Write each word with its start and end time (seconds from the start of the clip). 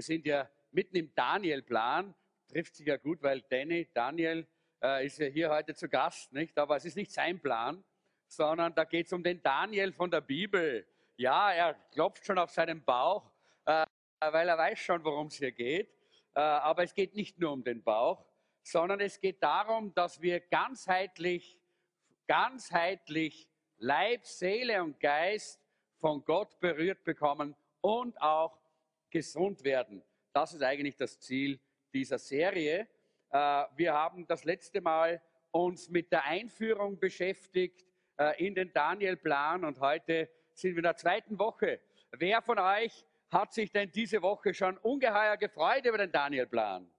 Wir 0.00 0.04
sind 0.04 0.24
ja 0.24 0.48
mitten 0.70 0.96
im 0.96 1.14
Daniel-Plan. 1.14 2.14
Trifft 2.48 2.74
sich 2.74 2.86
ja 2.86 2.96
gut, 2.96 3.22
weil 3.22 3.42
Danny, 3.42 3.86
Daniel, 3.92 4.48
äh, 4.82 5.04
ist 5.04 5.18
ja 5.18 5.26
hier 5.26 5.50
heute 5.50 5.74
zu 5.74 5.90
Gast, 5.90 6.32
nicht? 6.32 6.56
Aber 6.58 6.76
es 6.76 6.86
ist 6.86 6.96
nicht 6.96 7.12
sein 7.12 7.38
Plan, 7.38 7.84
sondern 8.26 8.74
da 8.74 8.84
geht 8.84 9.08
es 9.08 9.12
um 9.12 9.22
den 9.22 9.42
Daniel 9.42 9.92
von 9.92 10.10
der 10.10 10.22
Bibel. 10.22 10.86
Ja, 11.18 11.52
er 11.52 11.74
klopft 11.92 12.24
schon 12.24 12.38
auf 12.38 12.48
seinen 12.48 12.82
Bauch, 12.82 13.30
äh, 13.66 13.84
weil 14.20 14.48
er 14.48 14.56
weiß 14.56 14.78
schon, 14.78 15.04
worum 15.04 15.26
es 15.26 15.34
hier 15.34 15.52
geht. 15.52 15.90
Äh, 16.34 16.40
aber 16.40 16.82
es 16.82 16.94
geht 16.94 17.14
nicht 17.14 17.38
nur 17.38 17.52
um 17.52 17.62
den 17.62 17.82
Bauch, 17.82 18.24
sondern 18.62 19.00
es 19.00 19.20
geht 19.20 19.42
darum, 19.42 19.92
dass 19.92 20.22
wir 20.22 20.40
ganzheitlich, 20.40 21.60
ganzheitlich 22.26 23.50
Leib, 23.76 24.24
Seele 24.24 24.82
und 24.82 24.98
Geist 24.98 25.60
von 25.98 26.24
Gott 26.24 26.58
berührt 26.58 27.04
bekommen 27.04 27.54
und 27.82 28.18
auch 28.22 28.59
gesund 29.10 29.64
werden. 29.64 30.02
Das 30.32 30.54
ist 30.54 30.62
eigentlich 30.62 30.96
das 30.96 31.18
Ziel 31.20 31.58
dieser 31.92 32.18
Serie. 32.18 32.88
Äh, 33.30 33.64
wir 33.76 33.92
haben 33.92 34.26
das 34.26 34.44
letzte 34.44 34.80
Mal 34.80 35.20
uns 35.50 35.88
mit 35.88 36.12
der 36.12 36.24
Einführung 36.24 36.98
beschäftigt 36.98 37.84
äh, 38.16 38.44
in 38.44 38.54
den 38.54 38.72
Daniel-Plan 38.72 39.64
und 39.64 39.80
heute 39.80 40.28
sind 40.54 40.72
wir 40.72 40.78
in 40.78 40.84
der 40.84 40.96
zweiten 40.96 41.38
Woche. 41.38 41.80
Wer 42.12 42.42
von 42.42 42.58
euch 42.58 43.04
hat 43.30 43.52
sich 43.52 43.70
denn 43.72 43.90
diese 43.90 44.22
Woche 44.22 44.54
schon 44.54 44.76
ungeheuer 44.78 45.36
gefreut 45.36 45.84
über 45.84 45.98
den 45.98 46.12
Daniel-Plan? 46.12 46.90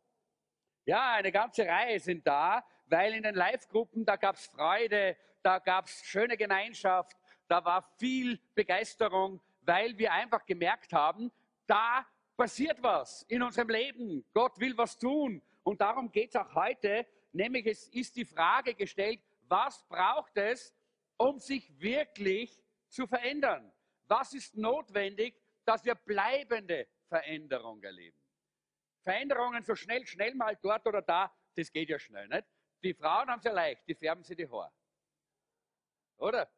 Ja, 0.86 1.14
eine 1.14 1.32
ganze 1.32 1.66
Reihe 1.66 2.00
sind 2.00 2.26
da, 2.26 2.66
weil 2.88 3.14
in 3.14 3.24
den 3.24 3.36
Live-Gruppen, 3.36 4.06
da 4.06 4.16
gab 4.16 4.36
es 4.36 4.48
Freude, 4.48 5.16
da 5.44 5.60
gab 5.60 5.86
es 5.86 6.02
schöne 6.04 6.38
Gemeinschaft, 6.38 7.18
da 7.48 7.64
war 7.64 7.84
viel 7.98 8.40
Begeisterung, 8.56 9.42
weil 9.62 9.98
wir 9.98 10.12
einfach 10.12 10.46
gemerkt 10.46 10.94
haben, 10.94 11.32
da 11.72 12.06
passiert 12.36 12.84
was 12.84 13.24
in 13.30 13.42
unserem 13.42 13.70
Leben. 13.70 14.26
Gott 14.34 14.60
will 14.60 14.78
was 14.78 14.98
tun. 14.98 15.42
Und 15.64 15.80
darum 15.80 16.12
geht 16.12 16.30
es 16.30 16.36
auch 16.36 16.54
heute, 16.54 17.08
nämlich 17.32 17.66
es 17.66 17.88
ist 17.88 18.16
die 18.18 18.26
Frage 18.26 18.74
gestellt, 18.76 19.22
was 19.48 19.88
braucht 19.88 20.36
es, 20.38 20.76
um 21.18 21.40
sich 21.40 21.80
wirklich 21.80 22.62
zu 22.90 23.08
verändern? 23.08 23.72
Was 24.08 24.34
ist 24.34 24.58
notwendig, 24.58 25.40
dass 25.64 25.86
wir 25.86 25.96
bleibende 25.96 26.88
Veränderung 27.08 27.82
erleben? 27.82 28.18
Veränderungen 29.04 29.64
so 29.64 29.76
schnell, 29.76 30.06
schnell 30.06 30.36
mal 30.36 30.58
dort 30.62 30.86
oder 30.86 31.02
da, 31.02 31.32
das 31.56 31.72
geht 31.72 31.90
ja 31.90 32.00
schnell, 32.00 32.28
nicht? 32.28 32.46
Die 32.84 32.94
Frauen 32.94 33.30
haben 33.30 33.40
es 33.40 33.46
ja 33.46 33.52
leicht, 33.54 33.88
die 33.88 33.96
färben 33.96 34.24
sich 34.24 34.36
die 34.36 34.50
Haare. 34.50 34.74
Oder? 36.18 36.52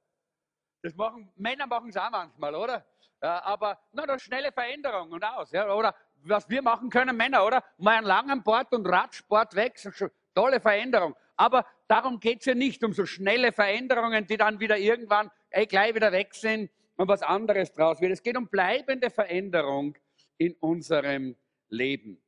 Das 0.81 0.95
machen, 0.95 1.31
Männer 1.35 1.67
machen 1.67 1.89
es 1.89 1.97
auch 1.97 2.09
manchmal, 2.09 2.55
oder? 2.55 2.92
Aber 3.27 3.79
na, 3.91 4.05
das 4.05 4.21
schnelle 4.21 4.51
Veränderung 4.51 5.11
und 5.11 5.23
aus. 5.23 5.51
Ja? 5.51 5.73
Oder 5.73 5.95
was 6.23 6.49
wir 6.49 6.61
machen 6.61 6.89
können, 6.89 7.15
Männer, 7.15 7.45
oder? 7.45 7.63
Mal 7.77 7.97
einen 7.97 8.07
langen 8.07 8.43
Bord 8.43 8.73
und 8.73 8.85
Radsport 8.85 9.55
weg, 9.55 9.77
so 9.77 10.07
tolle 10.33 10.59
Veränderung. 10.59 11.15
Aber 11.35 11.65
darum 11.87 12.19
geht 12.19 12.41
es 12.41 12.45
ja 12.45 12.55
nicht, 12.55 12.83
um 12.83 12.93
so 12.93 13.05
schnelle 13.05 13.51
Veränderungen, 13.51 14.25
die 14.27 14.37
dann 14.37 14.59
wieder 14.59 14.77
irgendwann 14.77 15.31
ey, 15.49 15.65
gleich 15.65 15.95
wieder 15.95 16.11
weg 16.11 16.33
sind 16.33 16.71
und 16.95 17.07
was 17.07 17.21
anderes 17.21 17.73
draus 17.73 18.01
wird. 18.01 18.11
Es 18.11 18.23
geht 18.23 18.37
um 18.37 18.47
bleibende 18.47 19.09
Veränderung 19.09 19.95
in 20.37 20.53
unserem 20.59 21.35
Leben. 21.69 22.21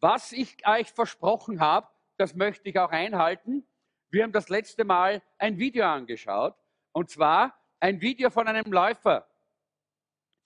Was 0.00 0.32
ich 0.32 0.66
euch 0.66 0.90
versprochen 0.92 1.60
habe, 1.60 1.88
das 2.16 2.34
möchte 2.34 2.68
ich 2.68 2.78
auch 2.78 2.90
einhalten. 2.90 3.66
Wir 4.10 4.22
haben 4.22 4.32
das 4.32 4.48
letzte 4.48 4.84
Mal 4.84 5.22
ein 5.38 5.58
Video 5.58 5.84
angeschaut, 5.86 6.54
und 6.92 7.10
zwar 7.10 7.58
ein 7.80 8.00
Video 8.00 8.30
von 8.30 8.46
einem 8.46 8.70
Läufer. 8.70 9.26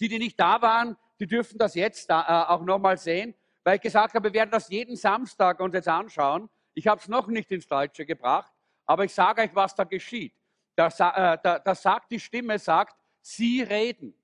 Die, 0.00 0.08
die 0.08 0.18
nicht 0.18 0.38
da 0.38 0.62
waren, 0.62 0.96
die 1.18 1.26
dürfen 1.26 1.58
das 1.58 1.74
jetzt 1.74 2.08
da, 2.10 2.20
äh, 2.22 2.52
auch 2.52 2.62
nochmal 2.62 2.96
sehen, 2.96 3.34
weil 3.64 3.76
ich 3.76 3.82
gesagt 3.82 4.14
habe, 4.14 4.28
wir 4.28 4.34
werden 4.34 4.50
das 4.50 4.68
jeden 4.68 4.96
Samstag 4.96 5.60
uns 5.60 5.74
jetzt 5.74 5.88
anschauen. 5.88 6.48
Ich 6.74 6.86
habe 6.86 7.00
es 7.00 7.08
noch 7.08 7.26
nicht 7.26 7.50
ins 7.50 7.66
Deutsche 7.66 8.06
gebracht, 8.06 8.52
aber 8.86 9.04
ich 9.04 9.12
sage 9.12 9.42
euch, 9.42 9.54
was 9.54 9.74
da 9.74 9.84
geschieht. 9.84 10.34
Da, 10.76 10.86
äh, 10.86 11.38
da, 11.42 11.58
da 11.58 11.74
sagt 11.74 12.12
die 12.12 12.20
Stimme, 12.20 12.58
sagt, 12.58 12.96
sie 13.20 13.62
reden. 13.62 14.14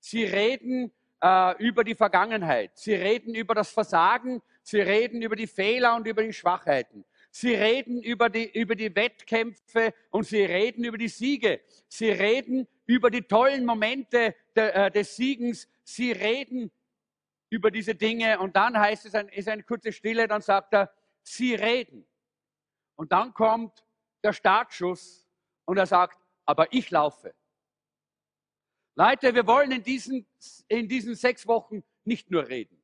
Sie 0.00 0.24
reden 0.24 0.92
äh, 1.22 1.56
über 1.62 1.84
die 1.84 1.94
Vergangenheit. 1.94 2.72
Sie 2.74 2.94
reden 2.94 3.34
über 3.34 3.54
das 3.54 3.70
Versagen. 3.70 4.42
Sie 4.62 4.80
reden 4.80 5.22
über 5.22 5.36
die 5.36 5.46
Fehler 5.46 5.94
und 5.94 6.06
über 6.06 6.22
die 6.22 6.32
Schwachheiten. 6.32 7.04
Sie 7.30 7.54
reden 7.54 8.02
über 8.02 8.28
die, 8.30 8.50
über 8.58 8.74
die 8.74 8.94
Wettkämpfe 8.94 9.94
und 10.10 10.24
sie 10.24 10.42
reden 10.42 10.84
über 10.84 10.98
die 10.98 11.08
Siege. 11.08 11.60
Sie 11.86 12.10
reden 12.10 12.66
über 12.86 13.10
die 13.10 13.22
tollen 13.22 13.64
Momente 13.64 14.34
des 14.56 15.16
Siegens. 15.16 15.68
Sie 15.84 16.12
reden 16.12 16.70
über 17.50 17.70
diese 17.70 17.94
Dinge 17.94 18.38
und 18.38 18.56
dann 18.56 18.78
heißt 18.78 19.06
es, 19.06 19.14
ist 19.32 19.48
eine 19.48 19.62
kurze 19.62 19.92
Stille, 19.92 20.26
dann 20.26 20.42
sagt 20.42 20.74
er, 20.74 20.92
sie 21.22 21.54
reden. 21.54 22.06
Und 22.96 23.12
dann 23.12 23.32
kommt 23.34 23.84
der 24.22 24.32
Startschuss 24.32 25.28
und 25.64 25.76
er 25.76 25.86
sagt, 25.86 26.18
aber 26.44 26.72
ich 26.72 26.90
laufe. 26.90 27.34
Leute, 28.94 29.34
wir 29.34 29.46
wollen 29.46 29.70
in 29.72 29.82
diesen, 29.82 30.26
in 30.68 30.88
diesen 30.88 31.14
sechs 31.14 31.46
Wochen 31.46 31.84
nicht 32.04 32.30
nur 32.30 32.48
reden. 32.48 32.82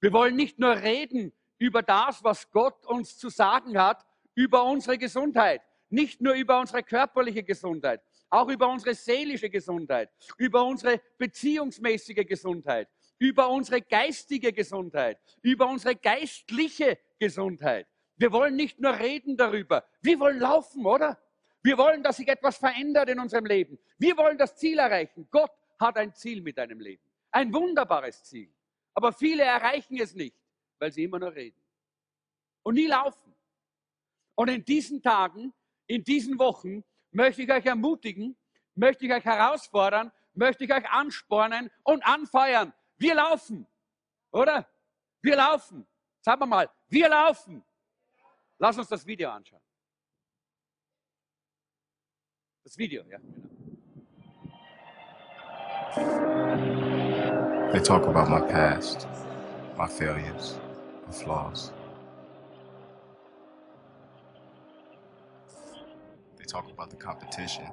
Wir 0.00 0.12
wollen 0.12 0.34
nicht 0.34 0.58
nur 0.58 0.76
reden 0.76 1.32
über 1.58 1.82
das, 1.82 2.24
was 2.24 2.50
Gott 2.50 2.84
uns 2.86 3.18
zu 3.18 3.28
sagen 3.28 3.78
hat, 3.78 4.04
über 4.34 4.64
unsere 4.64 4.98
Gesundheit. 4.98 5.62
Nicht 5.90 6.20
nur 6.20 6.34
über 6.34 6.58
unsere 6.58 6.82
körperliche 6.82 7.42
Gesundheit, 7.42 8.02
auch 8.34 8.48
über 8.48 8.68
unsere 8.68 8.94
seelische 8.94 9.48
Gesundheit, 9.48 10.10
über 10.38 10.64
unsere 10.64 11.00
beziehungsmäßige 11.18 12.26
Gesundheit, 12.26 12.88
über 13.18 13.48
unsere 13.48 13.80
geistige 13.80 14.52
Gesundheit, 14.52 15.18
über 15.42 15.68
unsere 15.68 15.94
geistliche 15.94 16.98
Gesundheit. 17.18 17.86
Wir 18.16 18.32
wollen 18.32 18.56
nicht 18.56 18.80
nur 18.80 18.98
reden 18.98 19.36
darüber, 19.36 19.84
wir 20.02 20.18
wollen 20.18 20.40
laufen, 20.40 20.84
oder? 20.84 21.20
Wir 21.62 21.78
wollen, 21.78 22.02
dass 22.02 22.18
sich 22.18 22.28
etwas 22.28 22.58
verändert 22.58 23.08
in 23.08 23.18
unserem 23.18 23.46
Leben. 23.46 23.78
Wir 23.98 24.16
wollen 24.16 24.36
das 24.36 24.54
Ziel 24.56 24.78
erreichen. 24.78 25.26
Gott 25.30 25.52
hat 25.80 25.96
ein 25.96 26.12
Ziel 26.12 26.42
mit 26.42 26.58
deinem 26.58 26.78
Leben. 26.78 27.02
Ein 27.30 27.54
wunderbares 27.54 28.22
Ziel. 28.24 28.52
Aber 28.92 29.12
viele 29.12 29.44
erreichen 29.44 29.98
es 29.98 30.14
nicht, 30.14 30.36
weil 30.78 30.92
sie 30.92 31.04
immer 31.04 31.18
nur 31.18 31.34
reden 31.34 31.58
und 32.64 32.74
nie 32.74 32.86
laufen. 32.86 33.34
Und 34.34 34.48
in 34.48 34.64
diesen 34.64 35.00
Tagen, 35.00 35.54
in 35.86 36.02
diesen 36.02 36.38
Wochen 36.38 36.84
möchte 37.14 37.42
ich 37.42 37.50
euch 37.50 37.64
ermutigen, 37.64 38.36
möchte 38.74 39.06
ich 39.06 39.12
euch 39.12 39.24
herausfordern, 39.24 40.12
möchte 40.34 40.64
ich 40.64 40.72
euch 40.72 40.88
anspornen 40.90 41.70
und 41.84 42.04
anfeuern. 42.06 42.74
Wir 42.96 43.14
laufen, 43.14 43.66
oder? 44.30 44.68
Wir 45.22 45.36
laufen. 45.36 45.86
Sagen 46.20 46.40
wir 46.40 46.46
mal, 46.46 46.70
wir 46.88 47.08
laufen. 47.08 47.64
Lass 48.58 48.76
uns 48.78 48.88
das 48.88 49.06
Video 49.06 49.30
anschauen. 49.30 49.62
Das 52.64 52.78
Video, 52.78 53.04
ja. 53.04 53.18
They 57.72 57.80
talk 57.80 58.06
about 58.06 58.30
my 58.30 58.40
past, 58.40 59.06
my 59.76 59.86
failures, 59.86 60.58
my 61.06 61.12
flaws. 61.12 61.73
They 66.44 66.52
talk 66.52 66.70
about 66.70 66.90
the 66.90 66.96
competition, 66.96 67.64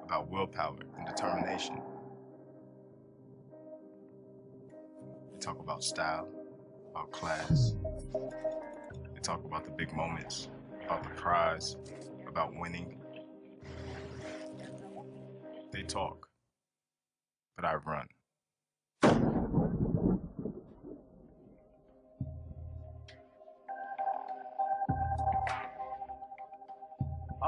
about 0.00 0.30
willpower 0.30 0.76
and 0.96 1.06
determination. 1.08 1.80
They 5.32 5.40
talk 5.40 5.58
about 5.58 5.82
style, 5.82 6.28
about 6.92 7.10
class. 7.10 7.74
They 9.12 9.20
talk 9.22 9.44
about 9.44 9.64
the 9.64 9.72
big 9.72 9.92
moments, 9.92 10.46
about 10.84 11.02
the 11.02 11.08
prize, 11.20 11.78
about 12.28 12.54
winning. 12.54 12.96
They 15.72 15.82
talk, 15.82 16.28
but 17.56 17.64
I 17.64 17.74
run. 17.74 18.06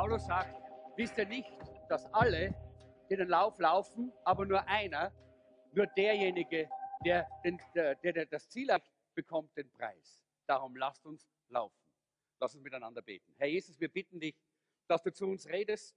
Paulus 0.09 0.25
sagt, 0.25 0.57
wisst 0.97 1.19
ihr 1.19 1.27
nicht, 1.27 1.53
dass 1.91 2.07
alle, 2.15 2.55
die 3.11 3.17
den 3.17 3.29
Lauf 3.29 3.59
laufen, 3.59 4.11
aber 4.25 4.47
nur 4.47 4.67
einer, 4.67 5.13
nur 5.73 5.87
derjenige, 5.87 6.71
der, 7.05 7.29
den, 7.45 7.61
der, 7.75 7.95
der 7.97 8.25
das 8.25 8.49
Ziel 8.49 8.73
hat, 8.73 8.91
bekommt 9.15 9.55
den 9.55 9.71
Preis. 9.71 10.25
Darum 10.47 10.75
lasst 10.77 11.05
uns 11.05 11.29
laufen. 11.51 11.77
Lass 12.41 12.55
uns 12.55 12.65
miteinander 12.65 13.03
beten. 13.03 13.35
Herr 13.37 13.49
Jesus, 13.49 13.79
wir 13.79 13.93
bitten 13.93 14.19
dich, 14.19 14.35
dass 14.87 15.03
du 15.03 15.13
zu 15.13 15.27
uns 15.27 15.47
redest 15.47 15.95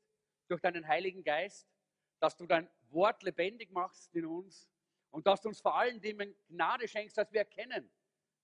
durch 0.49 0.59
deinen 0.59 0.85
Heiligen 0.85 1.23
Geist, 1.23 1.65
dass 2.19 2.35
du 2.35 2.45
dein 2.45 2.69
Wort 2.89 3.23
lebendig 3.23 3.71
machst 3.71 4.13
in 4.13 4.25
uns 4.25 4.67
und 5.11 5.25
dass 5.25 5.39
du 5.39 5.47
uns 5.47 5.61
vor 5.61 5.77
allen 5.77 6.01
Dingen 6.01 6.35
Gnade 6.49 6.85
schenkst, 6.85 7.17
dass 7.17 7.31
wir 7.31 7.39
erkennen, 7.39 7.89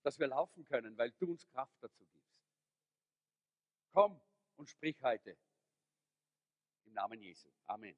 dass 0.02 0.18
wir 0.18 0.28
laufen 0.28 0.64
können, 0.64 0.96
weil 0.96 1.10
du 1.18 1.30
uns 1.30 1.46
Kraft 1.48 1.76
dazu 1.82 2.06
gibst. 2.06 2.40
Komm 3.92 4.18
und 4.56 4.70
sprich 4.70 5.02
heute 5.02 5.36
Namen 6.98 7.20
Jesu. 7.20 7.48
Amen. 7.66 7.96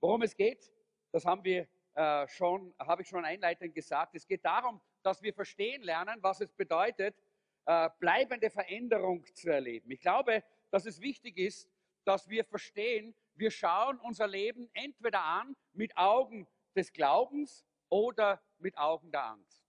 Worum 0.00 0.22
es 0.22 0.36
geht, 0.36 0.72
das 1.10 1.24
haben 1.24 1.42
wir 1.42 1.66
äh, 1.94 2.28
schon, 2.28 2.72
habe 2.78 3.02
ich 3.02 3.08
schon 3.08 3.24
einleitend 3.24 3.74
gesagt, 3.74 4.14
es 4.14 4.24
geht 4.28 4.44
darum, 4.44 4.80
dass 5.02 5.22
wir 5.22 5.34
verstehen 5.34 5.82
lernen, 5.82 6.22
was 6.22 6.40
es 6.40 6.52
bedeutet, 6.52 7.20
äh, 7.64 7.90
bleibende 7.98 8.48
Veränderung 8.48 9.24
zu 9.34 9.50
erleben. 9.50 9.90
Ich 9.90 10.00
glaube, 10.00 10.44
dass 10.70 10.86
es 10.86 11.00
wichtig 11.00 11.36
ist, 11.36 11.68
dass 12.04 12.28
wir 12.28 12.44
verstehen, 12.44 13.12
wir 13.34 13.50
schauen 13.50 13.98
unser 13.98 14.28
Leben 14.28 14.70
entweder 14.72 15.24
an 15.24 15.56
mit 15.72 15.96
Augen 15.96 16.46
des 16.76 16.92
Glaubens 16.92 17.66
oder 17.88 18.40
mit 18.58 18.78
Augen 18.78 19.10
der 19.10 19.24
Angst. 19.24 19.64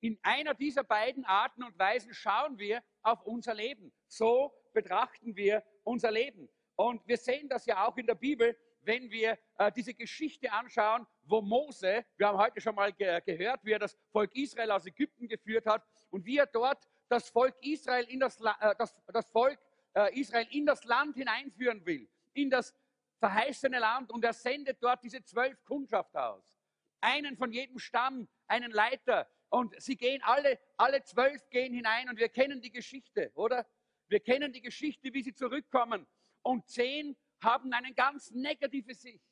In 0.00 0.18
einer 0.22 0.52
dieser 0.52 0.84
beiden 0.84 1.24
Arten 1.24 1.62
und 1.62 1.78
Weisen 1.78 2.12
schauen 2.12 2.58
wir 2.58 2.84
auf 3.02 3.22
unser 3.22 3.54
Leben. 3.54 3.94
So 4.08 4.52
betrachten 4.74 5.34
wir 5.34 5.64
unser 5.84 6.10
Leben. 6.10 6.48
Und 6.76 7.06
wir 7.06 7.16
sehen 7.16 7.48
das 7.48 7.64
ja 7.66 7.86
auch 7.86 7.96
in 7.96 8.06
der 8.06 8.16
Bibel, 8.16 8.56
wenn 8.82 9.10
wir 9.10 9.38
äh, 9.58 9.72
diese 9.72 9.94
Geschichte 9.94 10.52
anschauen, 10.52 11.06
wo 11.22 11.40
Mose, 11.40 12.04
wir 12.16 12.28
haben 12.28 12.38
heute 12.38 12.60
schon 12.60 12.74
mal 12.74 12.92
ge 12.92 13.20
gehört, 13.24 13.64
wie 13.64 13.72
er 13.72 13.78
das 13.78 13.96
Volk 14.10 14.34
Israel 14.36 14.70
aus 14.72 14.84
Ägypten 14.86 15.26
geführt 15.28 15.66
hat 15.66 15.82
und 16.10 16.26
wie 16.26 16.38
er 16.38 16.46
dort 16.46 16.86
das 17.08 17.28
Volk 17.30 17.54
Israel 17.62 18.04
in 18.04 18.20
das, 18.20 18.40
äh, 18.40 18.74
das, 18.76 18.94
das 19.06 19.30
Volk 19.30 19.58
äh, 19.94 20.18
Israel 20.20 20.46
in 20.50 20.66
das 20.66 20.84
Land 20.84 21.16
hineinführen 21.16 21.84
will, 21.86 22.08
in 22.34 22.50
das 22.50 22.74
verheißene 23.20 23.78
Land 23.78 24.10
und 24.12 24.24
er 24.24 24.34
sendet 24.34 24.82
dort 24.82 25.02
diese 25.02 25.22
zwölf 25.22 25.62
Kundschafter 25.64 26.34
aus. 26.34 26.60
Einen 27.00 27.36
von 27.36 27.52
jedem 27.52 27.78
Stamm, 27.78 28.28
einen 28.46 28.70
Leiter 28.70 29.30
und 29.48 29.80
sie 29.80 29.96
gehen 29.96 30.20
alle, 30.22 30.58
alle 30.76 31.02
zwölf 31.04 31.48
gehen 31.50 31.72
hinein 31.72 32.08
und 32.08 32.18
wir 32.18 32.28
kennen 32.28 32.60
die 32.60 32.72
Geschichte, 32.72 33.30
oder? 33.34 33.66
Wir 34.08 34.20
kennen 34.20 34.52
die 34.52 34.60
Geschichte, 34.60 35.12
wie 35.12 35.22
sie 35.22 35.34
zurückkommen 35.34 36.06
und 36.42 36.68
zehn 36.68 37.16
haben 37.42 37.72
eine 37.72 37.92
ganz 37.94 38.30
negative 38.30 38.94
Sicht. 38.94 39.24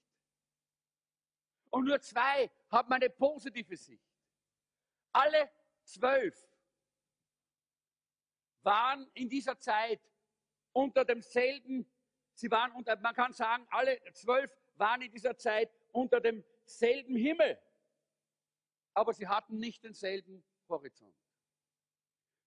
Und 1.71 1.85
nur 1.87 2.01
zwei 2.01 2.51
haben 2.71 2.93
eine 2.93 3.09
positive 3.09 3.77
Sicht. 3.77 4.05
Alle 5.13 5.51
zwölf 5.85 6.37
waren 8.63 9.11
in 9.15 9.29
dieser 9.29 9.59
Zeit 9.59 10.01
unter 10.73 11.05
demselben, 11.05 11.91
sie 12.35 12.51
waren 12.51 12.73
unter, 12.73 12.97
man 12.97 13.15
kann 13.15 13.33
sagen, 13.33 13.67
alle 13.71 14.01
zwölf 14.13 14.51
waren 14.75 15.03
in 15.03 15.11
dieser 15.11 15.37
Zeit 15.37 15.71
unter 15.93 16.21
demselben 16.21 17.17
Himmel. 17.17 17.59
Aber 18.95 19.13
sie 19.13 19.27
hatten 19.27 19.59
nicht 19.59 19.83
denselben 19.85 20.45
Horizont. 20.69 21.22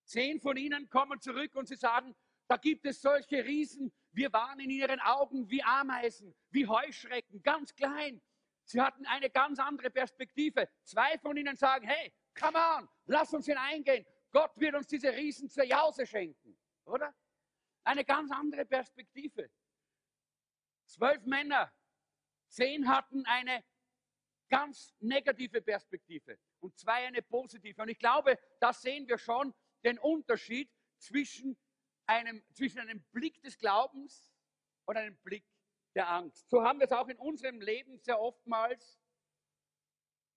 Zehn 0.06 0.40
von 0.40 0.56
ihnen 0.56 0.90
kommen 0.90 1.20
zurück 1.20 1.56
und 1.56 1.68
sie 1.68 1.76
sagen, 1.76 2.16
da 2.48 2.58
gibt 2.58 2.86
es 2.86 3.02
solche 3.02 3.44
Riesen, 3.44 3.92
wir 4.12 4.32
waren 4.32 4.60
in 4.60 4.70
ihren 4.70 5.00
Augen 5.00 5.50
wie 5.50 5.64
Ameisen, 5.64 6.34
wie 6.52 6.68
Heuschrecken, 6.68 7.42
ganz 7.42 7.76
klein. 7.76 8.22
Sie 8.64 8.80
hatten 8.80 9.06
eine 9.06 9.30
ganz 9.30 9.60
andere 9.60 9.90
Perspektive. 9.90 10.70
Zwei 10.84 11.18
von 11.18 11.36
ihnen 11.38 11.56
sagen, 11.56 11.88
hey, 11.88 12.14
come 12.40 12.58
on, 12.58 12.90
lass 13.06 13.34
uns 13.34 13.46
hineingehen. 13.46 14.06
Gott 14.32 14.52
wird 14.58 14.76
uns 14.76 14.88
diese 14.88 15.12
Riesen 15.12 15.50
zur 15.50 15.64
Jause 15.64 16.06
schenken, 16.06 16.58
oder? 16.86 17.14
Eine 17.84 18.06
ganz 18.06 18.32
andere 18.32 18.66
Perspektive. 18.66 19.50
Zwölf 20.86 21.26
Männer, 21.26 21.72
zehn 22.48 22.88
hatten 22.88 23.26
eine 23.26 23.64
ganz 24.50 24.94
negative 25.00 25.62
Perspektive 25.62 26.40
und 26.60 26.78
zwei 26.78 27.08
eine 27.08 27.22
positive. 27.22 27.82
Und 27.82 27.90
ich 27.90 28.00
glaube, 28.00 28.38
da 28.60 28.72
sehen 28.72 29.08
wir 29.08 29.18
schon 29.18 29.54
den 29.86 30.00
Unterschied 30.00 30.70
zwischen 30.98 31.58
einem, 32.08 32.44
zwischen 32.54 32.80
einem 32.80 33.04
Blick 33.12 33.42
des 33.42 33.58
Glaubens 33.58 34.32
und 34.86 34.98
einem 34.98 35.16
Blick 35.24 35.46
der 35.96 36.10
Angst. 36.10 36.50
So 36.50 36.62
haben 36.64 36.80
wir 36.80 36.86
es 36.86 36.92
auch 36.92 37.08
in 37.08 37.18
unserem 37.18 37.62
Leben 37.62 38.00
sehr 38.00 38.20
oftmals. 38.20 39.00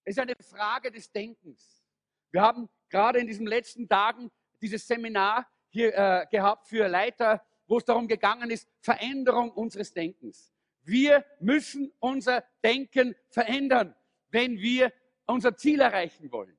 Es 0.05 0.17
ist 0.17 0.21
eine 0.21 0.37
Frage 0.41 0.91
des 0.91 1.11
Denkens. 1.11 1.85
Wir 2.31 2.43
haben 2.43 2.69
gerade 2.89 3.19
in 3.19 3.27
diesen 3.27 3.47
letzten 3.47 3.89
Tagen 3.89 4.31
dieses 4.61 4.87
Seminar 4.87 5.51
hier 5.71 5.95
äh, 5.95 6.27
gehabt 6.31 6.69
für 6.69 6.89
Leiter, 6.89 7.45
wo 7.67 7.79
es 7.79 7.85
darum 7.85 8.09
gegangen 8.09 8.51
ist, 8.51 8.69
Veränderung 8.81 9.51
unseres 9.51 9.93
Denkens. 9.93 10.53
Wir 10.83 11.25
müssen 11.41 11.93
unser 11.99 12.43
Denken 12.65 13.15
verändern, 13.29 13.95
wenn 14.31 14.59
wir 14.59 14.93
unser 15.27 15.57
Ziel 15.57 15.81
erreichen 15.81 16.33
wollen. 16.33 16.58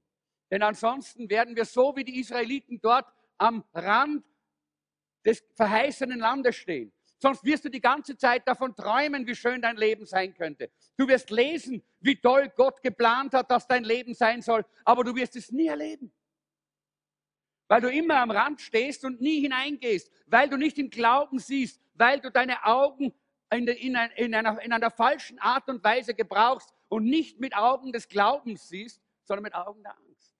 Denn 0.51 0.63
ansonsten 0.63 1.29
werden 1.29 1.55
wir 1.55 1.65
so 1.65 1.95
wie 1.95 2.03
die 2.03 2.19
Israeliten 2.19 2.79
dort 2.81 3.07
am 3.37 3.63
Rand 3.73 4.23
des 5.25 5.43
verheißenen 5.55 6.19
Landes 6.19 6.55
stehen. 6.55 6.91
Sonst 7.21 7.43
wirst 7.43 7.65
du 7.65 7.69
die 7.69 7.81
ganze 7.81 8.15
Zeit 8.15 8.47
davon 8.47 8.73
träumen, 8.75 9.27
wie 9.27 9.35
schön 9.35 9.61
dein 9.61 9.75
Leben 9.75 10.05
sein 10.05 10.33
könnte. 10.33 10.71
Du 10.95 11.07
wirst 11.07 11.29
lesen, 11.29 11.83
wie 11.99 12.15
toll 12.15 12.49
Gott 12.55 12.81
geplant 12.81 13.33
hat, 13.33 13.51
dass 13.51 13.67
dein 13.67 13.83
Leben 13.83 14.13
sein 14.13 14.41
soll, 14.41 14.65
aber 14.85 15.03
du 15.03 15.13
wirst 15.15 15.35
es 15.35 15.51
nie 15.51 15.67
erleben. 15.67 16.13
Weil 17.67 17.81
du 17.81 17.91
immer 17.91 18.15
am 18.21 18.31
Rand 18.31 18.61
stehst 18.61 19.03
und 19.03 19.19
nie 19.19 19.41
hineingehst, 19.41 20.09
weil 20.27 20.49
du 20.49 20.55
nicht 20.55 20.79
im 20.79 20.89
Glauben 20.89 21.39
siehst, 21.39 21.81
weil 21.93 22.21
du 22.21 22.31
deine 22.31 22.63
Augen 22.63 23.13
in, 23.51 23.67
in, 23.67 23.95
in, 24.15 24.35
einer, 24.35 24.61
in 24.61 24.71
einer 24.71 24.89
falschen 24.89 25.39
Art 25.39 25.67
und 25.67 25.83
Weise 25.83 26.13
gebrauchst 26.13 26.73
und 26.87 27.03
nicht 27.03 27.39
mit 27.39 27.55
Augen 27.55 27.91
des 27.91 28.07
Glaubens 28.07 28.69
siehst, 28.69 29.01
sondern 29.23 29.43
mit 29.43 29.55
Augen 29.55 29.83
der 29.83 29.95
Angst. 29.97 30.38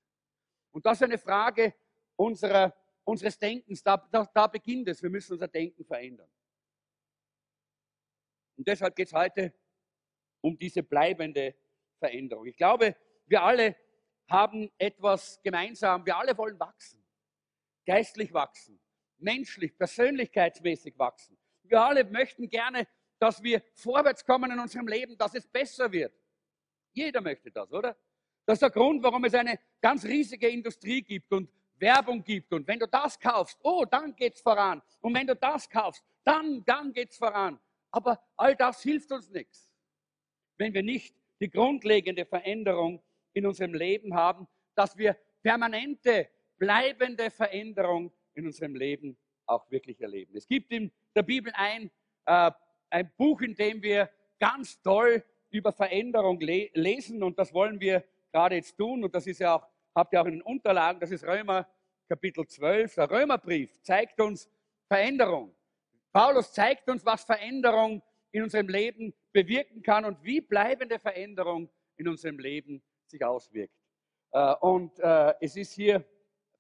Und 0.79 0.85
das 0.85 0.99
ist 0.99 1.03
eine 1.03 1.17
Frage 1.17 1.73
unserer 2.15 2.73
unseres 3.09 3.37
Denkens, 3.37 3.83
da, 3.83 3.97
da, 3.97 4.29
da 4.33 4.47
beginnt 4.47 4.87
es. 4.87 5.01
Wir 5.01 5.09
müssen 5.09 5.33
unser 5.33 5.47
Denken 5.47 5.83
verändern. 5.83 6.29
Und 8.55 8.67
deshalb 8.67 8.95
geht 8.95 9.07
es 9.07 9.13
heute 9.13 9.53
um 10.41 10.57
diese 10.57 10.83
bleibende 10.83 11.55
Veränderung. 11.97 12.45
Ich 12.45 12.55
glaube, 12.55 12.95
wir 13.25 13.41
alle 13.41 13.75
haben 14.29 14.71
etwas 14.77 15.41
gemeinsam. 15.41 16.05
Wir 16.05 16.15
alle 16.15 16.37
wollen 16.37 16.59
wachsen, 16.59 17.03
geistlich 17.86 18.33
wachsen, 18.33 18.79
menschlich, 19.17 19.75
persönlichkeitsmäßig 19.77 20.98
wachsen. 20.98 21.38
Wir 21.63 21.81
alle 21.81 22.03
möchten 22.03 22.48
gerne, 22.48 22.88
dass 23.17 23.41
wir 23.43 23.62
vorwärts 23.74 24.24
kommen 24.24 24.51
in 24.51 24.59
unserem 24.59 24.88
Leben, 24.88 25.17
dass 25.17 25.33
es 25.33 25.48
besser 25.48 25.91
wird. 25.91 26.13
Jeder 26.93 27.21
möchte 27.21 27.51
das, 27.51 27.71
oder? 27.71 27.98
Das 28.50 28.56
ist 28.56 28.63
der 28.63 28.72
Grund, 28.72 29.03
warum 29.03 29.24
es 29.25 29.36
eine 29.36 29.60
ganz 29.79 30.03
riesige 30.03 30.48
Industrie 30.48 31.03
gibt 31.03 31.32
und 31.32 31.51
Werbung 31.77 32.24
gibt. 32.24 32.51
Und 32.51 32.68
wenn 32.68 32.79
du 32.79 32.88
das 32.88 33.20
kaufst, 33.20 33.60
oh, 33.62 33.86
dann 33.86 34.15
geht's 34.15 34.41
voran. 34.41 34.82
Und 35.01 35.13
wenn 35.13 35.27
du 35.27 35.36
das 35.36 35.70
kaufst, 35.70 36.03
dann, 36.24 36.65
dann 36.65 36.91
geht's 36.91 37.15
voran. 37.15 37.60
Aber 37.91 38.20
all 38.36 38.56
das 38.56 38.82
hilft 38.82 39.12
uns 39.12 39.29
nichts, 39.29 39.70
wenn 40.58 40.74
wir 40.74 40.82
nicht 40.82 41.13
die 41.39 41.51
grundlegende 41.51 42.25
Veränderung 42.25 43.03
in 43.34 43.46
unserem 43.46 43.75
Leben 43.75 44.15
haben, 44.15 44.48
dass 44.74 44.98
wir 44.98 45.15
permanente, 45.44 46.27
bleibende 46.58 47.29
Veränderung 47.29 48.12
in 48.34 48.48
unserem 48.48 48.74
Leben 48.74 49.15
auch 49.46 49.70
wirklich 49.70 50.01
erleben. 50.01 50.36
Es 50.36 50.48
gibt 50.48 50.72
in 50.72 50.91
der 51.15 51.22
Bibel 51.22 51.53
ein, 51.56 51.91
äh, 52.25 52.50
ein 52.89 53.12
Buch, 53.15 53.41
in 53.41 53.53
dem 53.53 53.84
wir 53.84 54.10
ganz 54.39 54.82
toll 54.82 55.24
über 55.51 55.72
Veränderung 55.72 56.39
le 56.39 56.72
lesen 56.74 57.22
und 57.22 57.38
das 57.38 57.53
wollen 57.53 57.79
wir 57.79 58.03
gerade 58.31 58.55
jetzt 58.55 58.77
tun 58.77 59.03
und 59.03 59.13
das 59.13 59.27
ist 59.27 59.39
ja 59.39 59.55
auch 59.55 59.67
habt 59.95 60.13
ihr 60.13 60.21
auch 60.21 60.25
in 60.25 60.33
den 60.33 60.41
Unterlagen, 60.41 61.00
das 61.00 61.12
ist 61.12 61.25
Römer 61.25 61.67
Kapitel 62.07 62.48
12. 62.48 62.95
Der 62.95 63.12
Römerbrief 63.12 63.81
zeigt 63.81 64.19
uns 64.19 64.50
Veränderung. 64.88 65.55
Paulus 66.12 66.51
zeigt 66.53 66.89
uns, 66.89 67.05
was 67.05 67.24
Veränderung 67.24 68.01
in 68.31 68.43
unserem 68.43 68.67
Leben 68.67 69.13
bewirken 69.31 69.81
kann 69.83 70.05
und 70.05 70.24
wie 70.24 70.41
bleibende 70.41 71.00
Veränderung 71.00 71.69
in 71.98 72.07
unserem 72.07 72.39
Leben 72.39 72.81
sich 73.05 73.24
auswirkt. 73.24 73.74
Äh, 74.31 74.55
und 74.62 74.98
äh, 75.00 75.33
es 75.41 75.55
ist 75.55 75.74
hier 75.74 76.03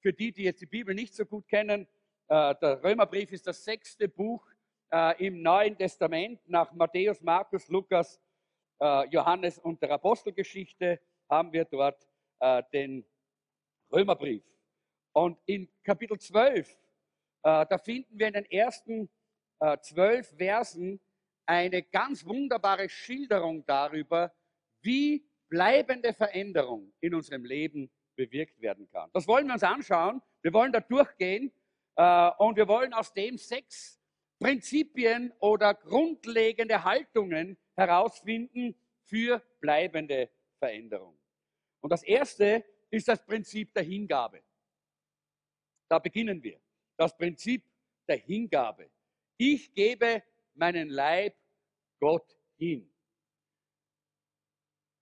für 0.01 0.13
die, 0.13 0.31
die 0.31 0.43
jetzt 0.43 0.61
die 0.61 0.65
Bibel 0.65 0.93
nicht 0.93 1.13
so 1.13 1.25
gut 1.25 1.47
kennen, 1.47 1.87
äh, 2.27 2.55
der 2.55 2.83
Römerbrief 2.83 3.31
ist 3.31 3.47
das 3.47 3.63
sechste 3.63 4.07
Buch 4.07 4.45
im 5.19 5.43
Neuen 5.43 5.77
Testament 5.77 6.41
nach 6.47 6.73
Matthäus, 6.73 7.21
Markus, 7.21 7.67
Lukas, 7.67 8.19
Johannes 9.11 9.59
und 9.59 9.79
der 9.83 9.91
Apostelgeschichte 9.91 10.99
haben 11.29 11.53
wir 11.53 11.65
dort 11.65 12.07
den 12.73 13.05
Römerbrief. 13.91 14.43
Und 15.13 15.37
in 15.45 15.67
Kapitel 15.83 16.17
12, 16.17 16.69
äh, 16.69 16.75
da 17.43 17.77
finden 17.77 18.17
wir 18.17 18.27
in 18.27 18.33
den 18.33 18.45
ersten 18.45 19.09
äh, 19.59 19.77
zwölf 19.79 20.27
Versen 20.37 20.99
eine 21.45 21.81
ganz 21.83 22.25
wunderbare 22.25 22.87
Schilderung 22.89 23.65
darüber, 23.65 24.31
wie 24.81 25.25
bleibende 25.49 26.13
Veränderung 26.13 26.93
in 26.99 27.15
unserem 27.15 27.43
Leben 27.43 27.89
bewirkt 28.15 28.61
werden 28.61 28.87
kann. 28.89 29.09
Das 29.13 29.27
wollen 29.27 29.47
wir 29.47 29.53
uns 29.53 29.63
anschauen. 29.63 30.21
Wir 30.41 30.53
wollen 30.53 30.71
da 30.71 30.79
durchgehen 30.79 31.51
äh, 31.95 32.29
und 32.37 32.55
wir 32.55 32.67
wollen 32.67 32.93
aus 32.93 33.13
dem 33.13 33.37
sechs 33.37 33.99
Prinzipien 34.39 35.33
oder 35.39 35.73
grundlegende 35.73 36.83
Haltungen 36.83 37.57
herausfinden 37.75 38.75
für 39.03 39.41
bleibende 39.59 40.29
Veränderung. 40.59 41.18
Und 41.81 41.89
das 41.89 42.03
erste 42.03 42.63
ist 42.89 43.07
das 43.07 43.23
Prinzip 43.25 43.73
der 43.73 43.83
Hingabe. 43.83 44.41
Da 45.87 45.99
beginnen 45.99 46.41
wir. 46.43 46.59
Das 46.97 47.15
Prinzip 47.15 47.63
der 48.07 48.17
Hingabe. 48.17 48.89
Ich 49.37 49.73
gebe 49.73 50.23
meinen 50.53 50.89
Leib 50.89 51.35
Gott 51.99 52.37
hin. 52.57 52.91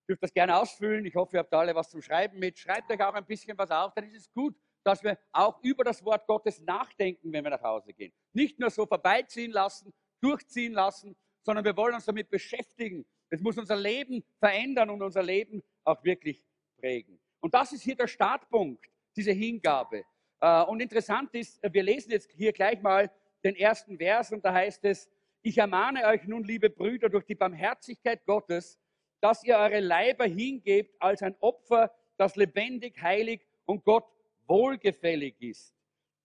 dürft 0.08 0.22
das 0.22 0.32
gerne 0.32 0.56
ausfüllen. 0.56 1.04
Ich 1.04 1.14
hoffe, 1.14 1.36
ihr 1.36 1.40
habt 1.40 1.52
alle 1.52 1.74
was 1.74 1.90
zum 1.90 2.00
Schreiben 2.00 2.38
mit. 2.38 2.58
Schreibt 2.58 2.90
euch 2.90 3.02
auch 3.02 3.14
ein 3.14 3.26
bisschen 3.26 3.58
was 3.58 3.70
auf, 3.70 3.92
dann 3.94 4.04
ist 4.04 4.16
es 4.16 4.32
gut, 4.32 4.56
dass 4.84 5.02
wir 5.02 5.18
auch 5.32 5.62
über 5.62 5.84
das 5.84 6.02
Wort 6.04 6.26
Gottes 6.26 6.60
nachdenken, 6.60 7.32
wenn 7.32 7.44
wir 7.44 7.50
nach 7.50 7.62
Hause 7.62 7.92
gehen. 7.92 8.12
Nicht 8.32 8.58
nur 8.58 8.70
so 8.70 8.86
vorbeiziehen 8.86 9.50
lassen, 9.50 9.92
durchziehen 10.20 10.72
lassen, 10.72 11.16
sondern 11.42 11.64
wir 11.64 11.76
wollen 11.76 11.94
uns 11.94 12.06
damit 12.06 12.30
beschäftigen. 12.30 13.04
Es 13.28 13.40
muss 13.40 13.58
unser 13.58 13.76
Leben 13.76 14.24
verändern 14.38 14.88
und 14.90 15.02
unser 15.02 15.22
Leben 15.22 15.62
auch 15.84 16.02
wirklich 16.04 16.42
prägen. 16.78 17.18
Und 17.40 17.54
das 17.54 17.72
ist 17.72 17.82
hier 17.82 17.96
der 17.96 18.06
Startpunkt, 18.06 18.84
diese 19.16 19.32
Hingabe. 19.32 20.04
Äh, 20.40 20.62
und 20.64 20.80
interessant 20.80 21.34
ist, 21.34 21.60
wir 21.62 21.82
lesen 21.82 22.10
jetzt 22.10 22.30
hier 22.32 22.52
gleich 22.52 22.80
mal 22.80 23.10
den 23.44 23.54
ersten 23.56 23.96
Vers 23.98 24.32
und 24.32 24.44
da 24.44 24.52
heißt 24.52 24.84
es, 24.84 25.08
ich 25.42 25.58
ermahne 25.58 26.04
euch 26.06 26.24
nun, 26.24 26.42
liebe 26.42 26.68
Brüder, 26.68 27.08
durch 27.08 27.24
die 27.24 27.34
Barmherzigkeit 27.34 28.24
Gottes, 28.26 28.78
dass 29.20 29.44
ihr 29.44 29.56
eure 29.56 29.80
Leiber 29.80 30.26
hingebt 30.26 31.00
als 31.00 31.22
ein 31.22 31.36
Opfer, 31.40 31.94
das 32.16 32.36
lebendig, 32.36 33.00
heilig 33.00 33.46
und 33.64 33.84
Gott 33.84 34.06
wohlgefällig 34.46 35.40
ist. 35.40 35.74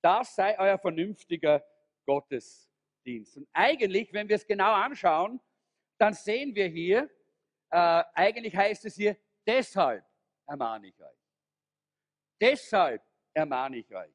Das 0.01 0.35
sei 0.35 0.57
euer 0.59 0.77
vernünftiger 0.77 1.63
Gottesdienst. 2.05 3.37
Und 3.37 3.47
eigentlich, 3.53 4.11
wenn 4.13 4.27
wir 4.27 4.35
es 4.35 4.45
genau 4.45 4.73
anschauen, 4.73 5.39
dann 5.97 6.13
sehen 6.13 6.55
wir 6.55 6.67
hier, 6.67 7.09
äh, 7.69 8.03
eigentlich 8.13 8.55
heißt 8.55 8.85
es 8.85 8.95
hier, 8.95 9.15
deshalb 9.45 10.03
ermahne 10.47 10.87
ich 10.87 10.99
euch. 11.01 11.19
Deshalb 12.39 13.03
ermahne 13.33 13.77
ich 13.77 13.93
euch. 13.93 14.13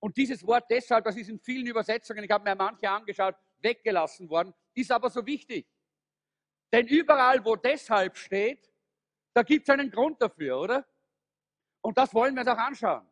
Und 0.00 0.16
dieses 0.16 0.46
Wort 0.46 0.70
deshalb, 0.70 1.04
das 1.04 1.16
ist 1.16 1.28
in 1.28 1.38
vielen 1.38 1.66
Übersetzungen, 1.66 2.24
ich 2.24 2.30
habe 2.30 2.44
mir 2.44 2.54
manche 2.54 2.88
angeschaut, 2.88 3.36
weggelassen 3.58 4.28
worden, 4.28 4.54
ist 4.74 4.90
aber 4.90 5.10
so 5.10 5.24
wichtig. 5.26 5.66
Denn 6.72 6.86
überall, 6.86 7.44
wo 7.44 7.56
deshalb 7.56 8.16
steht, 8.16 8.70
da 9.34 9.42
gibt 9.42 9.68
es 9.68 9.72
einen 9.72 9.90
Grund 9.90 10.20
dafür, 10.22 10.60
oder? 10.60 10.86
Und 11.82 11.98
das 11.98 12.14
wollen 12.14 12.34
wir 12.34 12.40
uns 12.40 12.48
auch 12.48 12.58
anschauen. 12.58 13.06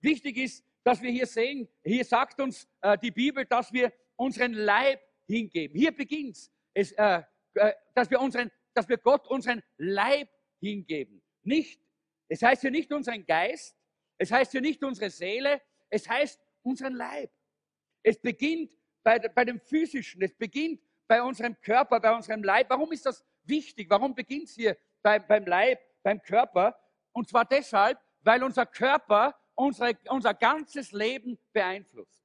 Wichtig 0.00 0.36
ist, 0.36 0.64
dass 0.84 1.00
wir 1.00 1.10
hier 1.10 1.26
sehen, 1.26 1.68
hier 1.84 2.04
sagt 2.04 2.40
uns 2.40 2.68
äh, 2.80 2.98
die 2.98 3.10
Bibel, 3.10 3.44
dass 3.44 3.72
wir 3.72 3.92
unseren 4.16 4.52
Leib 4.52 5.00
hingeben. 5.26 5.76
Hier 5.76 5.94
beginnt 5.94 6.50
es, 6.74 6.92
äh, 6.92 7.22
äh, 7.54 7.72
dass, 7.94 8.10
wir 8.10 8.20
unseren, 8.20 8.50
dass 8.74 8.88
wir 8.88 8.98
Gott 8.98 9.28
unseren 9.28 9.62
Leib 9.76 10.28
hingeben. 10.62 11.20
Nicht, 11.42 11.80
es 12.28 12.40
heißt 12.42 12.62
hier 12.62 12.70
nicht 12.70 12.92
unseren 12.92 13.26
Geist, 13.26 13.76
es 14.16 14.30
heißt 14.30 14.52
hier 14.52 14.60
nicht 14.60 14.82
unsere 14.82 15.10
Seele, 15.10 15.60
es 15.90 16.08
heißt 16.08 16.40
unseren 16.62 16.94
Leib. 16.94 17.30
Es 18.02 18.18
beginnt 18.20 18.78
bei, 19.02 19.18
bei 19.18 19.44
dem 19.44 19.60
Physischen, 19.60 20.22
es 20.22 20.32
beginnt 20.34 20.80
bei 21.08 21.20
unserem 21.22 21.60
Körper, 21.60 22.00
bei 22.00 22.14
unserem 22.14 22.42
Leib. 22.42 22.70
Warum 22.70 22.92
ist 22.92 23.04
das 23.04 23.24
wichtig? 23.42 23.90
Warum 23.90 24.14
beginnt 24.14 24.44
es 24.48 24.54
hier 24.54 24.76
bei, 25.02 25.18
beim 25.18 25.44
Leib, 25.44 25.80
beim 26.02 26.22
Körper? 26.22 26.78
Und 27.12 27.28
zwar 27.28 27.44
deshalb, 27.44 27.98
weil 28.20 28.42
unser 28.42 28.64
Körper 28.64 29.36
unsere, 29.54 29.98
unser 30.08 30.34
ganzes 30.34 30.92
Leben 30.92 31.38
beeinflusst. 31.52 32.24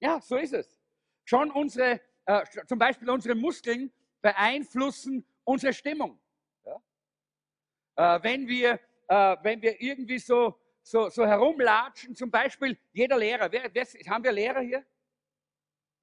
Ja, 0.00 0.20
so 0.20 0.36
ist 0.36 0.54
es. 0.54 0.78
Schon 1.24 1.50
unsere, 1.50 2.00
äh, 2.26 2.44
zum 2.66 2.78
Beispiel 2.78 3.10
unsere 3.10 3.34
Muskeln 3.34 3.92
beeinflussen 4.22 5.26
unsere 5.44 5.72
Stimmung. 5.72 6.18
Äh, 7.96 8.22
wenn, 8.22 8.46
wir, 8.48 8.80
äh, 9.08 9.36
wenn 9.42 9.62
wir 9.62 9.80
irgendwie 9.80 10.18
so, 10.18 10.60
so, 10.82 11.08
so 11.08 11.26
herumlatschen, 11.26 12.14
zum 12.14 12.30
Beispiel 12.30 12.78
jeder 12.92 13.16
Lehrer, 13.16 13.50
wer, 13.50 13.72
wer, 13.72 13.84
haben 14.08 14.24
wir 14.24 14.32
Lehrer 14.32 14.60
hier? 14.60 14.84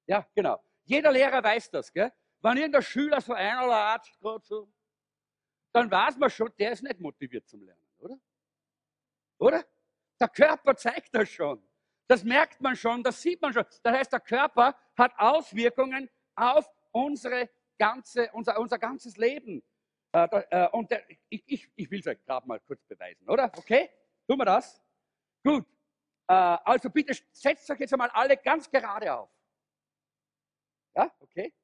Ja, 0.06 0.26
genau. 0.34 0.62
Jeder 0.84 1.12
Lehrer 1.12 1.42
weiß 1.42 1.70
das. 1.70 1.92
Gell? 1.92 2.12
Wenn 2.40 2.56
irgendein 2.56 2.82
Schüler 2.82 3.20
so 3.20 3.32
einer 3.34 3.66
latscht, 3.66 4.18
gerade 4.20 4.44
so, 4.44 4.68
dann 5.72 5.90
weiß 5.90 6.18
man 6.18 6.28
schon, 6.28 6.50
der 6.58 6.72
ist 6.72 6.82
nicht 6.82 7.00
motiviert 7.00 7.48
zum 7.48 7.62
Lernen, 7.62 7.86
oder? 7.98 8.18
Oder? 9.38 9.64
Der 10.20 10.28
Körper 10.28 10.76
zeigt 10.76 11.14
das 11.14 11.28
schon. 11.28 11.62
Das 12.08 12.24
merkt 12.24 12.60
man 12.60 12.76
schon, 12.76 13.02
das 13.02 13.22
sieht 13.22 13.40
man 13.40 13.52
schon. 13.52 13.64
Das 13.82 13.94
heißt, 13.94 14.12
der 14.12 14.20
Körper 14.20 14.76
hat 14.96 15.12
Auswirkungen 15.16 16.10
auf 16.34 16.68
unsere 16.90 17.48
ganze, 17.78 18.30
unser, 18.32 18.58
unser 18.58 18.78
ganzes 18.78 19.16
Leben. 19.16 19.62
Äh, 20.12 20.28
äh, 20.50 20.68
und 20.70 20.90
der, 20.90 21.08
ich, 21.30 21.42
ich, 21.46 21.72
ich 21.74 21.90
will 21.90 22.00
es 22.00 22.06
euch 22.06 22.22
gerade 22.24 22.46
mal 22.46 22.60
kurz 22.60 22.84
beweisen, 22.84 23.26
oder? 23.28 23.50
Okay? 23.56 23.90
Tun 24.28 24.38
wir 24.38 24.44
das? 24.44 24.82
Gut. 25.42 25.66
Äh, 26.28 26.32
also 26.32 26.90
bitte 26.90 27.14
setzt 27.32 27.70
euch 27.70 27.80
jetzt 27.80 27.92
einmal 27.92 28.10
alle 28.10 28.36
ganz 28.36 28.70
gerade 28.70 29.14
auf. 29.14 29.30
Ja, 30.94 31.10
okay. 31.20 31.54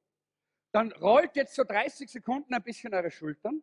Dann 0.71 0.91
rollt 0.93 1.35
jetzt 1.35 1.55
so 1.55 1.63
30 1.63 2.09
Sekunden 2.09 2.53
ein 2.53 2.63
bisschen 2.63 2.93
eure 2.93 3.11
Schultern. 3.11 3.61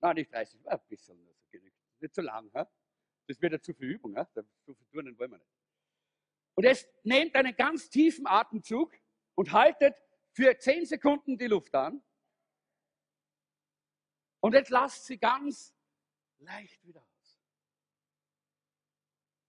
Nein, 0.00 0.14
nicht 0.16 0.32
30, 0.32 0.68
ein 0.68 0.80
bisschen. 0.88 1.18
Nicht 2.00 2.14
so 2.14 2.22
lang. 2.22 2.50
Ja? 2.54 2.68
Das 3.26 3.40
wird 3.40 3.52
ja 3.52 3.60
zu 3.60 3.74
viel 3.74 3.90
Übung. 3.92 4.14
Ja? 4.14 4.28
Zu 4.30 4.74
viel 4.74 4.86
Turnen 4.92 5.18
wollen 5.18 5.32
wir 5.32 5.38
nicht. 5.38 5.50
Und 6.56 6.64
jetzt 6.64 6.88
nehmt 7.04 7.34
einen 7.34 7.56
ganz 7.56 7.90
tiefen 7.90 8.26
Atemzug 8.26 8.92
und 9.34 9.50
haltet 9.50 9.96
für 10.34 10.58
10 10.58 10.84
Sekunden 10.86 11.38
die 11.38 11.46
Luft 11.46 11.74
an. 11.74 12.02
Und 14.40 14.52
jetzt 14.52 14.70
lasst 14.70 15.06
sie 15.06 15.16
ganz 15.16 15.74
leicht 16.38 16.84
wieder 16.84 17.00
aus. 17.00 17.40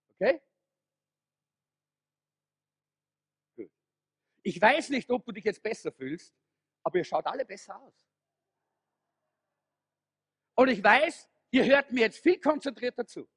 Okay? 0.10 0.42
Ich 4.44 4.62
weiß 4.62 4.90
nicht, 4.92 5.10
ob 5.10 5.26
du 5.26 5.32
dich 5.32 5.44
jetzt 5.44 5.62
besser 5.62 5.92
fühlst, 5.92 6.34
aber 6.84 7.00
ihr 7.00 7.04
schaut 7.04 7.26
alle 7.26 7.46
besser 7.46 7.82
aus. 7.82 8.08
Und 10.54 10.70
ich 10.70 10.84
weiß, 10.84 11.28
ihr 11.50 11.66
hört 11.66 11.92
mir 11.92 12.02
jetzt 12.02 12.20
viel 12.20 12.40
konzentrierter 12.40 13.08
zu. 13.08 13.28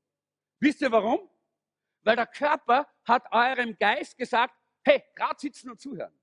Wisst 0.60 0.82
ihr 0.82 0.92
warum? 0.92 1.28
Weil 2.02 2.16
der 2.16 2.26
Körper 2.26 2.86
hat 3.04 3.32
eurem 3.32 3.76
Geist 3.78 4.18
gesagt, 4.18 4.54
hey, 4.84 5.02
gerade 5.14 5.40
sitzen 5.40 5.70
und 5.70 5.80
zuhören. 5.80 6.14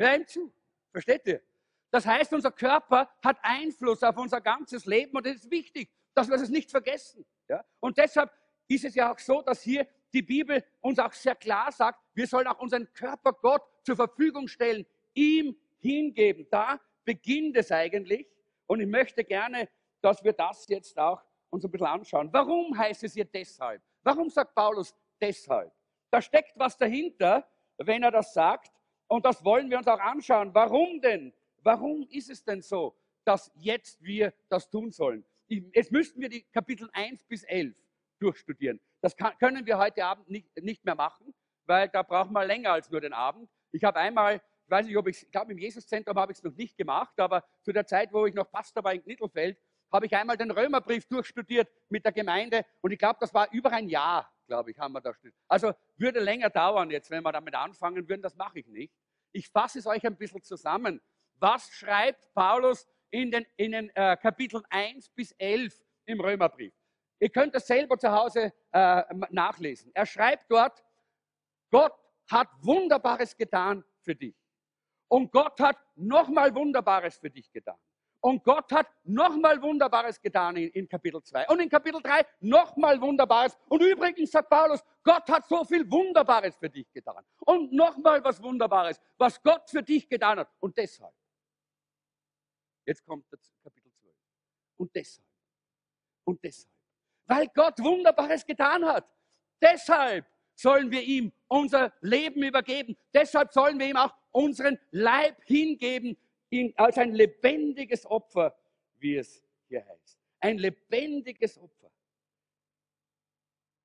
Hör 0.00 0.16
ihm 0.16 0.26
zu. 0.26 0.50
Versteht 0.92 1.26
ihr? 1.26 1.42
Das 1.90 2.06
heißt, 2.06 2.32
unser 2.32 2.50
Körper 2.50 3.10
hat 3.22 3.36
Einfluss 3.42 4.02
auf 4.02 4.16
unser 4.16 4.40
ganzes 4.40 4.86
Leben 4.86 5.14
und 5.14 5.26
es 5.26 5.44
ist 5.44 5.50
wichtig, 5.50 5.90
dass 6.14 6.30
wir 6.30 6.38
das 6.38 6.48
nicht 6.48 6.70
vergessen. 6.70 7.26
Ja? 7.48 7.62
Und 7.80 7.98
deshalb 7.98 8.32
ist 8.66 8.86
es 8.86 8.94
ja 8.94 9.12
auch 9.12 9.18
so, 9.18 9.42
dass 9.42 9.60
hier 9.60 9.86
die 10.14 10.22
Bibel 10.22 10.64
uns 10.80 10.98
auch 10.98 11.12
sehr 11.12 11.34
klar 11.34 11.70
sagt, 11.70 12.00
wir 12.14 12.26
sollen 12.26 12.46
auch 12.46 12.58
unseren 12.60 12.90
Körper 12.94 13.34
Gott 13.34 13.62
zur 13.84 13.96
Verfügung 13.96 14.48
stellen, 14.48 14.86
ihm 15.12 15.54
hingeben. 15.80 16.46
Da 16.50 16.80
beginnt 17.04 17.58
es 17.58 17.70
eigentlich. 17.70 18.26
Und 18.66 18.80
ich 18.80 18.88
möchte 18.88 19.22
gerne, 19.22 19.68
dass 20.00 20.24
wir 20.24 20.32
das 20.32 20.66
jetzt 20.68 20.98
auch 20.98 21.22
uns 21.50 21.62
ein 21.64 21.70
bisschen 21.70 21.86
anschauen. 21.86 22.32
Warum 22.32 22.76
heißt 22.76 23.04
es 23.04 23.12
hier 23.12 23.26
deshalb? 23.26 23.82
Warum 24.02 24.30
sagt 24.30 24.54
Paulus 24.54 24.94
deshalb? 25.20 25.70
Da 26.10 26.22
steckt 26.22 26.58
was 26.58 26.78
dahinter, 26.78 27.46
wenn 27.76 28.02
er 28.02 28.10
das 28.10 28.32
sagt. 28.32 28.72
Und 29.10 29.24
das 29.24 29.44
wollen 29.44 29.68
wir 29.68 29.78
uns 29.78 29.88
auch 29.88 29.98
anschauen. 29.98 30.54
Warum 30.54 31.00
denn? 31.00 31.32
Warum 31.64 32.06
ist 32.10 32.30
es 32.30 32.44
denn 32.44 32.62
so, 32.62 32.96
dass 33.24 33.50
jetzt 33.56 34.00
wir 34.04 34.32
das 34.48 34.70
tun 34.70 34.92
sollen? 34.92 35.24
Jetzt 35.48 35.90
müssten 35.90 36.20
wir 36.20 36.28
die 36.28 36.42
Kapitel 36.42 36.88
1 36.92 37.24
bis 37.24 37.42
11 37.42 37.74
durchstudieren. 38.20 38.80
Das 39.00 39.16
kann, 39.16 39.36
können 39.38 39.66
wir 39.66 39.78
heute 39.78 40.04
Abend 40.04 40.30
nicht, 40.30 40.56
nicht 40.62 40.84
mehr 40.84 40.94
machen, 40.94 41.34
weil 41.66 41.88
da 41.88 42.04
brauchen 42.04 42.32
wir 42.32 42.44
länger 42.44 42.70
als 42.70 42.88
nur 42.88 43.00
den 43.00 43.12
Abend. 43.12 43.50
Ich 43.72 43.82
habe 43.82 43.98
einmal, 43.98 44.36
ich 44.36 44.70
weiß 44.70 44.86
nicht, 44.86 44.96
ob 44.96 45.08
ich, 45.08 45.24
ich 45.24 45.30
glaube 45.32 45.50
im 45.50 45.58
Jesuszentrum 45.58 46.16
habe 46.16 46.30
ich 46.30 46.38
es 46.38 46.44
noch 46.44 46.54
nicht 46.54 46.76
gemacht, 46.76 47.18
aber 47.18 47.42
zu 47.62 47.72
der 47.72 47.86
Zeit, 47.86 48.12
wo 48.12 48.26
ich 48.26 48.34
noch 48.34 48.48
Pastor 48.48 48.84
war 48.84 48.94
in 48.94 49.02
Knittelfeld, 49.02 49.58
habe 49.90 50.06
ich 50.06 50.14
einmal 50.14 50.36
den 50.36 50.52
Römerbrief 50.52 51.06
durchstudiert 51.06 51.68
mit 51.88 52.04
der 52.04 52.12
Gemeinde 52.12 52.64
und 52.80 52.92
ich 52.92 52.98
glaube, 52.98 53.18
das 53.20 53.34
war 53.34 53.50
über 53.50 53.72
ein 53.72 53.88
Jahr, 53.88 54.32
glaube 54.46 54.70
ich, 54.70 54.78
haben 54.78 54.92
wir 54.92 55.00
da 55.00 55.12
studiert. 55.12 55.34
Also 55.48 55.72
würde 55.96 56.20
länger 56.20 56.48
dauern 56.48 56.90
jetzt, 56.92 57.10
wenn 57.10 57.24
wir 57.24 57.32
damit 57.32 57.56
anfangen 57.56 58.08
würden, 58.08 58.22
das 58.22 58.36
mache 58.36 58.60
ich 58.60 58.68
nicht. 58.68 58.94
Ich 59.32 59.48
fasse 59.48 59.78
es 59.78 59.86
euch 59.86 60.04
ein 60.04 60.16
bisschen 60.16 60.42
zusammen. 60.42 61.00
Was 61.36 61.70
schreibt 61.70 62.32
Paulus 62.34 62.86
in 63.10 63.30
den, 63.30 63.46
in 63.56 63.72
den 63.72 63.90
äh, 63.90 64.16
Kapiteln 64.16 64.64
1 64.70 65.10
bis 65.10 65.32
11 65.32 65.80
im 66.06 66.20
Römerbrief? 66.20 66.74
Ihr 67.18 67.30
könnt 67.30 67.54
das 67.54 67.66
selber 67.66 67.98
zu 67.98 68.10
Hause 68.10 68.52
äh, 68.72 69.02
nachlesen. 69.30 69.90
Er 69.94 70.06
schreibt 70.06 70.50
dort, 70.50 70.82
Gott 71.70 71.94
hat 72.30 72.48
Wunderbares 72.62 73.36
getan 73.36 73.84
für 74.00 74.14
dich. 74.14 74.36
Und 75.08 75.30
Gott 75.32 75.58
hat 75.60 75.76
nochmal 75.96 76.54
Wunderbares 76.54 77.18
für 77.18 77.30
dich 77.30 77.50
getan. 77.52 77.78
Und 78.20 78.44
Gott 78.44 78.70
hat 78.72 78.86
nochmal 79.04 79.60
Wunderbares 79.62 80.20
getan 80.20 80.56
in, 80.56 80.68
in, 80.70 80.88
Kapitel 80.88 81.22
2. 81.22 81.46
Und 81.48 81.60
in 81.60 81.68
Kapitel 81.68 82.02
3 82.02 82.22
nochmal 82.40 83.00
Wunderbares. 83.00 83.56
Und 83.68 83.82
übrigens 83.82 84.30
sagt 84.30 84.50
Paulus, 84.50 84.84
Gott 85.02 85.28
hat 85.28 85.48
so 85.48 85.64
viel 85.64 85.90
Wunderbares 85.90 86.56
für 86.56 86.68
dich 86.68 86.92
getan. 86.92 87.24
Und 87.40 87.72
nochmal 87.72 88.22
was 88.22 88.42
Wunderbares, 88.42 89.00
was 89.16 89.42
Gott 89.42 89.70
für 89.70 89.82
dich 89.82 90.08
getan 90.08 90.38
hat. 90.38 90.48
Und 90.60 90.76
deshalb. 90.76 91.14
Jetzt 92.84 93.04
kommt 93.06 93.24
das 93.30 93.40
Kapitel 93.62 93.90
12. 94.00 94.14
Und 94.76 94.94
deshalb. 94.94 95.26
Und 96.24 96.44
deshalb 96.44 96.70
weil 97.30 97.46
Gott 97.54 97.78
Wunderbares 97.78 98.44
getan 98.44 98.84
hat. 98.84 99.08
Deshalb 99.62 100.26
sollen 100.56 100.90
wir 100.90 101.00
ihm 101.00 101.32
unser 101.46 101.92
Leben 102.00 102.42
übergeben. 102.42 102.96
Deshalb 103.14 103.52
sollen 103.52 103.78
wir 103.78 103.86
ihm 103.86 103.96
auch 103.96 104.12
unseren 104.32 104.76
Leib 104.90 105.36
hingeben 105.44 106.18
ihn 106.50 106.72
als 106.76 106.98
ein 106.98 107.12
lebendiges 107.12 108.04
Opfer, 108.06 108.56
wie 108.98 109.16
es 109.16 109.42
hier 109.68 109.86
heißt. 109.86 110.18
Ein 110.40 110.58
lebendiges 110.58 111.58
Opfer. 111.58 111.90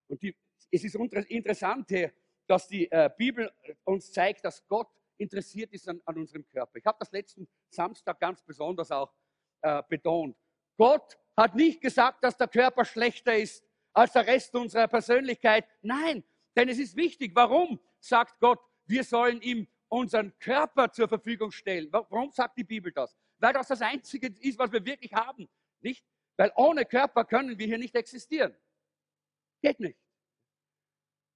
Und 0.07 0.22
die, 0.22 0.36
es 0.72 0.84
ist 0.84 0.95
interessant 0.95 1.88
hier, 1.89 2.12
dass 2.48 2.67
die 2.67 2.89
äh, 2.91 3.10
Bibel 3.17 3.51
uns 3.84 4.12
zeigt, 4.12 4.45
dass 4.45 4.65
Gott 4.67 4.89
interessiert 5.17 5.72
ist 5.74 5.88
an, 5.88 6.01
an 6.05 6.17
unserem 6.17 6.48
Körper. 6.48 6.77
Ich 6.77 6.86
habe 6.86 6.98
das 7.00 7.12
letzten 7.12 7.48
Samstag 7.69 8.19
ganz 8.19 8.41
besonders 8.43 8.91
auch 8.91 9.13
äh, 9.62 9.81
betont. 9.88 10.38
Gott 10.77 11.17
hat 11.38 11.55
nicht 11.55 11.81
gesagt, 11.81 12.24
dass 12.24 12.38
der 12.38 12.48
Körper 12.48 12.86
schlechter 12.86 13.36
ist 13.36 13.63
als 13.93 14.13
der 14.13 14.27
Rest 14.27 14.53
unserer 14.55 14.88
Persönlichkeit. 14.88 15.65
Nein, 15.81 16.24
denn 16.55 16.69
es 16.69 16.79
ist 16.79 16.95
wichtig. 16.95 17.31
Warum 17.34 17.79
sagt 18.00 18.39
Gott, 18.39 18.60
wir 18.86 19.03
sollen 19.03 19.41
ihm 19.41 19.67
unseren 19.89 20.38
Körper 20.39 20.92
zur 20.92 21.08
Verfügung 21.08 21.51
stellen? 21.51 21.88
Warum 21.92 22.32
sagt 22.32 22.58
die 22.58 22.63
Bibel 22.63 22.92
das? 22.92 23.15
Weil 23.38 23.54
das 23.54 23.68
das 23.68 23.82
Einzige 23.82 24.27
ist, 24.39 24.58
was 24.58 24.72
wir 24.72 24.84
wirklich 24.86 25.13
haben. 25.13 25.48
Nicht? 25.82 26.06
Weil 26.38 26.51
ohne 26.56 26.86
Körper 26.86 27.25
können 27.25 27.58
wir 27.58 27.65
hier 27.65 27.77
nicht 27.77 27.96
existieren. 27.96 28.56
Geht 29.62 29.80
nicht. 29.80 30.00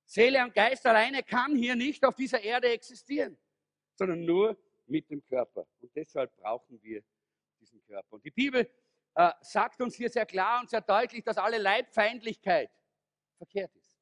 Seele 0.06 0.44
und 0.44 0.54
Geist 0.54 0.86
alleine 0.86 1.22
kann 1.24 1.56
hier 1.56 1.76
nicht 1.76 2.04
auf 2.04 2.16
dieser 2.16 2.42
Erde 2.42 2.70
existieren, 2.70 3.38
sondern 3.96 4.26
nur 4.26 4.58
mit 4.88 5.10
dem 5.10 5.24
Körper. 5.24 5.68
Und 5.80 5.96
deshalb 5.96 6.36
brauchen 6.38 6.82
wir 6.82 7.04
diesen 7.60 7.84
Körper. 7.86 8.16
Und 8.16 8.26
die 8.26 8.32
Bibel 8.32 8.68
äh, 9.16 9.32
sagt 9.42 9.82
uns 9.82 9.96
hier 9.96 10.10
sehr 10.10 10.26
klar 10.26 10.62
und 10.62 10.70
sehr 10.70 10.82
deutlich, 10.82 11.24
dass 11.24 11.38
alle 11.38 11.60
Leibfeindlichkeit 11.60 12.72
verkehrt 13.38 13.76
ist. 13.76 14.00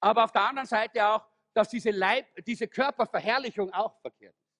Aber 0.00 0.24
auf 0.24 0.32
der 0.32 0.42
anderen 0.42 0.68
Seite 0.68 1.04
auch, 1.04 1.26
dass 1.56 1.70
diese, 1.70 1.90
Leib, 1.90 2.26
diese 2.44 2.68
Körperverherrlichung 2.68 3.72
auch 3.72 3.98
verkehrt 4.02 4.36
ist. 4.36 4.54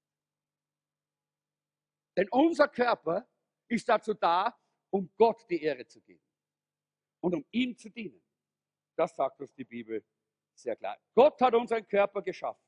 Denn 2.16 2.26
unser 2.30 2.68
Körper 2.68 3.28
ist 3.68 3.86
dazu 3.86 4.14
da, 4.14 4.58
um 4.88 5.12
Gott 5.18 5.44
die 5.50 5.62
Ehre 5.62 5.86
zu 5.86 6.00
geben 6.00 6.24
und 7.20 7.34
um 7.34 7.44
ihm 7.50 7.76
zu 7.76 7.90
dienen. 7.90 8.22
Das 8.96 9.14
sagt 9.14 9.38
uns 9.42 9.52
die 9.54 9.64
Bibel 9.64 10.02
sehr 10.54 10.74
klar. 10.74 10.98
Gott 11.14 11.38
hat 11.42 11.54
unseren 11.54 11.86
Körper 11.86 12.22
geschaffen. 12.22 12.64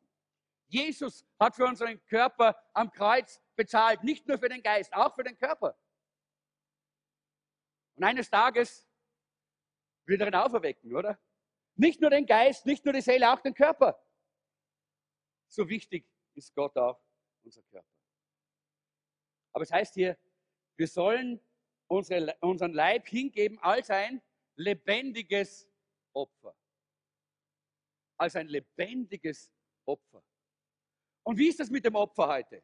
Jesus 0.66 1.26
hat 1.40 1.56
für 1.56 1.64
unseren 1.64 2.04
Körper 2.04 2.54
am 2.74 2.92
Kreuz 2.92 3.40
bezahlt, 3.56 4.04
nicht 4.04 4.28
nur 4.28 4.36
für 4.38 4.50
den 4.50 4.62
Geist, 4.62 4.92
auch 4.92 5.14
für 5.14 5.24
den 5.24 5.38
Körper. 5.38 5.74
Und 7.94 8.04
eines 8.04 8.28
Tages 8.28 8.86
wird 10.04 10.20
er 10.20 10.26
ihn 10.26 10.34
auferwecken, 10.34 10.94
oder? 10.94 11.18
Nicht 11.76 12.02
nur 12.02 12.10
den 12.10 12.26
Geist, 12.26 12.66
nicht 12.66 12.84
nur 12.84 12.92
die 12.92 13.00
Seele, 13.00 13.32
auch 13.32 13.40
den 13.40 13.54
Körper. 13.54 13.98
So 15.48 15.68
wichtig 15.68 16.06
ist 16.34 16.54
Gott 16.54 16.76
auch 16.76 17.00
unser 17.42 17.62
Körper. 17.62 17.88
Aber 19.52 19.62
es 19.62 19.72
heißt 19.72 19.94
hier, 19.94 20.16
wir 20.76 20.86
sollen 20.86 21.40
unsere, 21.88 22.36
unseren 22.40 22.72
Leib 22.72 23.08
hingeben 23.08 23.58
als 23.60 23.90
ein 23.90 24.22
lebendiges 24.56 25.68
Opfer. 26.12 26.54
Als 28.18 28.36
ein 28.36 28.48
lebendiges 28.48 29.50
Opfer. 29.86 30.22
Und 31.24 31.38
wie 31.38 31.48
ist 31.48 31.60
das 31.60 31.70
mit 31.70 31.84
dem 31.84 31.94
Opfer 31.94 32.28
heute? 32.28 32.62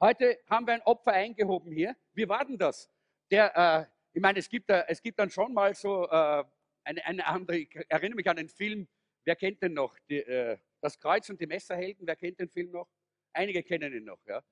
Heute 0.00 0.38
haben 0.48 0.66
wir 0.66 0.74
ein 0.74 0.82
Opfer 0.82 1.12
eingehoben 1.12 1.72
hier. 1.72 1.96
Wie 2.12 2.28
war 2.28 2.44
denn 2.44 2.58
das? 2.58 2.90
Der, 3.30 3.56
äh, 3.56 3.86
ich 4.12 4.22
meine, 4.22 4.38
es 4.38 4.48
gibt, 4.48 4.70
es 4.70 5.02
gibt 5.02 5.18
dann 5.18 5.30
schon 5.30 5.52
mal 5.52 5.74
so 5.74 6.04
äh, 6.08 6.44
eine, 6.84 7.04
eine, 7.04 7.26
andere, 7.26 7.58
ich 7.58 7.74
erinnere 7.88 8.16
mich 8.16 8.28
an 8.28 8.36
den 8.36 8.48
Film, 8.48 8.88
wer 9.24 9.36
kennt 9.36 9.62
den 9.62 9.74
noch? 9.74 9.98
Die, 10.08 10.18
äh, 10.18 10.58
das 10.80 10.98
Kreuz 10.98 11.28
und 11.30 11.40
die 11.40 11.46
Messerhelden, 11.46 12.06
wer 12.06 12.16
kennt 12.16 12.38
den 12.38 12.48
Film 12.48 12.70
noch? 12.70 12.88
Einige 13.32 13.62
kennen 13.62 13.92
ihn 13.92 14.04
noch, 14.04 14.20
ja. 14.26 14.42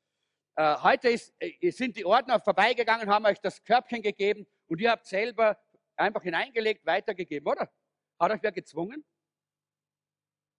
Äh, 0.57 0.77
heute 0.83 1.11
ist, 1.11 1.35
äh, 1.39 1.71
sind 1.71 1.97
die 1.97 2.05
Ordner 2.05 2.41
vorbeigegangen, 2.41 3.09
haben 3.09 3.27
euch 3.27 3.41
das 3.41 3.63
Körbchen 3.63 4.03
gegeben 4.03 4.47
und 4.69 4.81
ihr 4.81 4.91
habt 4.91 5.07
selber 5.07 5.61
einfach 5.97 6.23
hineingelegt, 6.23 6.85
weitergegeben, 6.87 7.47
oder? 7.47 7.71
Hat 8.19 8.33
euch 8.33 8.43
wer 8.43 8.53
gezwungen? 8.53 9.05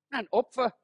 Nein, 0.10 0.27
Opfer 0.30 0.77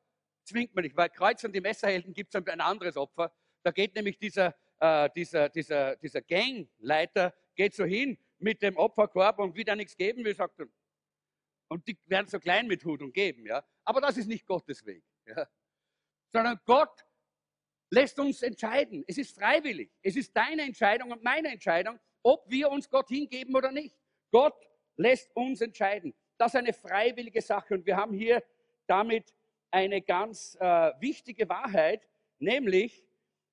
zwingt 0.44 0.74
man 0.74 0.84
nicht, 0.84 0.98
weil 0.98 1.10
Kreuz 1.10 1.44
und 1.44 1.54
die 1.54 1.62
Messerhelden 1.62 2.14
gibt 2.14 2.34
es 2.34 2.48
ein 2.48 2.62
anderes 2.62 2.98
Opfer. 2.98 3.34
Da 3.64 3.72
geht 3.72 3.96
nämlich 3.96 4.18
dieser, 4.18 4.56
äh, 4.80 5.10
dieser, 5.16 5.50
dieser, 5.50 5.96
dieser 5.96 6.22
Gangleiter, 6.22 7.34
geht 7.56 7.74
so 7.76 7.86
hin 7.86 8.18
mit 8.40 8.62
dem 8.62 8.76
Opferkorb 8.78 9.40
und 9.40 9.68
da 9.68 9.76
nichts 9.76 9.96
geben 9.96 10.26
will, 10.26 10.36
sagt 10.36 10.60
er. 10.60 10.68
Und 11.70 11.88
die 11.88 11.98
werden 12.06 12.28
so 12.28 12.40
klein 12.40 12.68
mit 12.68 12.84
Hut 12.84 13.02
und 13.02 13.14
geben, 13.14 13.46
ja. 13.46 13.64
Aber 13.86 14.02
das 14.02 14.18
ist 14.18 14.28
nicht 14.28 14.46
Gottes 14.46 14.86
Weg, 14.86 15.04
ja. 15.26 15.48
Sondern 16.32 16.60
Gott 16.66 17.06
lässt 17.90 18.18
uns 18.20 18.42
entscheiden. 18.42 19.04
Es 19.08 19.18
ist 19.18 19.36
freiwillig. 19.36 19.92
Es 20.02 20.16
ist 20.16 20.36
deine 20.36 20.64
Entscheidung 20.64 21.12
und 21.12 21.24
meine 21.24 21.50
Entscheidung, 21.50 22.00
ob 22.24 22.50
wir 22.50 22.70
uns 22.70 22.90
Gott 22.90 23.10
hingeben 23.10 23.56
oder 23.56 23.72
nicht. 23.72 23.96
Gott 24.32 24.56
lässt 24.96 25.36
uns 25.36 25.62
entscheiden. 25.62 26.14
Das 26.38 26.54
ist 26.54 26.60
eine 26.60 26.74
freiwillige 26.74 27.42
Sache 27.42 27.76
und 27.76 27.86
wir 27.86 27.96
haben 27.96 28.14
hier 28.14 28.44
damit 28.88 29.34
eine 29.72 30.02
ganz 30.02 30.56
äh, 30.60 30.92
wichtige 31.00 31.48
Wahrheit, 31.50 32.08
nämlich 32.40 33.06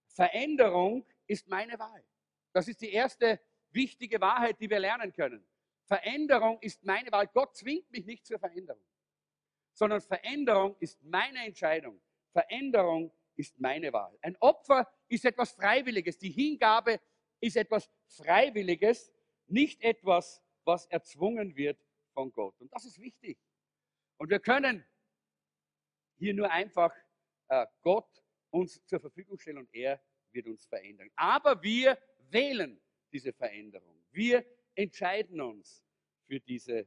Veränderung 0.07 1.07
ist 1.27 1.49
meine 1.49 1.79
Wahl. 1.79 2.05
Das 2.53 2.69
ist 2.69 2.81
die 2.81 2.93
erste 2.93 3.41
wichtige 3.71 4.21
Wahrheit, 4.21 4.61
die 4.61 4.69
wir 4.69 4.81
lernen 4.81 5.13
können. 5.13 5.47
Veränderung 5.85 6.59
ist 6.61 6.85
meine 6.85 7.11
Wahl. 7.13 7.27
Gott 7.29 7.57
zwingt 7.57 7.91
mich 7.91 8.05
nicht 8.07 8.27
zur 8.27 8.39
Veränderung, 8.39 8.83
sondern 9.73 10.01
Veränderung 10.01 10.77
ist 10.81 11.03
meine 11.03 11.45
Entscheidung. 11.47 12.01
Veränderung 12.33 13.13
ist 13.37 13.59
meine 13.59 13.93
Wahl. 13.93 14.17
Ein 14.23 14.37
Opfer 14.41 14.87
ist 15.09 15.25
etwas 15.25 15.53
Freiwilliges. 15.53 16.19
Die 16.19 16.31
Hingabe 16.31 17.01
ist 17.41 17.57
etwas 17.57 17.91
Freiwilliges, 18.07 19.13
nicht 19.47 19.83
etwas, 19.83 20.43
was 20.65 20.87
erzwungen 20.87 21.57
wird 21.57 21.83
von 22.13 22.31
Gott. 22.33 22.61
Und 22.61 22.73
das 22.73 22.85
ist 22.85 23.01
wichtig. 23.01 23.39
Und 24.19 24.31
wir 24.31 24.41
können 24.41 24.85
hier 26.19 26.35
nur 26.35 26.51
einfach 26.51 26.95
äh, 27.49 27.67
Gott 27.81 28.23
uns 28.51 28.85
zur 28.85 29.01
Verfügung 29.01 29.39
stellen 29.39 29.59
und 29.59 29.75
er 29.75 30.01
wird 30.33 30.47
uns 30.47 30.67
verändern. 30.67 31.11
Aber 31.17 31.63
wir 31.63 31.99
wählen 32.29 32.81
diese 33.13 33.33
Veränderung. 33.33 33.97
Wir 34.13 34.45
entscheiden 34.75 35.41
uns 35.41 35.85
für 36.27 36.41
diese. 36.41 36.87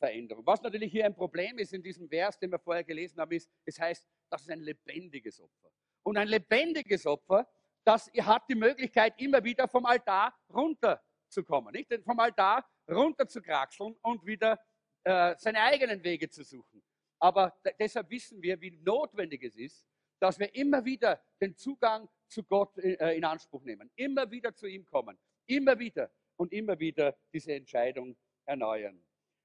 Was 0.00 0.62
natürlich 0.62 0.92
hier 0.92 1.04
ein 1.06 1.14
Problem 1.14 1.58
ist 1.58 1.72
in 1.72 1.82
diesem 1.82 2.08
Vers, 2.08 2.38
den 2.38 2.50
wir 2.50 2.58
vorher 2.58 2.84
gelesen 2.84 3.20
haben, 3.20 3.32
ist, 3.32 3.50
es 3.64 3.78
heißt, 3.80 4.06
das 4.30 4.42
ist 4.42 4.50
ein 4.50 4.60
lebendiges 4.60 5.40
Opfer. 5.40 5.70
Und 6.04 6.16
ein 6.16 6.28
lebendiges 6.28 7.04
Opfer, 7.06 7.48
das 7.84 8.10
hat 8.20 8.44
die 8.48 8.54
Möglichkeit, 8.54 9.14
immer 9.20 9.42
wieder 9.42 9.66
vom 9.66 9.86
Altar 9.86 10.34
runterzukommen. 10.52 11.72
Nicht? 11.72 11.92
Vom 12.04 12.18
Altar 12.20 12.64
runter 12.88 13.26
zu 13.26 13.42
kraxeln 13.42 13.96
und 14.02 14.24
wieder 14.24 14.60
äh, 15.04 15.34
seine 15.38 15.60
eigenen 15.62 16.02
Wege 16.04 16.28
zu 16.28 16.44
suchen. 16.44 16.82
Aber 17.18 17.58
deshalb 17.78 18.10
wissen 18.10 18.40
wir, 18.40 18.60
wie 18.60 18.70
notwendig 18.70 19.42
es 19.42 19.56
ist, 19.56 19.84
dass 20.20 20.38
wir 20.38 20.54
immer 20.54 20.84
wieder 20.84 21.20
den 21.40 21.56
Zugang 21.56 22.08
zu 22.28 22.44
Gott 22.44 22.76
äh, 22.78 23.16
in 23.16 23.24
Anspruch 23.24 23.64
nehmen, 23.64 23.90
immer 23.96 24.30
wieder 24.30 24.54
zu 24.54 24.66
ihm 24.66 24.84
kommen, 24.84 25.18
immer 25.46 25.78
wieder 25.78 26.10
und 26.36 26.52
immer 26.52 26.78
wieder 26.78 27.16
diese 27.32 27.54
Entscheidung 27.54 28.16
erneuern. 28.44 29.02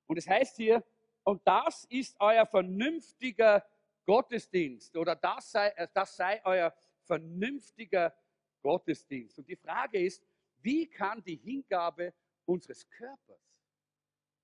Und 0.08 0.18
es 0.18 0.28
heißt 0.28 0.58
hier, 0.58 0.84
und 1.24 1.42
das 1.46 1.86
ist 1.86 2.16
euer 2.20 2.46
vernünftiger 2.46 3.66
Gottesdienst 4.06 4.98
oder 4.98 5.16
das 5.16 5.52
sei, 5.52 5.70
äh, 5.70 5.88
das 5.94 6.16
sei 6.16 6.42
euer 6.44 6.74
vernünftiger 7.06 8.14
Gottesdienst. 8.62 9.40
Und 9.40 9.48
die 9.48 9.56
Frage 9.56 10.00
ist, 10.00 10.26
wie 10.62 10.88
kann 10.88 11.24
die 11.24 11.38
Hingabe 11.38 12.14
unseres 12.46 12.90
Körpers 12.90 13.42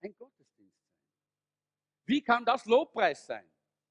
ein 0.02 0.16
Gottesdienst 0.16 0.50
wie 2.10 2.24
kann 2.24 2.44
das 2.44 2.66
Lobpreis 2.66 3.28
sein, 3.28 3.46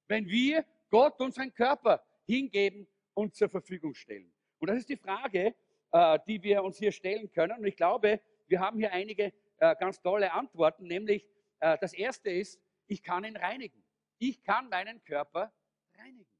wenn 0.09 0.27
wir 0.27 0.65
Gott 0.91 1.21
unseren 1.21 1.55
Körper 1.55 2.05
hingeben 2.27 2.89
und 3.15 3.37
zur 3.37 3.49
Verfügung 3.49 3.95
stellen? 3.95 4.33
Und 4.59 4.69
das 4.69 4.79
ist 4.79 4.89
die 4.89 4.97
Frage, 4.97 5.55
äh, 5.93 6.19
die 6.27 6.43
wir 6.43 6.65
uns 6.65 6.79
hier 6.79 6.91
stellen 6.91 7.31
können. 7.31 7.57
Und 7.57 7.65
ich 7.65 7.77
glaube, 7.77 8.21
wir 8.49 8.59
haben 8.59 8.81
hier 8.81 8.93
einige 8.93 9.33
äh, 9.59 9.77
ganz 9.77 10.01
tolle 10.01 10.33
Antworten, 10.33 10.89
nämlich 10.89 11.29
das 11.61 11.93
erste 11.93 12.31
ist, 12.31 12.61
ich 12.87 13.03
kann 13.03 13.25
ihn 13.25 13.37
reinigen. 13.37 13.85
Ich 14.19 14.43
kann 14.43 14.69
meinen 14.69 15.03
Körper 15.05 15.53
reinigen. 15.97 16.31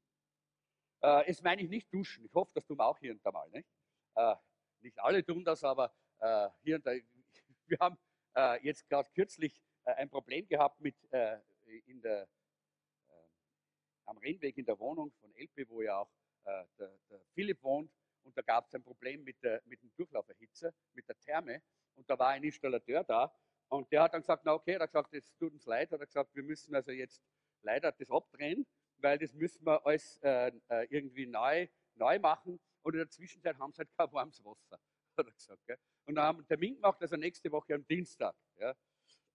Es 1.25 1.41
meine 1.41 1.61
ich 1.61 1.69
nicht 1.69 1.93
duschen. 1.93 2.25
Ich 2.25 2.33
hoffe, 2.33 2.51
das 2.53 2.65
tun 2.65 2.77
wir 2.77 2.85
auch 2.85 2.97
hier 2.99 3.11
und 3.11 3.25
da 3.25 3.31
mal. 3.31 3.49
Nicht, 3.49 3.69
nicht 4.81 4.99
alle 4.99 5.25
tun 5.25 5.43
das, 5.43 5.63
aber 5.63 5.93
hier 6.61 6.77
und 6.77 6.85
da. 6.85 6.91
Wir 7.67 7.77
haben 7.79 7.97
jetzt 8.61 8.87
gerade 8.87 9.09
kürzlich 9.13 9.61
ein 9.83 10.09
Problem 10.09 10.47
gehabt 10.47 10.79
mit 10.79 10.95
in 11.89 12.01
der, 12.01 12.23
äh, 12.23 13.13
am 14.05 14.17
Rennweg 14.17 14.57
in 14.57 14.65
der 14.65 14.79
Wohnung 14.79 15.11
von 15.19 15.33
Elpe, 15.35 15.67
wo 15.69 15.81
ja 15.81 15.99
auch 15.99 16.11
äh, 16.45 16.65
der, 16.77 16.99
der, 17.09 17.19
Philipp 17.33 17.61
wohnt. 17.63 17.91
Und 18.23 18.37
da 18.37 18.41
gab 18.41 18.67
es 18.67 18.75
ein 18.75 18.83
Problem 18.83 19.23
mit, 19.23 19.41
der, 19.43 19.61
mit 19.65 19.81
dem 19.81 19.91
Durchlauferhitzer, 19.95 20.73
mit 20.93 21.07
der 21.07 21.17
Therme. 21.19 21.61
Und 21.95 22.09
da 22.09 22.17
war 22.17 22.29
ein 22.29 22.43
Installateur 22.43 23.03
da. 23.03 23.33
Und 23.69 23.91
der 23.91 24.03
hat 24.03 24.13
dann 24.13 24.21
gesagt, 24.21 24.43
na 24.45 24.53
okay, 24.53 24.73
er 24.73 24.81
hat 24.81 24.91
gesagt, 24.91 25.13
es 25.13 25.35
tut 25.37 25.53
uns 25.53 25.65
leid. 25.65 25.91
Er 25.91 25.99
hat 25.99 26.07
gesagt, 26.07 26.35
wir 26.35 26.43
müssen 26.43 26.73
also 26.75 26.91
jetzt 26.91 27.21
leider 27.61 27.91
das 27.91 28.09
abdrehen, 28.09 28.65
weil 28.97 29.17
das 29.17 29.33
müssen 29.33 29.65
wir 29.65 29.85
alles 29.85 30.17
äh, 30.23 30.51
äh 30.69 30.87
irgendwie 30.89 31.27
neu, 31.27 31.67
neu 31.95 32.19
machen. 32.19 32.59
Und 32.81 32.93
in 32.93 32.99
der 32.99 33.09
Zwischenzeit 33.09 33.57
haben 33.57 33.71
sie 33.73 33.79
halt 33.79 33.89
kein 33.95 34.11
warmes 34.11 34.43
Wasser. 34.43 34.79
Hat 35.17 35.27
er 35.27 35.31
gesagt, 35.31 35.65
gell? 35.67 35.77
Und 36.05 36.15
dann 36.15 36.25
haben 36.25 36.37
wir 36.37 36.41
einen 36.41 36.47
Termin 36.47 36.75
gemacht, 36.75 37.01
also 37.01 37.15
nächste 37.15 37.51
Woche 37.51 37.75
am 37.75 37.85
Dienstag. 37.85 38.35
Ja? 38.57 38.73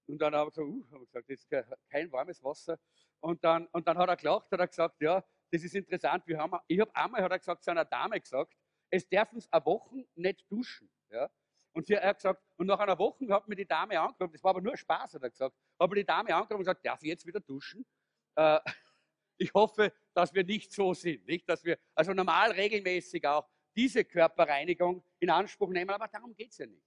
Und 0.07 0.18
dann 0.18 0.35
habe 0.35 0.49
ich 0.49 0.55
gesagt, 0.55 0.68
uh, 0.68 0.85
hab 0.92 1.03
ich 1.03 1.09
gesagt, 1.09 1.31
das 1.31 1.40
ist 1.40 1.88
kein 1.88 2.11
warmes 2.11 2.42
Wasser. 2.42 2.79
Und 3.20 3.44
dann, 3.44 3.66
und 3.68 3.87
dann 3.87 3.97
hat 3.97 4.09
er 4.09 4.16
gelacht, 4.16 4.51
hat 4.51 4.61
er 4.61 4.66
gesagt, 4.68 5.01
ja, 5.01 5.25
das 5.51 5.62
ist 5.62 5.75
interessant. 5.75 6.27
Wir 6.27 6.38
haben, 6.38 6.59
ich 6.66 6.81
habe 6.81 6.94
einmal, 6.97 7.23
hat 7.23 7.31
er 7.31 7.38
gesagt, 7.38 7.62
zu 7.62 7.70
einer 7.70 7.85
Dame 7.85 8.20
gesagt, 8.20 8.55
es 8.90 9.09
dürfen 9.09 9.40
sie 9.40 9.53
eine 9.53 9.64
Woche 9.64 10.05
nicht 10.14 10.44
duschen. 10.51 10.90
Ja? 11.11 11.31
Und 11.74 11.87
sie 11.87 11.98
hat 11.98 12.16
gesagt, 12.16 12.40
und 12.56 12.68
nach 12.68 12.78
einer 12.78 12.96
Woche 12.96 13.26
hat 13.28 13.48
mir 13.48 13.56
die 13.56 13.66
Dame 13.66 14.00
angerufen, 14.00 14.32
das 14.32 14.44
war 14.44 14.50
aber 14.50 14.60
nur 14.60 14.76
Spaß, 14.76 15.14
hat 15.14 15.22
er 15.22 15.30
gesagt, 15.30 15.56
hat 15.78 15.90
mir 15.90 15.96
die 15.96 16.04
Dame 16.04 16.32
angerufen 16.32 16.54
und 16.54 16.60
gesagt, 16.60 16.87
darf 16.87 17.02
ich 17.02 17.08
jetzt 17.08 17.26
wieder 17.26 17.40
duschen? 17.40 17.84
Äh, 18.37 18.60
ich 19.38 19.52
hoffe, 19.52 19.92
dass 20.14 20.32
wir 20.32 20.44
nicht 20.44 20.72
so 20.72 20.94
sind, 20.94 21.26
nicht, 21.26 21.48
dass 21.48 21.64
wir 21.64 21.76
also 21.94 22.12
normal 22.14 22.52
regelmäßig 22.52 23.26
auch 23.26 23.48
diese 23.74 24.04
Körperreinigung 24.04 25.02
in 25.18 25.30
Anspruch 25.30 25.70
nehmen, 25.70 25.90
aber 25.90 26.06
darum 26.06 26.32
geht 26.37 26.52
es 26.52 26.58
ja 26.58 26.66
nicht. 26.66 26.87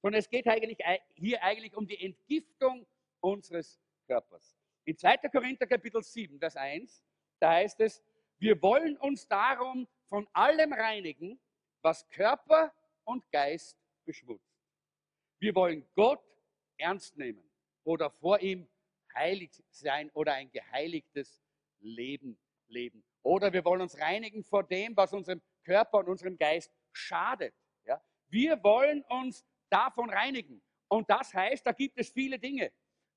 Sondern 0.00 0.20
es 0.20 0.30
geht 0.30 0.46
eigentlich, 0.46 0.78
hier 1.14 1.42
eigentlich 1.42 1.76
um 1.76 1.88
die 1.88 2.00
Entgiftung 2.00 2.86
unseres 3.18 3.80
Körpers. 4.06 4.56
In 4.84 4.96
2. 4.96 5.16
Korinther 5.32 5.66
Kapitel 5.66 6.04
7, 6.04 6.38
Vers 6.38 6.54
1, 6.54 7.04
da 7.40 7.50
heißt 7.50 7.80
es, 7.80 8.00
wir 8.38 8.62
wollen 8.62 8.96
uns 8.96 9.26
darum 9.26 9.88
von 10.06 10.28
allem 10.32 10.72
reinigen, 10.72 11.40
was 11.82 12.08
Körper 12.10 12.72
und 13.04 13.28
Geist 13.32 13.79
beschmutzt. 14.10 14.52
Wir 15.38 15.54
wollen 15.54 15.86
Gott 15.94 16.20
ernst 16.78 17.16
nehmen 17.16 17.48
oder 17.84 18.10
vor 18.10 18.40
ihm 18.40 18.68
heilig 19.14 19.62
sein 19.70 20.10
oder 20.14 20.34
ein 20.34 20.50
geheiligtes 20.50 21.40
Leben 21.78 22.36
leben. 22.66 23.04
Oder 23.22 23.52
wir 23.52 23.64
wollen 23.64 23.82
uns 23.82 23.98
reinigen 23.98 24.42
vor 24.44 24.64
dem, 24.64 24.96
was 24.96 25.12
unserem 25.12 25.40
Körper 25.64 25.98
und 25.98 26.08
unserem 26.08 26.36
Geist 26.36 26.72
schadet. 26.92 27.54
Ja? 27.84 28.02
Wir 28.28 28.62
wollen 28.64 29.04
uns 29.04 29.44
davon 29.68 30.10
reinigen. 30.10 30.60
Und 30.88 31.08
das 31.08 31.32
heißt, 31.32 31.64
da 31.64 31.72
gibt 31.72 31.98
es 31.98 32.10
viele 32.10 32.38
Dinge, 32.38 32.72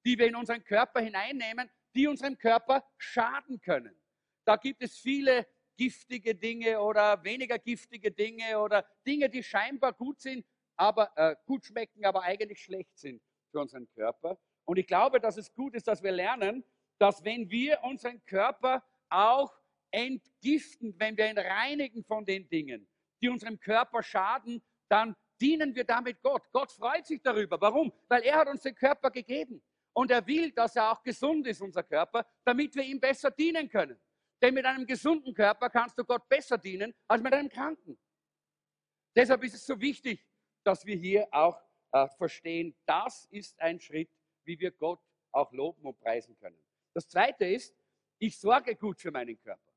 die 0.05 0.17
wir 0.17 0.27
in 0.27 0.35
unseren 0.35 0.63
Körper 0.63 1.01
hineinnehmen, 1.01 1.69
die 1.95 2.07
unserem 2.07 2.37
Körper 2.37 2.87
schaden 2.97 3.59
können. 3.59 3.99
Da 4.45 4.57
gibt 4.57 4.83
es 4.83 4.97
viele 4.99 5.47
giftige 5.75 6.35
Dinge 6.35 6.79
oder 6.79 7.23
weniger 7.23 7.57
giftige 7.57 8.11
Dinge 8.11 8.59
oder 8.59 8.85
Dinge, 9.07 9.29
die 9.29 9.41
scheinbar 9.41 9.93
gut 9.93 10.19
sind, 10.19 10.45
aber 10.83 11.11
äh, 11.15 11.35
gut 11.45 11.65
schmecken, 11.65 12.03
aber 12.03 12.23
eigentlich 12.23 12.61
schlecht 12.61 12.97
sind 12.97 13.21
für 13.51 13.61
unseren 13.61 13.87
Körper. 13.93 14.37
Und 14.65 14.77
ich 14.77 14.85
glaube, 14.85 15.21
dass 15.21 15.37
es 15.37 15.53
gut 15.53 15.75
ist, 15.75 15.87
dass 15.87 16.03
wir 16.03 16.11
lernen, 16.11 16.65
dass 16.99 17.23
wenn 17.23 17.49
wir 17.49 17.81
unseren 17.83 18.23
Körper 18.25 18.83
auch 19.09 19.53
entgiften, 19.91 20.93
wenn 20.97 21.15
wir 21.15 21.29
ihn 21.29 21.37
reinigen 21.37 22.03
von 22.03 22.25
den 22.25 22.49
Dingen, 22.49 22.85
die 23.21 23.29
unserem 23.29 23.57
Körper 23.59 24.03
schaden, 24.03 24.61
dann 24.89 25.15
dienen 25.39 25.73
wir 25.73 25.85
damit 25.85 26.21
Gott. 26.21 26.51
Gott 26.51 26.71
freut 26.73 27.05
sich 27.05 27.21
darüber. 27.21 27.59
Warum? 27.61 27.93
Weil 28.09 28.23
er 28.23 28.35
hat 28.39 28.49
uns 28.49 28.63
den 28.63 28.75
Körper 28.75 29.09
gegeben. 29.09 29.63
Und 29.93 30.11
er 30.11 30.25
will, 30.27 30.51
dass 30.51 30.75
er 30.75 30.91
auch 30.91 31.01
gesund 31.01 31.47
ist, 31.47 31.61
unser 31.61 31.83
Körper, 31.83 32.25
damit 32.43 32.75
wir 32.75 32.83
ihm 32.83 32.99
besser 32.99 33.31
dienen 33.31 33.69
können. 33.69 33.97
Denn 34.41 34.53
mit 34.53 34.65
einem 34.65 34.85
gesunden 34.85 35.33
Körper 35.33 35.69
kannst 35.69 35.97
du 35.97 36.03
Gott 36.03 36.27
besser 36.27 36.57
dienen 36.57 36.93
als 37.07 37.23
mit 37.23 37.31
einem 37.31 37.47
kranken. 37.47 37.97
Deshalb 39.15 39.43
ist 39.43 39.53
es 39.53 39.65
so 39.65 39.79
wichtig, 39.79 40.25
dass 40.63 40.85
wir 40.85 40.95
hier 40.95 41.27
auch 41.31 41.61
äh, 41.91 42.07
verstehen, 42.17 42.75
das 42.85 43.25
ist 43.25 43.59
ein 43.59 43.79
Schritt, 43.79 44.09
wie 44.45 44.59
wir 44.59 44.71
Gott 44.71 44.99
auch 45.31 45.51
loben 45.51 45.83
und 45.83 45.99
preisen 45.99 46.37
können. 46.39 46.57
Das 46.93 47.07
Zweite 47.07 47.45
ist, 47.45 47.75
ich 48.19 48.37
sorge 48.37 48.75
gut 48.75 48.99
für 48.99 49.11
meinen 49.11 49.39
Körper. 49.39 49.71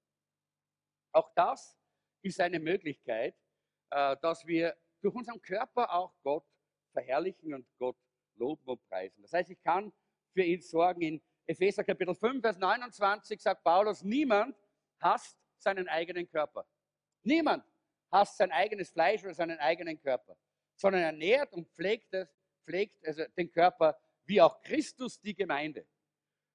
Auch 1.12 1.30
das 1.34 1.76
ist 2.22 2.40
eine 2.40 2.58
Möglichkeit, 2.58 3.34
äh, 3.90 4.16
dass 4.20 4.46
wir 4.46 4.76
durch 5.02 5.14
unseren 5.14 5.40
Körper 5.40 5.92
auch 5.92 6.14
Gott 6.22 6.44
verherrlichen 6.92 7.54
und 7.54 7.66
Gott 7.78 7.96
loben 8.36 8.64
und 8.66 8.82
preisen. 8.88 9.22
Das 9.22 9.32
heißt, 9.32 9.50
ich 9.50 9.60
kann 9.62 9.92
für 10.32 10.42
ihn 10.42 10.60
sorgen. 10.60 11.02
In 11.02 11.22
Epheser 11.46 11.84
Kapitel 11.84 12.14
5, 12.14 12.40
Vers 12.40 12.58
29 12.58 13.40
sagt 13.40 13.62
Paulus, 13.62 14.02
niemand 14.02 14.56
hasst 15.00 15.38
seinen 15.58 15.88
eigenen 15.88 16.28
Körper. 16.28 16.66
Niemand 17.22 17.64
hasst 18.10 18.36
sein 18.36 18.52
eigenes 18.52 18.90
Fleisch 18.90 19.22
oder 19.24 19.34
seinen 19.34 19.58
eigenen 19.58 20.00
Körper 20.00 20.36
sondern 20.76 21.02
ernährt 21.02 21.52
und 21.52 21.68
pflegt, 21.70 22.12
es, 22.14 22.28
pflegt 22.64 23.04
also 23.06 23.24
den 23.36 23.50
Körper, 23.50 23.98
wie 24.26 24.40
auch 24.40 24.60
Christus 24.62 25.20
die 25.20 25.34
Gemeinde. 25.34 25.86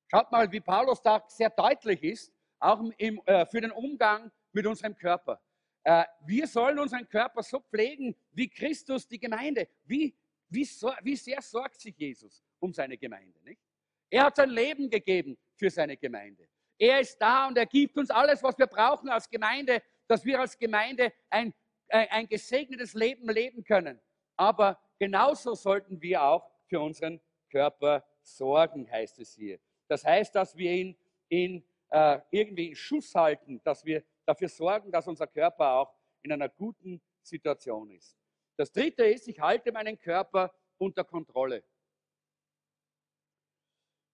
Schaut 0.07 0.31
mal, 0.31 0.51
wie 0.51 0.59
Paulus 0.59 1.01
da 1.01 1.23
sehr 1.27 1.49
deutlich 1.49 2.03
ist, 2.03 2.33
auch 2.59 2.83
im, 2.97 3.21
äh, 3.25 3.45
für 3.45 3.61
den 3.61 3.71
Umgang 3.71 4.31
mit 4.51 4.67
unserem 4.67 4.95
Körper. 4.95 5.41
Äh, 5.83 6.03
wir 6.25 6.45
sollen 6.47 6.77
unseren 6.79 7.07
Körper 7.07 7.41
so 7.41 7.59
pflegen, 7.61 8.15
wie 8.33 8.49
Christus 8.49 9.07
die 9.07 9.19
Gemeinde. 9.19 9.67
Wie, 9.85 10.15
wie, 10.49 10.65
so, 10.65 10.91
wie 11.01 11.15
sehr 11.15 11.41
sorgt 11.41 11.79
sich 11.79 11.97
Jesus 11.97 12.43
um 12.59 12.73
seine 12.73 12.97
Gemeinde? 12.97 13.39
Nicht? 13.43 13.61
Er 14.09 14.25
hat 14.25 14.35
sein 14.35 14.49
Leben 14.49 14.89
gegeben 14.89 15.37
für 15.55 15.69
seine 15.69 15.95
Gemeinde. 15.97 16.47
Er 16.77 16.99
ist 16.99 17.17
da 17.17 17.47
und 17.47 17.57
er 17.57 17.65
gibt 17.65 17.97
uns 17.97 18.09
alles, 18.09 18.43
was 18.43 18.57
wir 18.57 18.67
brauchen 18.67 19.09
als 19.09 19.29
Gemeinde, 19.29 19.81
dass 20.07 20.25
wir 20.25 20.39
als 20.39 20.57
Gemeinde 20.57 21.13
ein, 21.29 21.53
ein, 21.87 22.09
ein 22.09 22.27
gesegnetes 22.27 22.93
Leben 22.93 23.29
leben 23.29 23.63
können 23.63 23.99
aber 24.41 24.79
genauso 24.97 25.53
sollten 25.53 26.01
wir 26.01 26.23
auch 26.23 26.49
für 26.65 26.79
unseren 26.79 27.21
Körper 27.51 28.03
sorgen, 28.23 28.89
heißt 28.89 29.19
es 29.19 29.35
hier. 29.35 29.59
Das 29.87 30.03
heißt, 30.03 30.33
dass 30.33 30.57
wir 30.57 30.71
ihn 30.71 30.97
in, 31.29 31.63
äh, 31.89 32.19
irgendwie 32.31 32.69
in 32.69 32.75
Schuss 32.75 33.13
halten, 33.13 33.61
dass 33.63 33.85
wir 33.85 34.03
dafür 34.25 34.49
sorgen, 34.49 34.91
dass 34.91 35.07
unser 35.07 35.27
Körper 35.27 35.73
auch 35.73 35.93
in 36.23 36.31
einer 36.31 36.49
guten 36.49 36.99
Situation 37.21 37.91
ist. 37.91 38.17
Das 38.57 38.71
dritte 38.71 39.05
ist, 39.05 39.27
ich 39.27 39.39
halte 39.39 39.71
meinen 39.71 39.99
Körper 39.99 40.51
unter 40.79 41.03
Kontrolle. 41.03 41.63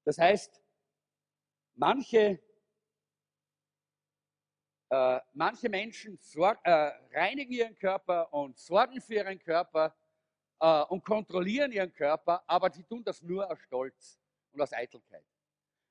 Das 0.04 0.18
heißt, 0.18 0.62
manche, 1.76 2.42
äh, 4.90 5.20
manche 5.32 5.70
Menschen 5.70 6.18
sorg, 6.18 6.60
äh, 6.66 6.92
reinigen 7.14 7.54
ihren 7.54 7.76
Körper 7.76 8.34
und 8.34 8.58
sorgen 8.58 9.00
für 9.00 9.14
ihren 9.14 9.40
Körper, 9.40 9.96
äh, 10.60 10.84
und 10.84 11.04
kontrollieren 11.04 11.72
ihren 11.72 11.94
Körper, 11.94 12.44
aber 12.48 12.72
sie 12.72 12.84
tun 12.84 13.04
das 13.04 13.22
nur 13.22 13.50
aus 13.50 13.60
Stolz 13.62 14.20
und 14.52 14.62
aus 14.62 14.74
Eitelkeit. 14.74 15.26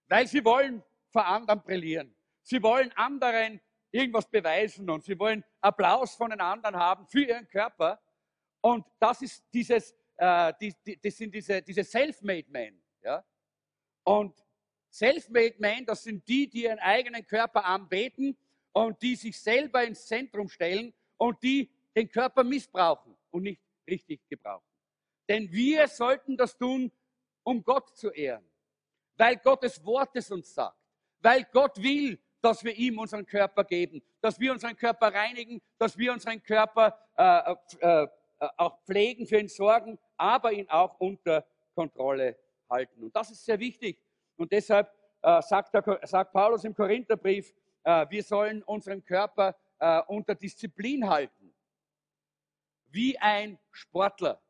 Weil 0.08 0.26
sie 0.26 0.44
wollen 0.44 0.82
vor 1.10 1.26
anderen 1.26 1.62
brillieren. 1.62 2.14
Sie 2.42 2.62
wollen 2.62 2.92
anderen 2.92 3.60
irgendwas 3.90 4.28
beweisen 4.28 4.88
und 4.90 5.04
sie 5.04 5.18
wollen 5.18 5.44
Applaus 5.60 6.14
von 6.14 6.30
den 6.30 6.40
anderen 6.40 6.76
haben 6.76 7.06
für 7.06 7.24
ihren 7.24 7.48
Körper. 7.48 8.00
Und 8.60 8.86
das 8.98 9.22
ist 9.22 9.44
dieses, 9.52 9.94
äh, 10.16 10.52
die, 10.60 10.74
die, 10.84 11.00
das 11.00 11.16
sind 11.16 11.34
diese, 11.34 11.62
diese 11.62 11.84
Self-Made 11.84 12.50
Men. 12.50 12.82
Ja? 13.02 13.24
Und 14.04 14.34
Self-Made 14.92 15.56
Men, 15.58 15.86
das 15.86 16.02
sind 16.02 16.26
die, 16.28 16.48
die 16.48 16.64
ihren 16.64 16.78
eigenen 16.78 17.26
Körper 17.26 17.64
anbeten 17.64 18.36
und 18.72 19.00
die 19.02 19.16
sich 19.16 19.40
selber 19.40 19.84
ins 19.84 20.06
Zentrum 20.06 20.48
stellen 20.48 20.92
und 21.16 21.42
die 21.42 21.70
den 21.94 22.10
Körper 22.10 22.44
missbrauchen 22.44 23.16
und 23.30 23.42
nicht 23.44 23.60
richtig 23.86 24.20
gebrauchen. 24.28 24.66
Denn 25.28 25.50
wir 25.50 25.88
sollten 25.88 26.36
das 26.36 26.56
tun, 26.56 26.92
um 27.42 27.62
Gott 27.62 27.96
zu 27.96 28.10
ehren, 28.10 28.48
weil 29.16 29.36
Gottes 29.36 29.84
Wort 29.84 30.10
es 30.14 30.30
uns 30.30 30.54
sagt, 30.54 30.78
weil 31.20 31.44
Gott 31.52 31.80
will, 31.82 32.18
dass 32.40 32.62
wir 32.62 32.74
ihm 32.74 32.98
unseren 32.98 33.26
Körper 33.26 33.64
geben, 33.64 34.02
dass 34.20 34.38
wir 34.38 34.52
unseren 34.52 34.76
Körper 34.76 35.12
reinigen, 35.12 35.60
dass 35.78 35.96
wir 35.96 36.12
unseren 36.12 36.42
Körper 36.42 36.98
äh, 37.16 37.54
äh, 37.80 38.02
äh 38.02 38.08
auch 38.58 38.82
pflegen, 38.84 39.26
für 39.26 39.40
ihn 39.40 39.48
sorgen, 39.48 39.98
aber 40.16 40.52
ihn 40.52 40.68
auch 40.68 41.00
unter 41.00 41.44
Kontrolle 41.74 42.36
halten. 42.68 43.02
Und 43.02 43.16
das 43.16 43.30
ist 43.30 43.44
sehr 43.44 43.58
wichtig. 43.58 43.98
Und 44.36 44.52
deshalb 44.52 44.92
äh, 45.22 45.40
sagt, 45.40 45.72
der, 45.72 46.00
sagt, 46.02 46.32
Paulus 46.32 46.64
im 46.64 46.74
Korintherbrief, 46.74 47.54
äh, 47.82 48.06
wir 48.10 48.22
sollen 48.22 48.62
unseren 48.64 49.02
Körper 49.02 49.56
äh, 49.78 50.02
unter 50.08 50.34
Disziplin 50.34 51.08
halten 51.08 51.35
wie 52.88 53.18
ein 53.18 53.58
Sportler. 53.70 54.42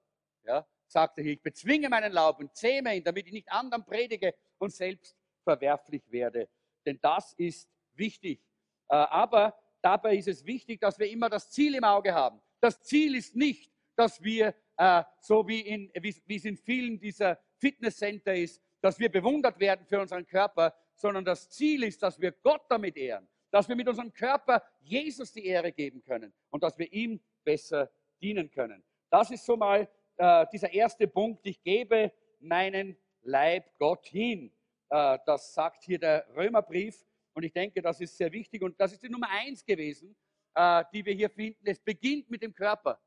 Ja, 0.44 0.66
sagte 0.87 1.22
hier, 1.22 1.33
ich 1.33 1.42
bezwinge 1.42 1.88
meinen 1.88 2.12
Laub 2.12 2.38
und 2.38 2.55
zähme 2.55 2.96
ihn, 2.96 3.05
damit 3.05 3.27
ich 3.27 3.33
nicht 3.33 3.51
anderen 3.51 3.85
predige 3.85 4.35
und 4.59 4.72
selbst 4.72 5.16
verwerflich 5.42 6.03
werde. 6.11 6.49
Denn 6.85 6.99
das 7.01 7.33
ist 7.35 7.68
wichtig. 7.94 8.40
Äh, 8.88 8.94
aber 8.94 9.59
dabei 9.83 10.16
ist 10.16 10.29
es 10.29 10.44
wichtig, 10.44 10.81
dass 10.81 10.99
wir 10.99 11.11
immer 11.11 11.29
das 11.29 11.51
Ziel 11.51 11.75
im 11.75 11.85
Auge 11.85 12.14
haben. 12.14 12.40
Das 12.61 12.83
Ziel 12.83 13.16
ist 13.16 13.35
nicht, 13.35 13.72
dass 13.96 14.22
wir, 14.22 14.55
äh, 14.77 15.03
so 15.20 15.46
wie, 15.49 15.61
in, 15.61 15.90
wie 15.94 16.37
es 16.37 16.44
in 16.44 16.57
vielen 16.57 16.99
dieser 16.99 17.38
Fitnesscenter 17.59 18.35
ist, 18.35 18.62
dass 18.81 18.99
wir 18.99 19.11
bewundert 19.11 19.59
werden 19.59 19.85
für 19.87 20.01
unseren 20.01 20.27
Körper, 20.27 20.75
sondern 20.94 21.25
das 21.25 21.49
Ziel 21.51 21.83
ist, 21.85 22.03
dass 22.03 22.20
wir 22.20 22.33
Gott 22.33 22.62
damit 22.68 22.96
ehren, 22.96 23.29
dass 23.51 23.68
wir 23.68 23.77
mit 23.77 23.88
unserem 23.88 24.12
Körper 24.12 24.62
Jesus 24.81 25.33
die 25.33 25.46
Ehre 25.46 25.72
geben 25.72 26.03
können 26.03 26.33
und 26.51 26.62
dass 26.62 26.79
wir 26.79 26.92
ihm 26.92 27.20
besser 27.44 27.90
dienen 28.20 28.50
können. 28.50 28.83
Das 29.11 29.31
ist 29.31 29.44
so 29.44 29.57
mal 29.57 29.88
äh, 30.16 30.46
dieser 30.52 30.72
erste 30.72 31.07
Punkt. 31.07 31.46
Ich 31.46 31.62
gebe 31.62 32.12
meinen 32.40 32.96
Leib 33.22 33.76
Gott 33.79 34.07
hin. 34.07 34.52
Äh, 34.88 35.18
das 35.26 35.55
sagt 35.55 35.85
hier 35.85 35.98
der 35.98 36.26
Römerbrief. 36.35 37.05
Und 37.35 37.42
ich 37.42 37.52
denke, 37.52 37.83
das 37.83 38.00
ist 38.00 38.16
sehr 38.16 38.33
wichtig. 38.33 38.62
Und 38.62 38.81
das 38.81 38.92
ist 38.92 39.02
die 39.02 39.09
Nummer 39.09 39.29
eins 39.29 39.64
gewesen, 39.64 40.16
äh, 40.55 40.85
die 40.92 41.05
wir 41.05 41.12
hier 41.12 41.31
finden, 41.31 41.66
es 41.66 41.79
beginnt 41.79 42.31
mit 42.31 42.42
dem 42.42 42.55
Körper. 42.55 42.98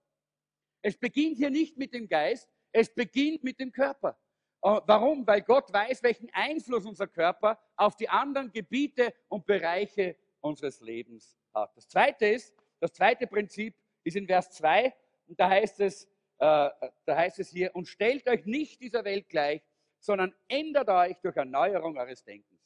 Es 0.81 0.95
beginnt 0.95 1.37
hier 1.37 1.49
nicht 1.49 1.77
mit 1.77 1.93
dem 1.93 2.07
Geist, 2.07 2.47
es 2.71 2.93
beginnt 2.93 3.43
mit 3.43 3.59
dem 3.59 3.71
Körper. 3.71 4.17
Äh, 4.61 4.79
warum? 4.85 5.25
Weil 5.25 5.41
Gott 5.41 5.73
weiß, 5.73 6.03
welchen 6.03 6.29
Einfluss 6.31 6.85
unser 6.85 7.07
Körper 7.07 7.59
auf 7.75 7.95
die 7.95 8.07
anderen 8.07 8.51
Gebiete 8.51 9.13
und 9.29 9.45
Bereiche 9.45 10.15
unseres 10.41 10.79
Lebens 10.81 11.37
hat. 11.53 11.75
Das 11.75 11.87
zweite 11.87 12.27
ist, 12.27 12.53
das 12.79 12.93
zweite 12.93 13.25
Prinzip 13.27 13.75
ist 14.03 14.15
in 14.15 14.27
Vers 14.27 14.51
2, 14.51 14.93
und 15.27 15.39
da 15.39 15.49
heißt 15.49 15.79
es, 15.81 16.05
äh, 16.39 16.69
da 17.05 17.15
heißt 17.15 17.39
es 17.39 17.49
hier, 17.49 17.75
und 17.75 17.87
stellt 17.87 18.27
euch 18.27 18.45
nicht 18.45 18.81
dieser 18.81 19.03
Welt 19.03 19.29
gleich, 19.29 19.61
sondern 19.99 20.33
ändert 20.47 20.89
euch 20.89 21.19
durch 21.19 21.35
Erneuerung 21.35 21.97
eures 21.97 22.23
Denkens. 22.23 22.59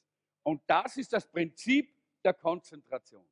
Und 0.43 0.61
das 0.67 0.97
ist 0.97 1.11
das 1.13 1.27
Prinzip 1.27 1.95
der 2.23 2.33
Konzentration. 2.33 3.27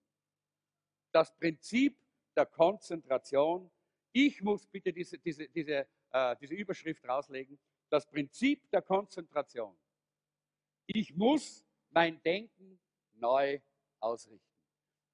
Das 1.11 1.35
Prinzip 1.35 1.97
der 2.35 2.45
Konzentration. 2.45 3.69
Ich 4.11 4.41
muss 4.41 4.65
bitte 4.65 4.91
diese, 4.91 5.17
diese, 5.19 5.47
diese, 5.49 5.87
äh, 6.11 6.35
diese 6.37 6.53
Überschrift 6.53 7.07
rauslegen. 7.07 7.59
Das 7.89 8.07
Prinzip 8.07 8.69
der 8.71 8.81
Konzentration. 8.81 9.77
Ich 10.87 11.15
muss 11.15 11.65
mein 11.89 12.21
Denken 12.23 12.79
neu 13.13 13.59
ausrichten. 13.99 14.47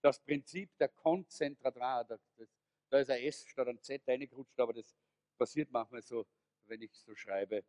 Das 0.02 0.20
Prinzip 0.20 0.76
der 0.78 0.90
Konzentration. 0.90 2.48
Da 2.90 3.00
ist 3.00 3.10
ein 3.10 3.22
S 3.22 3.46
statt 3.48 3.68
ein 3.68 3.82
Z 3.82 4.02
reingerutscht, 4.08 4.60
aber 4.60 4.74
das 4.74 4.96
passiert 5.38 5.72
manchmal 5.72 6.02
so, 6.02 6.26
wenn 6.66 6.82
ich 6.82 6.92
so 6.94 7.16
schreibe. 7.16 7.64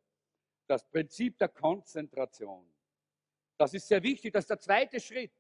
Das 0.67 0.89
Prinzip 0.89 1.39
der 1.39 1.49
Konzentration. 1.49 2.73
Das 3.57 3.75
ist 3.75 3.89
sehr 3.89 4.03
wichtig. 4.03 4.33
Das 4.33 4.45
ist 4.45 4.51
der 4.51 4.61
zweite 4.61 5.01
Schritt. 5.01 5.33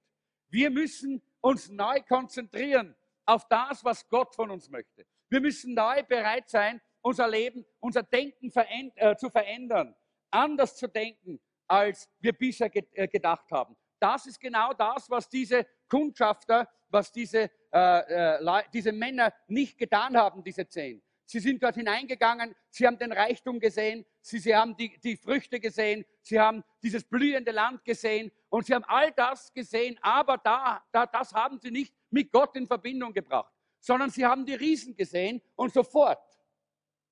Wir 0.48 0.70
müssen 0.70 1.22
uns 1.40 1.68
neu 1.68 2.00
konzentrieren 2.02 2.96
auf 3.26 3.46
das, 3.48 3.84
was 3.84 4.08
Gott 4.08 4.34
von 4.34 4.50
uns 4.50 4.68
möchte. 4.68 5.06
Wir 5.28 5.40
müssen 5.40 5.74
neu 5.74 6.02
bereit 6.02 6.48
sein, 6.48 6.80
unser 7.02 7.28
Leben, 7.28 7.64
unser 7.80 8.02
Denken 8.02 8.50
äh, 8.96 9.16
zu 9.16 9.30
verändern, 9.30 9.94
anders 10.30 10.76
zu 10.76 10.88
denken, 10.88 11.38
als 11.66 12.08
wir 12.20 12.32
bisher 12.32 12.70
äh, 12.74 13.06
gedacht 13.06 13.50
haben. 13.52 13.76
Das 14.00 14.26
ist 14.26 14.40
genau 14.40 14.72
das, 14.72 15.08
was 15.10 15.28
diese 15.28 15.66
Kundschafter, 15.88 16.68
was 16.90 17.12
diese, 17.12 17.50
äh, 17.72 18.36
äh, 18.38 18.62
diese 18.72 18.92
Männer 18.92 19.32
nicht 19.46 19.78
getan 19.78 20.16
haben, 20.16 20.42
diese 20.42 20.68
zehn. 20.68 21.02
Sie 21.26 21.40
sind 21.40 21.62
dort 21.62 21.74
hineingegangen, 21.74 22.54
sie 22.70 22.86
haben 22.86 22.96
den 22.96 23.12
Reichtum 23.12 23.60
gesehen, 23.60 24.06
sie, 24.22 24.38
sie 24.38 24.56
haben 24.56 24.74
die, 24.76 24.98
die 24.98 25.14
Früchte 25.14 25.60
gesehen, 25.60 26.06
sie 26.22 26.40
haben 26.40 26.64
dieses 26.82 27.04
blühende 27.04 27.50
Land 27.50 27.84
gesehen 27.84 28.32
und 28.48 28.64
sie 28.64 28.74
haben 28.74 28.84
all 28.84 29.12
das 29.12 29.52
gesehen, 29.52 29.98
aber 30.00 30.38
da, 30.38 30.82
da, 30.90 31.04
das 31.04 31.34
haben 31.34 31.58
sie 31.58 31.70
nicht 31.70 31.94
mit 32.08 32.32
Gott 32.32 32.56
in 32.56 32.66
Verbindung 32.66 33.12
gebracht, 33.12 33.52
sondern 33.78 34.08
sie 34.08 34.24
haben 34.24 34.46
die 34.46 34.54
Riesen 34.54 34.96
gesehen 34.96 35.42
und 35.54 35.74
sofort 35.74 36.18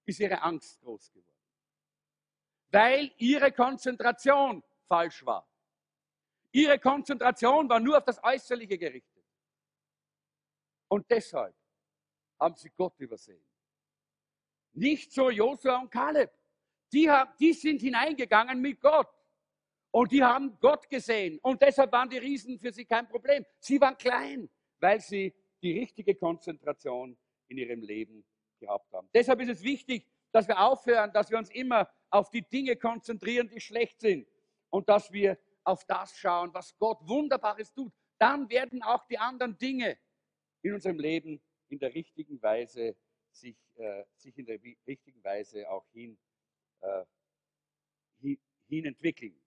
ist 0.07 0.21
ihre 0.21 0.41
Angst 0.41 0.81
groß 0.81 1.13
geworden. 1.13 1.37
Weil 2.71 3.13
ihre 3.19 3.53
Konzentration 3.53 4.63
falsch 4.89 5.27
war. 5.27 5.47
Ihre 6.53 6.79
Konzentration 6.79 7.69
war 7.69 7.81
nur 7.81 7.99
auf 7.99 8.05
das 8.05 8.23
Äußerliche 8.25 8.79
gerichtet. 8.79 9.16
Und 10.89 11.11
deshalb 11.11 11.55
haben 12.39 12.55
sie 12.57 12.71
Gott 12.71 12.99
übersehen. 12.99 13.45
Nicht 14.73 15.13
so 15.13 15.31
Josua 15.31 15.81
und 15.81 15.91
Kaleb. 15.91 16.31
Die, 16.93 17.11
haben, 17.11 17.33
die 17.41 17.53
sind 17.53 17.81
hineingegangen 17.81 18.61
mit 18.61 18.81
Gott. 18.81 19.09
Und 19.91 20.13
die 20.13 20.23
haben 20.23 20.59
Gott 20.61 20.89
gesehen. 20.89 21.39
Und 21.43 21.63
deshalb 21.63 21.91
waren 21.93 22.11
die 22.11 22.19
Riesen 22.19 22.59
für 22.59 22.71
sie 22.71 22.85
kein 22.85 23.09
Problem. 23.09 23.45
Sie 23.59 23.81
waren 23.81 23.97
klein, 23.97 24.49
weil 24.79 25.01
sie 25.01 25.35
die 25.63 25.79
richtige 25.79 26.15
Konzentration 26.15 27.17
in 27.49 27.59
ihrem 27.59 27.81
Leben 27.81 28.25
gehabt 28.61 28.93
haben. 28.93 29.09
Deshalb 29.15 29.41
ist 29.41 29.49
es 29.49 29.63
wichtig, 29.63 30.07
dass 30.33 30.47
wir 30.47 30.61
aufhören, 30.61 31.13
dass 31.13 31.31
wir 31.31 31.39
uns 31.39 31.51
immer 31.51 31.89
auf 32.11 32.31
die 32.31 32.43
Dinge 32.43 32.77
konzentrieren, 32.77 33.49
die 33.49 33.61
schlecht 33.61 34.01
sind. 34.01 34.29
Und 34.69 34.89
dass 34.89 35.11
wir 35.11 35.39
auf 35.65 35.85
das 35.87 36.17
schauen, 36.17 36.53
was 36.53 36.77
Gott 36.77 36.99
Wunderbares 37.09 37.73
tut. 37.73 37.93
Dann 38.19 38.49
werden 38.51 38.83
auch 38.83 39.07
die 39.07 39.19
anderen 39.19 39.57
Dinge 39.57 39.99
in 40.67 40.75
unserem 40.75 40.99
Leben 40.99 41.41
in 41.69 41.79
der 41.79 41.95
richtigen 41.95 42.43
Weise 42.43 42.97
sich, 43.31 43.57
äh, 43.77 44.05
sich 44.17 44.37
in 44.39 44.47
der 44.47 44.61
richtigen 44.87 45.23
Weise 45.23 45.69
auch 45.71 45.87
hin, 45.93 46.19
äh, 46.81 47.05
hin, 48.21 48.39
hin, 48.69 48.85
entwickeln. 48.87 49.41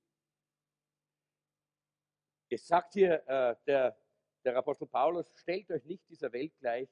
Es 2.49 2.67
sagt 2.67 2.93
hier 2.93 3.27
äh, 3.27 3.55
der, 3.67 3.97
der 4.43 4.58
Apostel 4.58 4.88
Paulus, 4.88 5.32
stellt 5.39 5.69
euch 5.71 5.84
nicht 5.86 6.08
dieser 6.08 6.32
Welt 6.32 6.53
gleich 6.60 6.89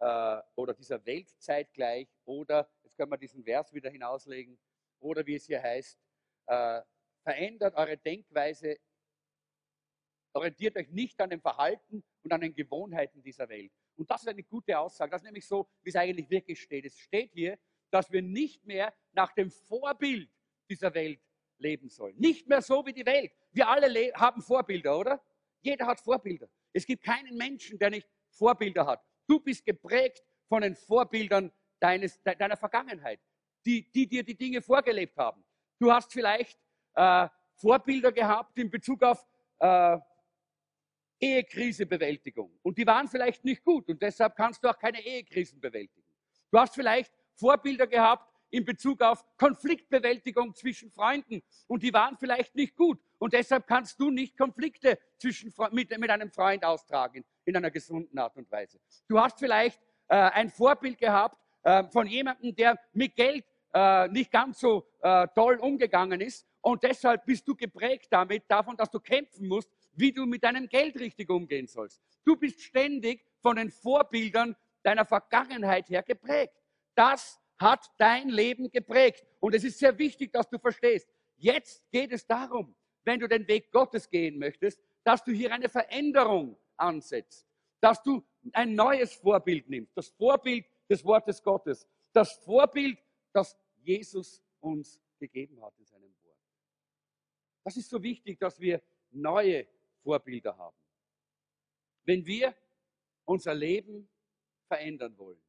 äh, 0.00 0.40
oder 0.54 0.74
dieser 0.74 1.04
Weltzeit 1.04 1.72
gleich 1.72 2.08
oder, 2.24 2.68
jetzt 2.82 2.96
können 2.96 3.10
wir 3.10 3.18
diesen 3.18 3.44
Vers 3.44 3.72
wieder 3.72 3.90
hinauslegen, 3.90 4.58
oder 5.00 5.26
wie 5.26 5.34
es 5.34 5.46
hier 5.46 5.62
heißt, 5.62 5.98
äh, 6.46 6.82
verändert 7.22 7.74
eure 7.74 7.96
Denkweise, 7.98 8.78
orientiert 10.34 10.76
euch 10.76 10.90
nicht 10.90 11.20
an 11.20 11.30
dem 11.30 11.40
Verhalten 11.40 12.02
und 12.22 12.32
an 12.32 12.40
den 12.40 12.54
Gewohnheiten 12.54 13.22
dieser 13.22 13.48
Welt. 13.48 13.72
Und 13.96 14.10
das 14.10 14.22
ist 14.22 14.28
eine 14.28 14.42
gute 14.42 14.78
Aussage. 14.78 15.10
Das 15.10 15.22
ist 15.22 15.26
nämlich 15.26 15.46
so, 15.46 15.68
wie 15.82 15.90
es 15.90 15.96
eigentlich 15.96 16.28
wirklich 16.28 16.60
steht. 16.60 16.84
Es 16.84 16.98
steht 16.98 17.32
hier, 17.32 17.58
dass 17.90 18.10
wir 18.10 18.22
nicht 18.22 18.64
mehr 18.66 18.92
nach 19.12 19.32
dem 19.32 19.50
Vorbild 19.50 20.28
dieser 20.68 20.92
Welt 20.94 21.20
leben 21.58 21.88
sollen. 21.88 22.16
Nicht 22.18 22.48
mehr 22.48 22.60
so 22.60 22.84
wie 22.84 22.92
die 22.92 23.06
Welt. 23.06 23.32
Wir 23.52 23.68
alle 23.68 24.12
haben 24.14 24.42
Vorbilder, 24.42 24.98
oder? 24.98 25.22
Jeder 25.62 25.86
hat 25.86 26.00
Vorbilder. 26.00 26.48
Es 26.72 26.84
gibt 26.84 27.04
keinen 27.04 27.36
Menschen, 27.36 27.78
der 27.78 27.90
nicht 27.90 28.08
Vorbilder 28.30 28.86
hat. 28.86 29.02
Du 29.26 29.38
bist 29.38 29.64
geprägt 29.64 30.22
von 30.48 30.62
den 30.62 30.74
Vorbildern 30.74 31.52
deines, 31.78 32.20
deiner 32.22 32.56
Vergangenheit, 32.56 33.20
die, 33.64 33.90
die 33.92 34.06
dir 34.06 34.24
die 34.24 34.36
Dinge 34.36 34.60
vorgelebt 34.60 35.16
haben. 35.16 35.44
Du 35.78 35.92
hast 35.92 36.12
vielleicht 36.12 36.58
äh, 36.94 37.28
Vorbilder 37.54 38.12
gehabt 38.12 38.58
in 38.58 38.70
Bezug 38.70 39.02
auf 39.02 39.24
äh, 39.60 39.98
Ehekrisebewältigung. 41.20 42.50
Und 42.62 42.78
die 42.78 42.86
waren 42.86 43.08
vielleicht 43.08 43.44
nicht 43.44 43.64
gut 43.64 43.88
und 43.88 44.00
deshalb 44.02 44.36
kannst 44.36 44.62
du 44.62 44.68
auch 44.68 44.78
keine 44.78 45.00
Ehekrisen 45.00 45.60
bewältigen. 45.60 46.06
Du 46.50 46.58
hast 46.58 46.74
vielleicht 46.74 47.12
Vorbilder 47.34 47.86
gehabt 47.86 48.30
in 48.50 48.64
Bezug 48.64 49.02
auf 49.02 49.24
Konfliktbewältigung 49.36 50.54
zwischen 50.54 50.90
Freunden 50.90 51.42
und 51.66 51.82
die 51.82 51.92
waren 51.92 52.16
vielleicht 52.16 52.54
nicht 52.54 52.76
gut 52.76 53.00
und 53.18 53.32
deshalb 53.32 53.66
kannst 53.66 53.98
du 53.98 54.10
nicht 54.10 54.36
Konflikte 54.36 54.98
zwischen, 55.18 55.52
mit, 55.72 55.96
mit 55.98 56.10
einem 56.10 56.30
Freund 56.30 56.64
austragen 56.64 57.24
in 57.44 57.56
einer 57.56 57.70
gesunden 57.70 58.16
Art 58.18 58.36
und 58.36 58.50
Weise. 58.52 58.78
Du 59.08 59.18
hast 59.18 59.38
vielleicht 59.38 59.80
äh, 60.08 60.14
ein 60.14 60.50
Vorbild 60.50 60.98
gehabt 60.98 61.38
äh, 61.64 61.84
von 61.84 62.06
jemandem, 62.06 62.54
der 62.54 62.78
mit 62.92 63.16
Geld 63.16 63.44
äh, 63.72 64.06
nicht 64.08 64.30
ganz 64.30 64.60
so 64.60 64.86
äh, 65.02 65.26
toll 65.34 65.56
umgegangen 65.56 66.20
ist 66.20 66.46
und 66.60 66.82
deshalb 66.82 67.26
bist 67.26 67.46
du 67.48 67.54
geprägt 67.54 68.06
damit, 68.10 68.44
davon, 68.48 68.76
dass 68.76 68.90
du 68.90 69.00
kämpfen 69.00 69.48
musst, 69.48 69.70
wie 69.96 70.12
du 70.12 70.26
mit 70.26 70.44
deinem 70.44 70.68
Geld 70.68 70.98
richtig 70.98 71.30
umgehen 71.30 71.66
sollst. 71.66 72.00
Du 72.24 72.36
bist 72.36 72.60
ständig 72.60 73.24
von 73.40 73.56
den 73.56 73.70
Vorbildern 73.70 74.56
deiner 74.82 75.04
Vergangenheit 75.04 75.88
her 75.88 76.02
geprägt. 76.02 76.54
Das 76.94 77.40
hat 77.58 77.90
dein 77.98 78.28
Leben 78.28 78.70
geprägt. 78.70 79.24
Und 79.40 79.54
es 79.54 79.64
ist 79.64 79.78
sehr 79.78 79.96
wichtig, 79.98 80.32
dass 80.32 80.48
du 80.48 80.58
verstehst. 80.58 81.08
Jetzt 81.36 81.90
geht 81.90 82.12
es 82.12 82.26
darum, 82.26 82.74
wenn 83.04 83.20
du 83.20 83.28
den 83.28 83.46
Weg 83.48 83.70
Gottes 83.70 84.08
gehen 84.08 84.38
möchtest, 84.38 84.80
dass 85.02 85.22
du 85.22 85.32
hier 85.32 85.52
eine 85.52 85.68
Veränderung 85.68 86.56
ansetzt. 86.76 87.46
Dass 87.80 88.02
du 88.02 88.24
ein 88.52 88.74
neues 88.74 89.14
Vorbild 89.14 89.68
nimmst. 89.68 89.96
Das 89.96 90.08
Vorbild 90.08 90.64
des 90.88 91.04
Wortes 91.04 91.42
Gottes. 91.42 91.86
Das 92.12 92.32
Vorbild, 92.44 92.98
das 93.32 93.56
Jesus 93.82 94.42
uns 94.60 95.00
gegeben 95.18 95.60
hat 95.62 95.74
in 95.78 95.84
seinem 95.84 96.14
Wort. 96.22 96.38
Das 97.64 97.76
ist 97.76 97.90
so 97.90 98.02
wichtig, 98.02 98.38
dass 98.38 98.58
wir 98.60 98.82
neue 99.10 99.66
Vorbilder 100.04 100.56
haben. 100.56 100.76
Wenn 102.04 102.24
wir 102.24 102.54
unser 103.24 103.54
Leben 103.54 104.08
verändern 104.68 105.16
wollen, 105.16 105.42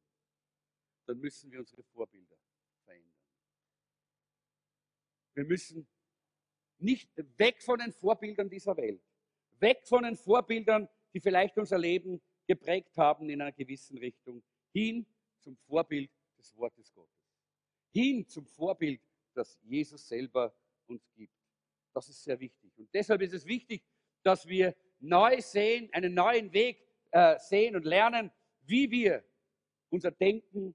dann 1.06 1.20
müssen 1.20 1.52
wir 1.52 1.60
unsere 1.60 1.82
Vorbilder 1.84 2.36
verändern. 2.84 3.12
Wir 5.34 5.44
müssen 5.44 5.86
nicht 6.78 7.10
weg 7.38 7.62
von 7.62 7.78
den 7.78 7.92
Vorbildern 7.92 8.48
dieser 8.48 8.76
Welt, 8.76 9.02
weg 9.60 9.86
von 9.86 10.02
den 10.02 10.16
Vorbildern, 10.16 10.88
die 11.12 11.20
vielleicht 11.20 11.56
unser 11.58 11.78
Leben 11.78 12.20
geprägt 12.46 12.96
haben 12.96 13.28
in 13.28 13.40
einer 13.40 13.52
gewissen 13.52 13.98
Richtung, 13.98 14.42
hin 14.72 15.06
zum 15.38 15.56
Vorbild 15.56 16.10
des 16.38 16.56
Wortes 16.56 16.92
Gottes, 16.92 17.30
hin 17.92 18.26
zum 18.26 18.46
Vorbild, 18.46 19.00
das 19.34 19.58
Jesus 19.62 20.08
selber 20.08 20.54
uns 20.86 21.10
gibt. 21.14 21.32
Das 21.92 22.08
ist 22.08 22.22
sehr 22.22 22.38
wichtig. 22.40 22.72
Und 22.76 22.92
deshalb 22.92 23.22
ist 23.22 23.32
es 23.32 23.46
wichtig, 23.46 23.82
dass 24.26 24.48
wir 24.48 24.74
neu 24.98 25.40
sehen, 25.40 25.88
einen 25.92 26.12
neuen 26.12 26.52
Weg 26.52 26.84
äh, 27.12 27.38
sehen 27.38 27.76
und 27.76 27.84
lernen, 27.84 28.32
wie 28.62 28.90
wir 28.90 29.22
unser 29.88 30.10
Denken 30.10 30.74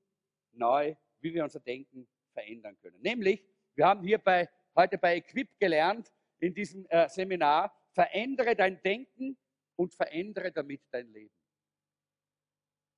neu, 0.54 0.96
wie 1.20 1.34
wir 1.34 1.44
unser 1.44 1.60
Denken 1.60 2.08
verändern 2.32 2.78
können. 2.82 3.02
Nämlich, 3.02 3.44
wir 3.76 3.86
haben 3.86 4.04
hier 4.04 4.20
bei, 4.20 4.48
heute 4.74 4.98
bei 4.98 5.18
Equip 5.18 5.60
gelernt, 5.60 6.14
in 6.40 6.54
diesem 6.54 6.86
äh, 6.88 7.10
Seminar, 7.10 7.76
verändere 7.92 8.56
dein 8.56 8.82
Denken 8.82 9.38
und 9.76 9.94
verändere 9.94 10.54
damit 10.54 10.82
dein 10.90 11.12
Leben. 11.12 11.36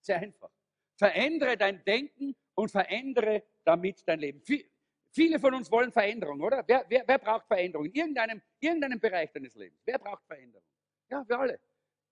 Sehr 0.01 0.19
einfach. 0.19 0.51
Verändere 0.95 1.57
dein 1.57 1.83
Denken 1.83 2.35
und 2.53 2.69
verändere 2.69 3.43
damit 3.65 4.07
dein 4.07 4.19
Leben. 4.19 4.41
Viele 5.13 5.39
von 5.39 5.53
uns 5.53 5.69
wollen 5.69 5.91
Veränderung, 5.91 6.41
oder? 6.41 6.63
Wer, 6.65 6.85
wer, 6.89 7.03
wer 7.05 7.19
braucht 7.19 7.45
Veränderung? 7.45 7.85
In 7.85 7.93
irgendeinem, 7.93 8.41
irgendeinem 8.59 8.99
Bereich 8.99 9.31
deines 9.31 9.53
Lebens. 9.53 9.79
Wer 9.85 9.99
braucht 9.99 10.25
Veränderung? 10.25 10.65
Ja, 11.07 11.23
wir 11.27 11.39
alle. 11.39 11.59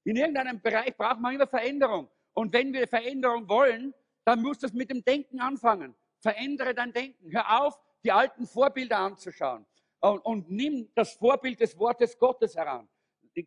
In 0.04 0.16
irgendeinem 0.16 0.62
Bereich 0.62 0.96
braucht 0.96 1.20
man 1.20 1.34
immer 1.34 1.48
Veränderung. 1.48 2.08
Und 2.34 2.54
wenn 2.54 2.72
wir 2.72 2.88
Veränderung 2.88 3.50
wollen, 3.50 3.92
dann 4.24 4.44
muss 4.44 4.60
das 4.60 4.72
mit 4.74 4.92
dem 4.92 5.04
Denken 5.04 5.40
anfangen. 5.40 5.96
Verändere 6.20 6.76
dein 6.76 6.94
Denken. 6.94 7.32
Hör 7.32 7.64
auf, 7.64 7.80
die 8.04 8.12
alten 8.12 8.46
Vorbilder 8.46 9.00
anzuschauen. 9.00 9.66
Und, 10.00 10.20
und 10.20 10.52
nimm 10.52 10.92
das 10.94 11.14
Vorbild 11.14 11.60
des 11.60 11.78
Wortes 11.80 12.18
Gottes 12.20 12.56
heran. 12.56 12.88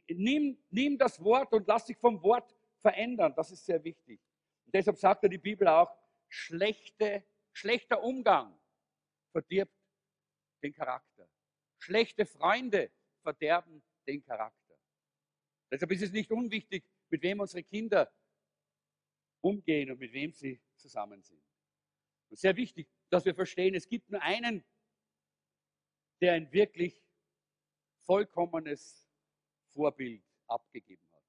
Nimm, 0.08 0.58
nimm 0.70 0.98
das 0.98 1.22
Wort 1.22 1.52
und 1.52 1.68
lass 1.68 1.86
dich 1.86 1.96
vom 1.96 2.20
Wort 2.24 2.52
verändern. 2.80 3.32
Das 3.36 3.52
ist 3.52 3.64
sehr 3.64 3.82
wichtig. 3.84 4.20
Und 4.66 4.74
deshalb 4.74 4.96
sagt 4.98 5.22
ja 5.22 5.28
die 5.28 5.38
Bibel 5.38 5.68
auch, 5.68 5.96
schlechte, 6.28 7.22
schlechter 7.52 8.02
Umgang 8.02 8.52
verdirbt 9.34 9.74
den 10.62 10.72
Charakter. 10.72 11.28
Schlechte 11.78 12.24
Freunde 12.24 12.92
verderben 13.20 13.82
den 14.06 14.22
Charakter. 14.22 14.78
Deshalb 15.70 15.90
ist 15.90 16.02
es 16.02 16.12
nicht 16.12 16.30
unwichtig, 16.30 16.84
mit 17.10 17.20
wem 17.22 17.40
unsere 17.40 17.64
Kinder 17.64 18.12
umgehen 19.40 19.90
und 19.90 19.98
mit 19.98 20.12
wem 20.12 20.32
sie 20.32 20.60
zusammen 20.76 21.20
sind. 21.22 21.42
Und 22.30 22.38
sehr 22.38 22.56
wichtig, 22.56 22.88
dass 23.10 23.24
wir 23.24 23.34
verstehen, 23.34 23.74
es 23.74 23.88
gibt 23.88 24.08
nur 24.08 24.22
einen, 24.22 24.64
der 26.20 26.34
ein 26.34 26.50
wirklich 26.52 27.04
vollkommenes 28.02 29.10
Vorbild 29.72 30.22
abgegeben 30.46 31.10
hat. 31.10 31.24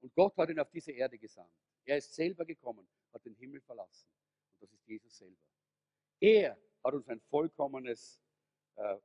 Und 0.00 0.14
Gott 0.14 0.34
hat 0.38 0.48
ihn 0.48 0.58
auf 0.58 0.70
diese 0.70 0.92
Erde 0.92 1.18
gesandt. 1.18 1.52
Er 1.84 1.98
ist 1.98 2.14
selber 2.14 2.46
gekommen, 2.46 2.88
hat 3.12 3.24
den 3.26 3.34
Himmel 3.34 3.60
verlassen. 3.60 4.08
Und 4.54 4.62
das 4.62 4.72
ist 4.72 4.86
Jesus 4.86 5.18
selber. 5.18 5.36
Er 6.18 6.58
hat 6.82 6.94
uns 6.94 7.08
ein 7.08 7.20
vollkommenes 7.20 8.20
äh, 8.76 8.96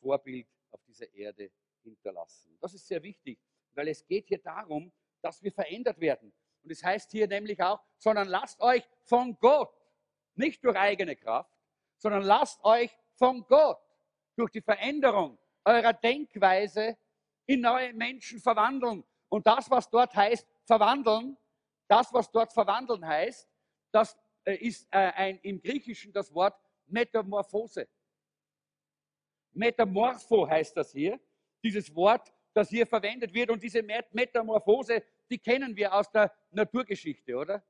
Vorbild 0.00 0.46
auf 0.70 0.82
dieser 0.84 1.12
Erde 1.12 1.50
hinterlassen. 1.82 2.56
Das 2.60 2.74
ist 2.74 2.86
sehr 2.86 3.02
wichtig, 3.02 3.38
weil 3.72 3.88
es 3.88 4.06
geht 4.06 4.28
hier 4.28 4.42
darum, 4.42 4.92
dass 5.22 5.42
wir 5.42 5.52
verändert 5.52 5.98
werden. 6.00 6.32
Und 6.62 6.70
es 6.70 6.82
heißt 6.82 7.10
hier 7.10 7.26
nämlich 7.26 7.62
auch, 7.62 7.80
sondern 7.98 8.28
lasst 8.28 8.60
euch 8.60 8.82
von 9.04 9.38
Gott, 9.38 9.72
nicht 10.34 10.64
durch 10.64 10.76
eigene 10.76 11.16
Kraft, 11.16 11.54
sondern 11.98 12.22
lasst 12.22 12.62
euch 12.64 12.90
von 13.14 13.46
Gott 13.46 13.80
durch 14.36 14.50
die 14.50 14.60
Veränderung 14.60 15.38
eurer 15.64 15.92
Denkweise 15.92 16.96
in 17.46 17.60
neue 17.60 17.92
Menschen 17.92 18.40
verwandeln. 18.40 19.04
Und 19.28 19.46
das, 19.46 19.70
was 19.70 19.88
dort 19.88 20.14
heißt, 20.14 20.46
verwandeln, 20.64 21.36
das, 21.88 22.12
was 22.12 22.30
dort 22.30 22.52
verwandeln 22.52 23.06
heißt, 23.06 23.48
das 23.92 24.16
äh, 24.44 24.54
ist 24.56 24.86
äh, 24.90 25.12
ein, 25.14 25.38
im 25.40 25.60
Griechischen 25.60 26.12
das 26.12 26.32
Wort 26.34 26.58
Metamorphose. 26.86 27.88
Metamorpho 29.52 30.48
heißt 30.48 30.76
das 30.76 30.92
hier, 30.92 31.20
dieses 31.62 31.94
Wort, 31.94 32.32
das 32.52 32.68
hier 32.68 32.86
verwendet 32.86 33.32
wird. 33.32 33.50
Und 33.50 33.62
diese 33.62 33.82
Metamorphose, 33.82 35.02
die 35.30 35.38
kennen 35.38 35.74
wir 35.76 35.92
aus 35.92 36.10
der 36.10 36.32
Naturgeschichte, 36.50 37.36
oder? 37.36 37.64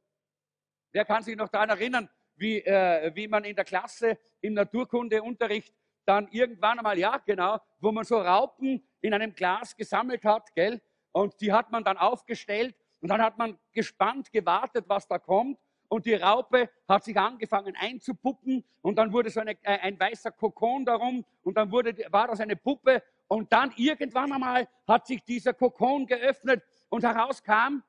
Wer 0.92 1.04
kann 1.04 1.22
sich 1.22 1.36
noch 1.36 1.48
daran 1.48 1.70
erinnern, 1.70 2.08
wie, 2.36 2.60
äh, 2.60 3.14
wie 3.14 3.28
man 3.28 3.44
in 3.44 3.56
der 3.56 3.64
Klasse 3.64 4.18
im 4.40 4.54
Naturkundeunterricht 4.54 5.74
dann 6.04 6.28
irgendwann 6.28 6.78
einmal, 6.78 6.98
ja 6.98 7.18
genau, 7.18 7.58
wo 7.78 7.90
man 7.90 8.04
so 8.04 8.18
Raupen 8.18 8.86
in 9.00 9.14
einem 9.14 9.34
Glas 9.34 9.74
gesammelt 9.76 10.24
hat, 10.24 10.54
gell? 10.54 10.82
Und 11.12 11.40
die 11.40 11.52
hat 11.52 11.70
man 11.70 11.84
dann 11.84 11.96
aufgestellt 11.96 12.76
und 13.00 13.08
dann 13.08 13.22
hat 13.22 13.38
man 13.38 13.58
gespannt 13.72 14.32
gewartet, 14.32 14.84
was 14.88 15.06
da 15.06 15.18
kommt. 15.18 15.58
Und 15.88 16.06
die 16.06 16.14
Raupe 16.14 16.70
hat 16.88 17.04
sich 17.04 17.16
angefangen 17.16 17.76
einzupuppen 17.76 18.64
und 18.82 18.96
dann 18.96 19.12
wurde 19.12 19.30
so 19.30 19.40
eine, 19.40 19.52
äh, 19.62 19.78
ein 19.80 19.98
weißer 19.98 20.32
Kokon 20.32 20.84
darum 20.84 21.24
und 21.42 21.56
dann 21.56 21.70
wurde, 21.70 21.94
war 22.10 22.28
das 22.28 22.40
eine 22.40 22.56
Puppe 22.56 23.02
und 23.28 23.52
dann 23.52 23.72
irgendwann 23.76 24.32
einmal 24.32 24.68
hat 24.86 25.06
sich 25.06 25.22
dieser 25.22 25.54
Kokon 25.54 26.06
geöffnet 26.06 26.62
und 26.88 27.04
herauskam, 27.04 27.82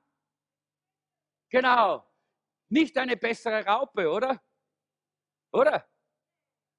genau, 1.49 2.05
nicht 2.69 2.97
eine 2.97 3.15
bessere 3.15 3.65
Raupe, 3.65 4.09
oder? 4.09 4.41
Oder? 5.51 5.85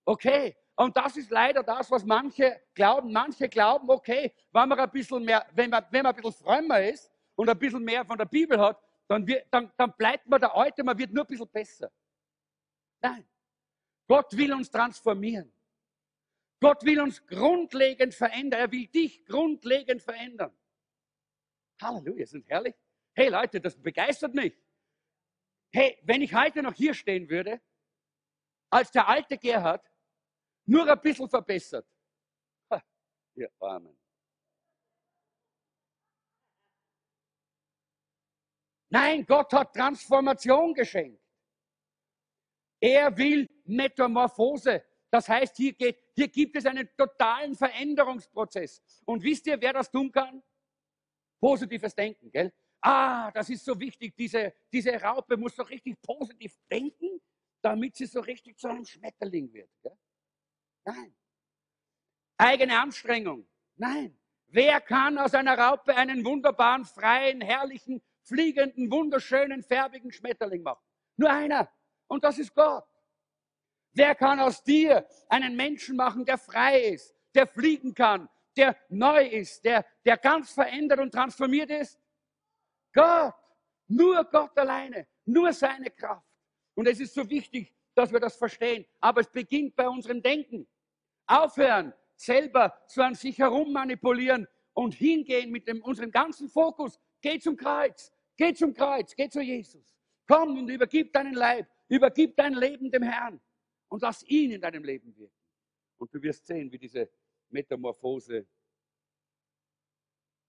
Okay. 0.04 0.56
Und 0.78 0.94
das 0.94 1.16
ist 1.16 1.30
leider 1.30 1.62
das, 1.62 1.90
was 1.90 2.04
manche 2.04 2.60
glauben. 2.74 3.10
Manche 3.10 3.48
glauben, 3.48 3.88
okay, 3.88 4.32
wenn 4.52 4.68
man 4.68 4.78
ein 4.78 4.90
bisschen 4.90 5.24
mehr, 5.24 5.46
wenn 5.52 5.70
man, 5.70 5.86
wenn 5.90 6.02
man 6.02 6.14
ein 6.14 6.22
bisschen 6.22 6.44
frömmer 6.44 6.80
ist 6.82 7.10
und 7.34 7.48
ein 7.48 7.58
bisschen 7.58 7.82
mehr 7.82 8.04
von 8.04 8.18
der 8.18 8.26
Bibel 8.26 8.60
hat, 8.60 8.78
dann, 9.08 9.26
wird, 9.26 9.46
dann, 9.50 9.72
dann 9.76 9.92
bleibt 9.96 10.26
man 10.26 10.40
der 10.40 10.54
Alte, 10.54 10.82
man 10.82 10.98
wird 10.98 11.12
nur 11.12 11.24
ein 11.24 11.26
bisschen 11.26 11.48
besser. 11.48 11.92
Nein. 13.00 13.26
Gott 14.08 14.36
will 14.36 14.52
uns 14.52 14.70
transformieren. 14.70 15.52
Gott 16.60 16.84
will 16.84 17.00
uns 17.00 17.24
grundlegend 17.26 18.14
verändern. 18.14 18.60
Er 18.60 18.70
will 18.70 18.86
dich 18.86 19.24
grundlegend 19.24 20.02
verändern. 20.02 20.56
Halleluja, 21.80 22.22
ist 22.22 22.34
herrlich. 22.46 22.74
Hey 23.14 23.28
Leute, 23.28 23.60
das 23.60 23.76
begeistert 23.76 24.34
mich. 24.34 24.56
Hey, 25.72 25.98
wenn 26.02 26.22
ich 26.22 26.34
heute 26.34 26.62
noch 26.62 26.74
hier 26.74 26.94
stehen 26.94 27.28
würde, 27.28 27.60
als 28.70 28.90
der 28.90 29.06
alte 29.06 29.36
Gerhard, 29.36 29.90
nur 30.64 30.90
ein 30.90 31.00
bisschen 31.00 31.28
verbessert. 31.28 31.86
Ha, 32.70 32.82
ihr 33.34 33.50
Armen. 33.60 33.96
Nein, 38.88 39.24
Gott 39.26 39.52
hat 39.52 39.74
Transformation 39.74 40.72
geschenkt. 40.72 41.20
Er 42.80 43.16
will 43.16 43.48
Metamorphose. 43.64 44.84
Das 45.10 45.28
heißt, 45.28 45.56
hier, 45.56 45.72
geht, 45.72 45.98
hier 46.14 46.28
gibt 46.28 46.56
es 46.56 46.66
einen 46.66 46.88
totalen 46.96 47.54
Veränderungsprozess. 47.54 48.82
Und 49.04 49.22
wisst 49.22 49.46
ihr, 49.46 49.60
wer 49.60 49.72
das 49.72 49.90
tun 49.90 50.10
kann? 50.12 50.42
Positives 51.40 51.94
Denken, 51.94 52.30
gell? 52.30 52.52
Ah, 52.80 53.30
das 53.32 53.48
ist 53.50 53.64
so 53.64 53.78
wichtig. 53.78 54.14
Diese, 54.16 54.54
diese 54.72 55.00
Raupe 55.00 55.36
muss 55.36 55.56
doch 55.56 55.68
richtig 55.68 56.00
positiv 56.02 56.56
denken, 56.70 57.20
damit 57.62 57.96
sie 57.96 58.06
so 58.06 58.20
richtig 58.20 58.58
zu 58.58 58.68
einem 58.68 58.84
Schmetterling 58.84 59.52
wird. 59.52 59.70
Gell? 59.82 59.98
Nein. 60.84 61.16
Eigene 62.36 62.78
Anstrengung. 62.78 63.48
Nein. 63.76 64.16
Wer 64.48 64.80
kann 64.80 65.18
aus 65.18 65.34
einer 65.34 65.58
Raupe 65.58 65.96
einen 65.96 66.24
wunderbaren, 66.24 66.84
freien, 66.84 67.40
herrlichen, 67.40 68.00
fliegenden, 68.26 68.90
wunderschönen, 68.90 69.62
färbigen 69.62 70.12
Schmetterling 70.12 70.62
machen? 70.62 70.82
Nur 71.16 71.30
einer. 71.30 71.70
Und 72.06 72.24
das 72.24 72.38
ist 72.38 72.54
Gott. 72.54 72.84
Wer 73.92 74.14
kann 74.14 74.40
aus 74.40 74.62
dir 74.62 75.06
einen 75.28 75.56
Menschen 75.56 75.96
machen, 75.96 76.24
der 76.24 76.36
frei 76.36 76.80
ist, 76.80 77.14
der 77.34 77.46
fliegen 77.46 77.94
kann, 77.94 78.28
der 78.56 78.76
neu 78.88 79.26
ist, 79.26 79.64
der, 79.64 79.86
der 80.04 80.18
ganz 80.18 80.52
verändert 80.52 81.00
und 81.00 81.12
transformiert 81.12 81.70
ist? 81.70 81.98
Gott. 82.92 83.34
Nur 83.88 84.24
Gott 84.24 84.56
alleine. 84.58 85.06
Nur 85.24 85.52
seine 85.52 85.90
Kraft. 85.90 86.26
Und 86.74 86.88
es 86.88 87.00
ist 87.00 87.14
so 87.14 87.28
wichtig, 87.28 87.74
dass 87.94 88.12
wir 88.12 88.20
das 88.20 88.36
verstehen. 88.36 88.84
Aber 89.00 89.20
es 89.20 89.30
beginnt 89.30 89.74
bei 89.76 89.88
unserem 89.88 90.22
Denken. 90.22 90.68
Aufhören, 91.26 91.92
selber 92.16 92.76
so 92.86 93.02
an 93.02 93.14
sich 93.14 93.38
herum 93.38 93.72
manipulieren 93.72 94.46
und 94.74 94.94
hingehen 94.94 95.50
mit 95.50 95.66
dem, 95.66 95.82
unserem 95.82 96.10
ganzen 96.10 96.48
Fokus. 96.48 96.98
Geh 97.20 97.38
zum 97.38 97.56
Kreuz, 97.56 98.12
geh 98.36 98.54
zum 98.54 98.74
Kreuz, 98.74 99.14
geh 99.14 99.28
zu 99.28 99.40
Jesus. 99.40 99.84
Komm 100.26 100.58
und 100.58 100.68
übergib 100.68 101.12
deinen 101.12 101.34
Leib, 101.34 101.68
übergib 101.88 102.36
dein 102.36 102.54
Leben 102.54 102.90
dem 102.90 103.02
Herrn 103.02 103.40
und 103.88 104.02
lass 104.02 104.22
ihn 104.24 104.52
in 104.52 104.60
deinem 104.60 104.84
Leben 104.84 105.16
wirken. 105.16 105.34
Und 105.98 106.12
du 106.12 106.20
wirst 106.22 106.46
sehen, 106.46 106.70
wie 106.70 106.78
diese 106.78 107.08
Metamorphose 107.48 108.46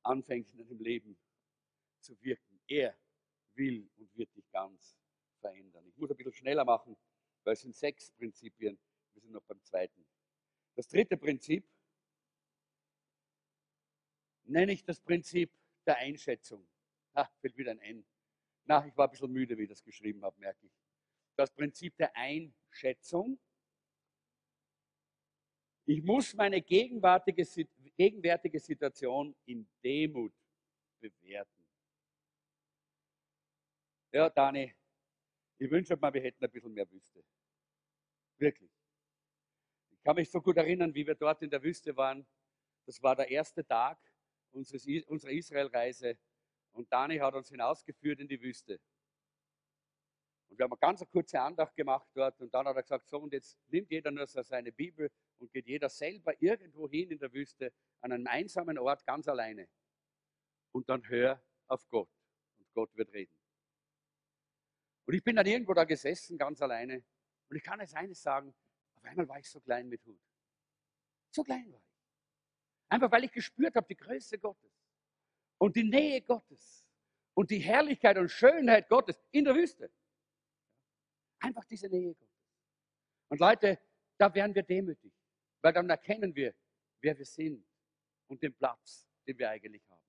anfängt 0.03 0.51
in 0.51 0.57
deinem 0.57 0.79
Leben 0.79 1.17
zu 1.99 2.19
wirken. 2.21 2.59
Er 2.67 2.97
will 3.53 3.89
und 3.97 4.15
wird 4.17 4.35
dich 4.35 4.49
ganz 4.51 4.97
verändern. 5.39 5.85
Ich 5.87 5.97
muss 5.97 6.09
ein 6.09 6.17
bisschen 6.17 6.33
schneller 6.33 6.65
machen, 6.65 6.95
weil 7.43 7.53
es 7.53 7.61
sind 7.61 7.75
sechs 7.75 8.11
Prinzipien. 8.11 8.77
Wir 9.13 9.21
sind 9.21 9.31
noch 9.31 9.43
beim 9.43 9.61
zweiten. 9.63 10.05
Das 10.75 10.87
dritte 10.87 11.17
Prinzip 11.17 11.67
nenne 14.43 14.71
ich 14.71 14.83
das 14.83 14.99
Prinzip 14.99 15.51
der 15.85 15.97
Einschätzung. 15.97 16.67
Ah, 17.17 17.27
fällt 17.41 17.57
wieder 17.57 17.71
ein 17.71 17.79
N. 17.79 18.05
Na, 18.65 18.85
ich 18.85 18.95
war 18.95 19.07
ein 19.07 19.11
bisschen 19.11 19.31
müde, 19.31 19.57
wie 19.57 19.63
ich 19.63 19.69
das 19.69 19.83
geschrieben 19.83 20.23
habe, 20.23 20.39
merke 20.39 20.65
ich. 20.65 20.71
Das 21.35 21.51
Prinzip 21.51 21.95
der 21.97 22.15
Einschätzung. 22.15 23.39
Ich 25.85 26.03
muss 26.03 26.33
meine 26.33 26.61
gegenwärtige, 26.61 27.43
gegenwärtige 27.95 28.59
Situation 28.59 29.35
in 29.45 29.67
Demut 29.83 30.33
bewerten. 30.99 31.65
Ja, 34.11 34.29
Dani, 34.29 34.75
ich 35.57 35.71
wünsche 35.71 35.95
mir, 35.95 36.13
wir 36.13 36.21
hätten 36.21 36.43
ein 36.43 36.51
bisschen 36.51 36.73
mehr 36.73 36.89
Wüste. 36.91 37.23
Wirklich 38.37 38.71
kann 40.07 40.15
mich 40.15 40.31
so 40.31 40.39
gut 40.39 40.55
erinnern, 40.55 40.95
wie 40.95 41.05
wir 41.05 41.15
dort 41.15 41.41
in 41.41 41.49
der 41.49 41.61
Wüste 41.61 41.97
waren. 41.97 42.25
Das 42.85 43.03
war 43.03 43.13
der 43.13 43.29
erste 43.29 43.65
Tag 43.65 43.99
unseres, 44.51 44.85
unserer 45.05 45.31
Israelreise 45.31 46.17
und 46.77 46.91
Dani 46.91 47.17
hat 47.17 47.33
uns 47.33 47.49
hinausgeführt 47.49 48.19
in 48.19 48.27
die 48.27 48.41
Wüste. 48.41 48.79
Und 50.49 50.57
wir 50.57 50.63
haben 50.63 50.71
eine 50.71 50.79
ganz 50.79 51.03
kurze 51.09 51.41
Andacht 51.41 51.75
gemacht 51.75 52.07
dort 52.13 52.39
und 52.39 52.53
dann 52.53 52.67
hat 52.67 52.75
er 52.75 52.83
gesagt, 52.83 53.07
so 53.07 53.19
und 53.19 53.33
jetzt 53.33 53.57
nimmt 53.67 53.91
jeder 53.91 54.11
nur 54.11 54.27
so 54.27 54.41
seine 54.43 54.71
Bibel 54.71 55.11
und 55.39 55.51
geht 55.51 55.67
jeder 55.67 55.89
selber 55.89 56.39
irgendwo 56.41 56.87
hin 56.87 57.11
in 57.11 57.19
der 57.19 57.33
Wüste 57.33 57.73
an 58.01 58.11
einem 58.11 58.27
einsamen 58.27 58.77
Ort 58.77 59.05
ganz 59.05 59.27
alleine. 59.27 59.67
Und 60.71 60.87
dann 60.87 61.07
hör 61.09 61.43
auf 61.67 61.87
Gott 61.89 62.09
und 62.59 62.71
Gott 62.73 62.95
wird 62.95 63.11
reden. 63.11 63.35
Und 65.05 65.15
ich 65.15 65.23
bin 65.23 65.35
dann 65.35 65.45
irgendwo 65.45 65.73
da 65.73 65.83
gesessen, 65.83 66.37
ganz 66.37 66.61
alleine. 66.61 67.03
Und 67.49 67.55
ich 67.55 67.63
kann 67.63 67.79
jetzt 67.79 67.95
eines 67.95 68.21
sagen, 68.21 68.53
auf 68.95 69.03
einmal 69.03 69.27
war 69.27 69.39
ich 69.39 69.49
so 69.49 69.59
klein 69.59 69.87
mit 69.89 70.05
Hut. 70.05 70.21
So 71.31 71.43
klein 71.43 71.71
war 71.71 71.79
ich. 71.79 71.97
Einfach 72.89 73.11
weil 73.11 73.23
ich 73.23 73.31
gespürt 73.31 73.75
habe, 73.75 73.87
die 73.87 73.97
Größe 73.97 74.37
Gottes 74.37 74.76
und 75.57 75.75
die 75.75 75.83
Nähe 75.83 76.21
Gottes 76.21 76.85
und 77.33 77.51
die 77.51 77.59
Herrlichkeit 77.59 78.17
und 78.17 78.29
Schönheit 78.29 78.89
Gottes 78.89 79.19
in 79.31 79.45
der 79.45 79.55
Wüste. 79.55 79.91
Einfach 81.39 81.65
diese 81.65 81.87
Nähe 81.87 82.13
Gottes. 82.13 82.27
Und 83.29 83.39
Leute, 83.39 83.79
da 84.17 84.33
werden 84.33 84.55
wir 84.55 84.63
demütig, 84.63 85.13
weil 85.61 85.73
dann 85.73 85.89
erkennen 85.89 86.35
wir, 86.35 86.53
wer 87.01 87.17
wir 87.17 87.25
sind 87.25 87.65
und 88.27 88.41
den 88.41 88.53
Platz, 88.53 89.07
den 89.27 89.37
wir 89.37 89.49
eigentlich 89.49 89.83
haben. 89.89 90.01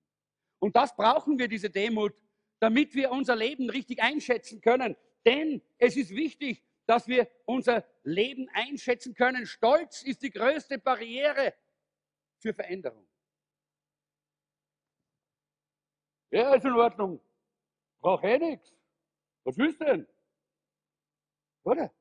Und 0.59 0.75
das 0.75 0.95
brauchen 0.95 1.37
wir, 1.39 1.47
diese 1.47 1.69
Demut, 1.69 2.13
damit 2.59 2.93
wir 2.93 3.11
unser 3.11 3.35
Leben 3.35 3.69
richtig 3.69 4.01
einschätzen 4.01 4.61
können. 4.61 4.95
Denn 5.25 5.61
es 5.77 5.95
ist 5.95 6.11
wichtig, 6.11 6.63
dass 6.85 7.07
wir 7.07 7.29
unser 7.45 7.85
Leben 8.03 8.49
einschätzen 8.49 9.13
können. 9.13 9.45
Stolz 9.45 10.03
ist 10.03 10.21
die 10.21 10.31
größte 10.31 10.79
Barriere 10.79 11.53
für 12.39 12.53
Veränderung. 12.53 13.08
Ja, 16.31 16.53
ist 16.53 16.65
in 16.65 16.73
Ordnung. 16.73 17.19
Braucht 17.99 18.23
eh 18.23 18.37
nichts. 18.37 18.75
Was 19.43 19.57
willst 19.57 19.81
du 19.81 19.85
denn? 19.85 20.07
Oder? 21.63 21.93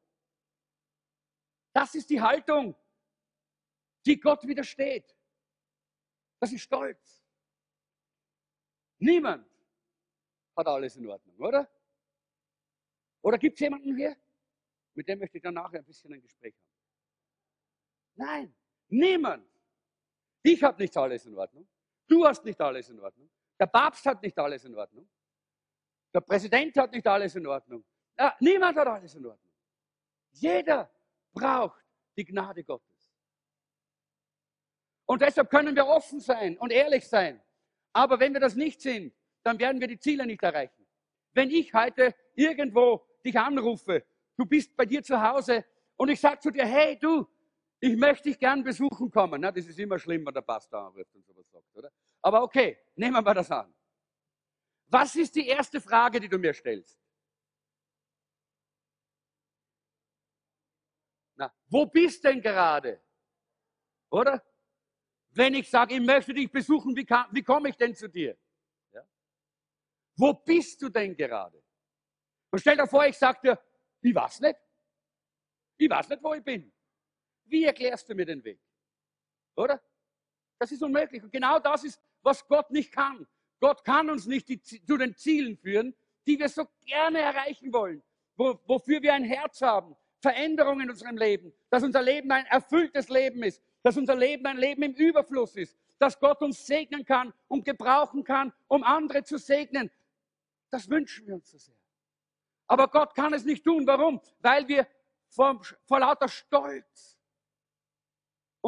Das 1.73 1.95
ist 1.95 2.11
die 2.11 2.21
Haltung, 2.21 2.75
die 4.05 4.19
Gott 4.19 4.47
widersteht. 4.47 5.15
Das 6.41 6.53
ist 6.53 6.63
Stolz. 6.63 7.25
Niemand 8.99 9.49
hat 10.57 10.67
alles 10.67 10.97
in 10.97 11.07
Ordnung, 11.07 11.37
oder? 11.39 11.71
Oder 13.23 13.39
gibt 13.39 13.55
es 13.55 13.61
jemanden 13.61 13.97
hier? 13.97 14.17
Mit 14.95 15.09
dem 15.09 15.19
möchte 15.21 15.39
ich 15.39 15.43
dann 15.43 15.55
nachher 15.55 15.79
ein 15.79 15.85
bisschen 15.85 16.13
ein 16.13 16.21
Gespräch 16.21 16.55
haben. 16.57 16.69
Nein, 18.15 18.55
niemand. 18.89 19.49
Ich 20.43 20.63
habe 20.63 20.83
nicht 20.83 20.97
alles 20.97 21.25
in 21.27 21.37
Ordnung. 21.37 21.69
Du 22.09 22.27
hast 22.27 22.45
nicht 22.45 22.61
alles 22.61 22.89
in 22.89 22.99
Ordnung. 22.99 23.31
Der 23.59 23.67
Papst 23.67 24.05
hat 24.07 24.23
nicht 24.23 24.39
alles 24.39 24.65
in 24.65 24.75
Ordnung. 24.75 25.09
Der 26.15 26.21
Präsident 26.21 26.77
hat 26.77 26.93
nicht 26.93 27.07
alles 27.07 27.35
in 27.35 27.47
Ordnung. 27.47 27.85
Ja, 28.19 28.35
niemand 28.41 28.77
hat 28.79 28.87
alles 28.87 29.15
in 29.15 29.27
Ordnung. 29.27 29.53
Jeder 30.33 30.91
braucht 31.33 31.85
die 32.17 32.25
Gnade 32.25 32.65
Gottes. 32.65 33.13
Und 35.07 35.23
deshalb 35.23 35.51
können 35.51 35.75
wir 35.75 35.87
offen 35.87 36.21
sein 36.21 36.59
und 36.59 36.71
ehrlich 36.71 37.07
sein. 37.09 37.41
Aber 37.93 38.21
wenn 38.21 38.33
wir 38.33 38.41
das 38.41 38.55
nicht 38.55 38.81
sind, 38.81 39.15
dann 39.43 39.59
werden 39.59 39.81
wir 39.81 39.89
die 39.89 39.99
Ziele 39.99 40.27
nicht 40.27 40.43
erreichen. 40.43 40.87
Wenn 41.33 41.51
ich 41.51 41.73
heute 41.73 42.15
irgendwo 42.35 43.07
dich 43.25 43.39
anrufe, 43.39 44.05
du 44.37 44.45
bist 44.45 44.77
bei 44.77 44.85
dir 44.85 45.03
zu 45.03 45.21
Hause 45.21 45.65
und 45.97 46.09
ich 46.09 46.21
sage 46.21 46.41
zu 46.41 46.51
dir, 46.51 46.67
hey 46.67 46.99
du, 46.99 47.27
ich 47.81 47.97
möchte 47.97 48.29
dich 48.29 48.39
gern 48.39 48.63
besuchen 48.63 49.11
kommen. 49.11 49.41
Na, 49.41 49.53
das 49.53 49.67
ist 49.67 49.79
immer 49.79 49.99
schlimm, 49.99 50.27
wenn 50.27 50.35
der 50.35 50.43
Pastor 50.43 50.81
anruft 50.81 51.15
und 51.15 51.25
sowas 51.25 51.49
sagt, 51.51 51.75
oder? 51.75 51.91
Aber 52.23 52.43
okay, 52.43 52.79
nehmen 52.97 53.25
wir 53.25 53.35
das 53.35 53.51
an. 53.51 53.73
Was 54.89 55.15
ist 55.17 55.35
die 55.35 55.47
erste 55.47 55.81
Frage, 55.81 56.19
die 56.19 56.29
du 56.29 56.39
mir 56.39 56.55
stellst? 56.55 56.99
Na, 61.37 61.55
wo 61.69 61.87
bist 61.87 62.25
denn 62.25 62.41
gerade? 62.41 63.01
Oder? 64.11 64.43
Wenn 65.31 65.55
ich 65.55 65.71
sage, 65.71 65.95
ich 65.95 66.01
möchte 66.01 66.35
dich 66.35 66.51
besuchen, 66.51 66.97
wie, 66.97 67.07
wie 67.07 67.43
komme 67.43 67.69
ich 67.69 67.77
denn 67.77 67.95
zu 67.95 68.09
dir? 68.09 68.37
Ja? 68.93 69.07
Wo 70.17 70.33
bist 70.35 70.81
du 70.83 70.89
denn 70.89 71.15
gerade? 71.15 71.63
Und 72.51 72.59
stell 72.59 72.77
dir 72.77 72.87
vor, 72.87 73.07
ich 73.07 73.17
sage 73.17 73.39
dir, 73.43 73.63
ich 74.01 74.15
weiß 74.15 74.41
nicht. 74.41 74.59
Ich 75.77 75.89
weiß 75.89 76.09
nicht, 76.09 76.23
wo 76.23 76.35
ich 76.35 76.43
bin. 76.43 76.73
Wie 77.45 77.65
erklärst 77.65 78.09
du 78.09 78.15
mir 78.15 78.27
den 78.27 78.43
Weg? 78.43 78.61
Oder? 79.55 79.81
Das 80.59 80.73
ist 80.73 80.83
unmöglich. 80.83 81.23
Und 81.23 81.33
genau 81.33 81.59
das 81.59 81.85
ist, 81.85 82.01
was 82.23 82.47
Gott 82.47 82.71
nicht 82.71 82.93
kann. 82.93 83.27
Gott 83.61 83.85
kann 83.85 84.11
uns 84.11 84.27
nicht 84.27 84.49
die, 84.49 84.61
zu 84.61 84.97
den 84.97 85.17
Zielen 85.17 85.57
führen, 85.57 85.95
die 86.27 86.39
wir 86.39 86.49
so 86.49 86.67
gerne 86.85 87.21
erreichen 87.21 87.73
wollen, 87.73 88.03
wo, 88.37 88.59
wofür 88.67 89.03
wir 89.03 89.15
ein 89.15 89.25
Herz 89.25 89.63
haben, 89.63 89.97
Veränderungen 90.21 90.83
in 90.83 90.91
unserem 90.91 91.17
Leben, 91.17 91.53
dass 91.71 91.83
unser 91.83 92.03
Leben 92.03 92.31
ein 92.31 92.47
erfülltes 92.47 93.09
Leben 93.09 93.43
ist, 93.43 93.63
dass 93.83 93.97
unser 93.97 94.15
Leben 94.15 94.47
ein 94.47 94.59
Leben 94.59 94.83
im 94.83 94.93
Überfluss 94.95 95.57
ist, 95.57 95.77
dass 95.99 96.19
Gott 96.19 96.43
uns 96.43 96.67
segnen 96.67 97.05
kann 97.05 97.33
und 97.49 97.65
gebrauchen 97.65 98.25
kann, 98.25 98.53
um 98.69 98.83
andere 98.83 99.25
zu 99.25 99.39
segnen. 99.39 99.91
Das 100.71 100.89
wünschen 100.89 101.27
wir 101.27 101.35
uns 101.35 101.51
so 101.51 101.59
sehr. 101.59 101.75
Aber 102.67 102.89
Gott 102.89 103.15
kann 103.15 103.33
es 103.33 103.45
nicht 103.45 103.65
tun. 103.65 103.87
Warum? 103.87 104.21
Weil 104.41 104.69
wir 104.69 104.87
vor, 105.29 105.61
vor 105.87 106.01
lauter 106.01 106.29
Stolz 106.29 107.18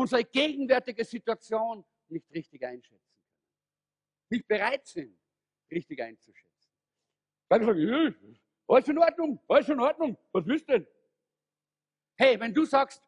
unsere 0.00 0.24
gegenwärtige 0.24 1.04
Situation 1.04 1.84
nicht 2.08 2.28
richtig 2.32 2.64
einschätzen 2.64 3.12
können. 3.14 3.34
Nicht 4.30 4.48
bereit 4.48 4.86
sind, 4.86 5.18
richtig 5.70 6.02
einzuschätzen. 6.02 6.72
Weil 7.48 7.60
wir 7.60 7.66
sagen, 7.66 8.40
alles 8.66 8.88
in 8.88 8.98
Ordnung, 8.98 9.40
alles 9.48 9.68
in 9.68 9.80
Ordnung, 9.80 10.16
was 10.32 10.46
willst 10.46 10.68
du 10.68 10.72
denn? 10.72 10.86
Hey, 12.16 12.38
wenn 12.40 12.54
du 12.54 12.64
sagst, 12.64 13.02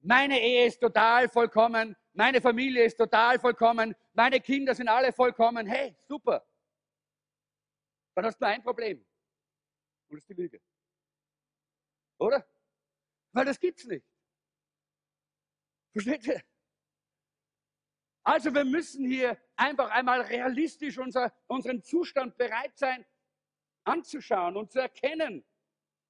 meine 0.00 0.40
Ehe 0.40 0.66
ist 0.66 0.78
total 0.78 1.28
vollkommen, 1.28 1.96
meine 2.12 2.40
Familie 2.40 2.84
ist 2.84 2.96
total 2.96 3.38
vollkommen, 3.40 3.94
meine 4.12 4.40
Kinder 4.40 4.74
sind 4.74 4.88
alle 4.88 5.12
vollkommen, 5.12 5.66
hey, 5.66 5.96
super. 6.06 6.46
Dann 8.14 8.26
hast 8.26 8.40
du 8.40 8.46
ein 8.46 8.62
Problem. 8.62 9.04
Und 10.08 10.16
das 10.16 10.22
ist 10.22 10.28
die 10.28 10.34
Lüge. 10.34 10.60
Oder? 12.18 12.46
Weil 13.32 13.44
das 13.44 13.58
gibt's 13.58 13.84
nicht. 13.84 14.06
Versteht 15.96 16.26
ihr? 16.26 16.42
Also 18.22 18.52
wir 18.52 18.66
müssen 18.66 19.06
hier 19.06 19.40
einfach 19.56 19.88
einmal 19.88 20.20
realistisch 20.20 20.98
unser, 20.98 21.32
unseren 21.46 21.82
Zustand 21.82 22.36
bereit 22.36 22.76
sein, 22.76 23.06
anzuschauen 23.84 24.58
und 24.58 24.70
zu 24.70 24.78
erkennen 24.78 25.42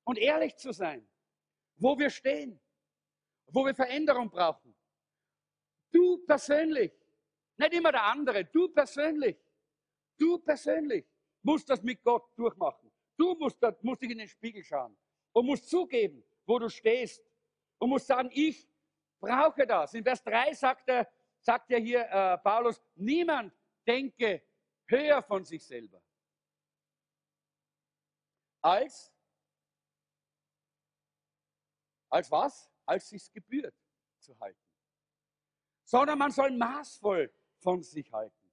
und 0.02 0.18
ehrlich 0.18 0.56
zu 0.56 0.72
sein, 0.72 1.06
wo 1.76 1.96
wir 1.96 2.10
stehen, 2.10 2.60
wo 3.46 3.64
wir 3.64 3.76
Veränderung 3.76 4.28
brauchen. 4.28 4.74
Du 5.92 6.18
persönlich, 6.26 6.92
nicht 7.56 7.74
immer 7.74 7.92
der 7.92 8.06
andere, 8.06 8.44
du 8.44 8.68
persönlich, 8.70 9.36
du 10.18 10.38
persönlich 10.38 11.06
musst 11.42 11.70
das 11.70 11.80
mit 11.80 12.02
Gott 12.02 12.36
durchmachen. 12.36 12.90
Du 13.16 13.36
musst, 13.36 13.58
musst 13.82 14.02
dich 14.02 14.10
in 14.10 14.18
den 14.18 14.28
Spiegel 14.28 14.64
schauen 14.64 14.98
und 15.30 15.46
musst 15.46 15.70
zugeben, 15.70 16.24
wo 16.44 16.58
du 16.58 16.68
stehst 16.68 17.24
und 17.78 17.90
musst 17.90 18.08
sagen, 18.08 18.30
ich 18.32 18.68
brauche 19.26 19.66
das. 19.66 19.94
In 19.94 20.04
Vers 20.04 20.22
3 20.22 20.54
sagt 20.54 20.88
er, 20.88 21.08
sagt 21.40 21.70
er 21.70 21.78
hier 21.78 22.00
äh, 22.00 22.38
Paulus, 22.38 22.80
niemand 22.94 23.52
denke 23.86 24.42
höher 24.86 25.22
von 25.22 25.44
sich 25.44 25.64
selber 25.64 26.02
als 28.66 29.12
als 32.08 32.30
was? 32.30 32.70
Als 32.84 33.08
sich's 33.08 33.30
gebührt 33.32 33.74
zu 34.18 34.38
halten. 34.38 34.60
Sondern 35.84 36.18
man 36.18 36.30
soll 36.30 36.50
maßvoll 36.50 37.32
von 37.58 37.82
sich 37.82 38.12
halten. 38.12 38.52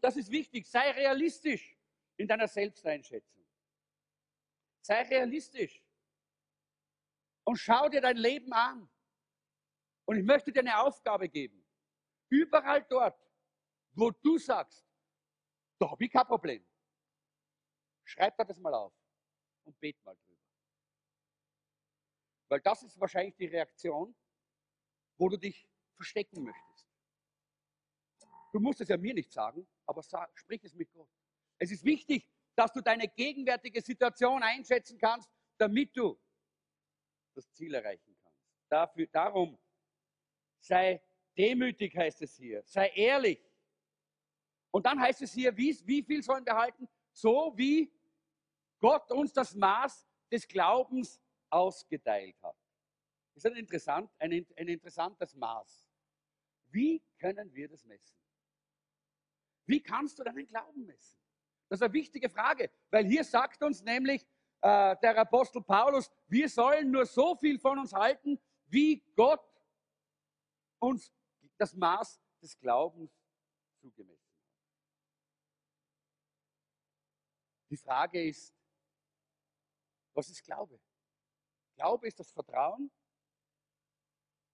Das 0.00 0.16
ist 0.16 0.30
wichtig. 0.30 0.68
Sei 0.68 0.90
realistisch 0.90 1.76
in 2.16 2.26
deiner 2.28 2.48
Selbsteinschätzung. 2.48 3.44
Sei 4.80 5.02
realistisch. 5.02 5.82
Und 7.44 7.56
schau 7.56 7.88
dir 7.88 8.00
dein 8.00 8.16
Leben 8.16 8.52
an. 8.52 8.88
Und 10.04 10.18
ich 10.18 10.24
möchte 10.24 10.52
dir 10.52 10.60
eine 10.60 10.78
Aufgabe 10.78 11.28
geben. 11.28 11.64
Überall 12.28 12.84
dort, 12.88 13.18
wo 13.92 14.10
du 14.10 14.38
sagst, 14.38 14.86
da 15.78 15.90
habe 15.90 16.04
ich 16.04 16.10
kein 16.10 16.26
Problem. 16.26 16.66
Schreib 18.04 18.36
dir 18.36 18.44
das 18.44 18.58
mal 18.58 18.74
auf 18.74 18.94
und 19.64 19.78
bet 19.80 20.02
mal 20.04 20.16
drüber. 20.16 20.40
Weil 22.48 22.60
das 22.60 22.82
ist 22.82 22.98
wahrscheinlich 23.00 23.34
die 23.36 23.46
Reaktion, 23.46 24.14
wo 25.18 25.28
du 25.28 25.36
dich 25.36 25.68
verstecken 25.94 26.42
möchtest. 26.42 26.88
Du 28.52 28.60
musst 28.60 28.80
es 28.80 28.88
ja 28.88 28.96
mir 28.96 29.14
nicht 29.14 29.32
sagen, 29.32 29.66
aber 29.86 30.02
sag, 30.02 30.30
sprich 30.38 30.62
es 30.64 30.74
mit 30.74 30.92
Gott. 30.92 31.08
Es 31.58 31.70
ist 31.70 31.84
wichtig, 31.84 32.28
dass 32.54 32.72
du 32.72 32.82
deine 32.82 33.08
gegenwärtige 33.08 33.80
Situation 33.80 34.42
einschätzen 34.42 34.98
kannst, 34.98 35.30
damit 35.56 35.96
du 35.96 36.20
das 37.34 37.50
Ziel 37.52 37.74
erreichen 37.74 38.14
kannst. 38.22 38.44
Dafür, 38.68 39.06
darum 39.06 39.58
sei 40.62 41.02
demütig, 41.36 41.96
heißt 41.96 42.22
es 42.22 42.36
hier. 42.36 42.62
Sei 42.64 42.88
ehrlich. 42.94 43.40
Und 44.70 44.86
dann 44.86 44.98
heißt 44.98 45.22
es 45.22 45.32
hier, 45.32 45.54
wie, 45.56 45.76
wie 45.86 46.02
viel 46.02 46.22
sollen 46.22 46.46
wir 46.46 46.56
halten? 46.56 46.88
So 47.12 47.52
wie 47.56 47.92
Gott 48.80 49.10
uns 49.12 49.32
das 49.32 49.54
Maß 49.54 50.06
des 50.30 50.48
Glaubens 50.48 51.20
ausgeteilt 51.50 52.36
hat. 52.42 52.56
Das 53.34 53.44
ist 53.44 53.50
ein, 53.50 53.56
interessant, 53.56 54.10
ein, 54.18 54.46
ein 54.56 54.68
interessantes 54.68 55.34
Maß. 55.34 55.86
Wie 56.70 57.02
können 57.18 57.52
wir 57.54 57.68
das 57.68 57.84
messen? 57.84 58.16
Wie 59.66 59.82
kannst 59.82 60.18
du 60.18 60.24
deinen 60.24 60.46
Glauben 60.46 60.86
messen? 60.86 61.18
Das 61.68 61.78
ist 61.78 61.82
eine 61.82 61.92
wichtige 61.92 62.28
Frage, 62.28 62.70
weil 62.90 63.06
hier 63.06 63.24
sagt 63.24 63.62
uns 63.62 63.82
nämlich 63.82 64.26
äh, 64.60 64.96
der 65.02 65.18
Apostel 65.18 65.62
Paulus, 65.62 66.10
wir 66.28 66.48
sollen 66.48 66.90
nur 66.90 67.06
so 67.06 67.36
viel 67.36 67.58
von 67.58 67.78
uns 67.78 67.92
halten, 67.92 68.38
wie 68.66 69.02
Gott 69.14 69.40
uns 70.82 71.12
das 71.58 71.74
Maß 71.74 72.20
des 72.42 72.58
Glaubens 72.58 73.12
zugemessen 73.80 74.26
hat. 74.26 74.42
Die 77.70 77.76
Frage 77.76 78.28
ist, 78.28 78.54
was 80.12 80.28
ist 80.28 80.42
Glaube? 80.42 80.80
Glaube 81.76 82.06
ist 82.08 82.18
das 82.18 82.30
Vertrauen, 82.32 82.90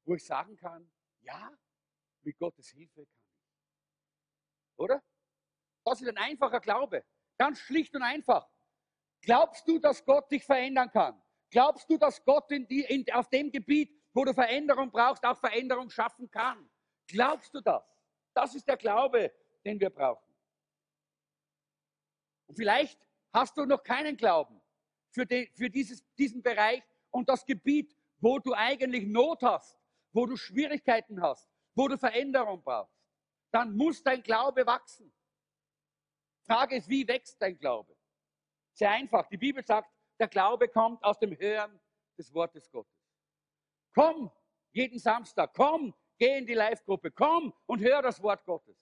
wo 0.05 0.15
ich 0.15 0.25
sagen 0.25 0.57
kann, 0.57 0.91
ja, 1.21 1.53
mit 2.23 2.39
Gottes 2.39 2.69
Hilfe 2.69 3.07
kann 3.07 3.25
ich. 3.25 4.77
Oder? 4.77 5.03
Das 5.85 6.01
ist 6.01 6.09
ein 6.09 6.19
einfacher 6.19 6.61
Glaube. 6.61 7.05
Ganz 7.39 7.59
schlicht 7.61 7.95
und 7.95 8.03
einfach. 8.03 8.49
Glaubst 9.23 9.67
du, 9.67 9.79
dass 9.79 10.05
Gott 10.05 10.31
dich 10.31 10.45
verändern 10.45 10.91
kann? 10.91 11.21
Glaubst 11.51 11.89
du, 11.89 11.97
dass 11.97 12.23
Gott 12.25 12.51
in 12.53 12.67
die, 12.69 12.83
in, 12.83 13.11
auf 13.13 13.29
dem 13.31 13.51
Gebiet, 13.51 13.98
wo 14.13 14.25
du 14.25 14.35
Veränderung 14.35 14.91
brauchst, 14.91 15.25
auch 15.25 15.39
Veränderung 15.39 15.91
schaffen 15.91 16.31
kann? 16.31 16.69
Glaubst 17.07 17.55
du 17.55 17.61
das? 17.61 17.85
Das 18.35 18.55
ist 18.55 18.67
der 18.67 18.77
Glaube, 18.77 19.33
den 19.65 19.81
wir 19.81 19.91
brauchen. 19.91 20.29
Und 22.47 22.57
vielleicht 22.57 22.99
hast 23.33 23.57
du 23.57 23.65
noch 23.65 23.83
keinen 23.83 24.17
Glauben 24.17 24.61
für, 25.11 25.27
die, 25.27 25.51
für 25.55 25.71
dieses, 25.71 26.05
diesen 26.17 26.43
Bereich 26.43 26.83
und 27.11 27.29
das 27.29 27.45
Gebiet, 27.45 27.95
wo 28.21 28.39
du 28.39 28.55
eigentlich 28.55 29.07
Not 29.07 29.43
hast, 29.43 29.77
wo 30.13 30.27
du 30.27 30.37
Schwierigkeiten 30.37 31.21
hast, 31.21 31.49
wo 31.75 31.89
du 31.89 31.97
Veränderung 31.97 32.63
brauchst. 32.63 32.97
Dann 33.51 33.77
muss 33.77 34.03
dein 34.03 34.23
Glaube 34.23 34.67
wachsen. 34.67 35.13
Frage 36.45 36.77
ist, 36.77 36.89
wie 36.89 37.07
wächst 37.07 37.41
dein 37.41 37.59
Glaube? 37.59 37.97
Sehr 38.73 38.91
einfach. 38.91 39.27
Die 39.29 39.37
Bibel 39.37 39.65
sagt, 39.65 39.91
der 40.19 40.29
Glaube 40.29 40.69
kommt 40.69 41.03
aus 41.05 41.19
dem 41.19 41.37
Hören 41.39 41.79
des 42.17 42.33
Wortes 42.33 42.71
Gottes. 42.71 42.98
Komm 43.99 44.31
jeden 44.71 45.01
Samstag, 45.01 45.53
komm, 45.55 45.93
geh 46.19 46.39
in 46.39 46.47
die 46.47 46.55
Live-Gruppe, 46.55 47.11
komm 47.11 47.53
und 47.67 47.81
hör 47.81 48.01
das 48.01 48.23
Wort 48.23 48.45
Gottes. 48.45 48.77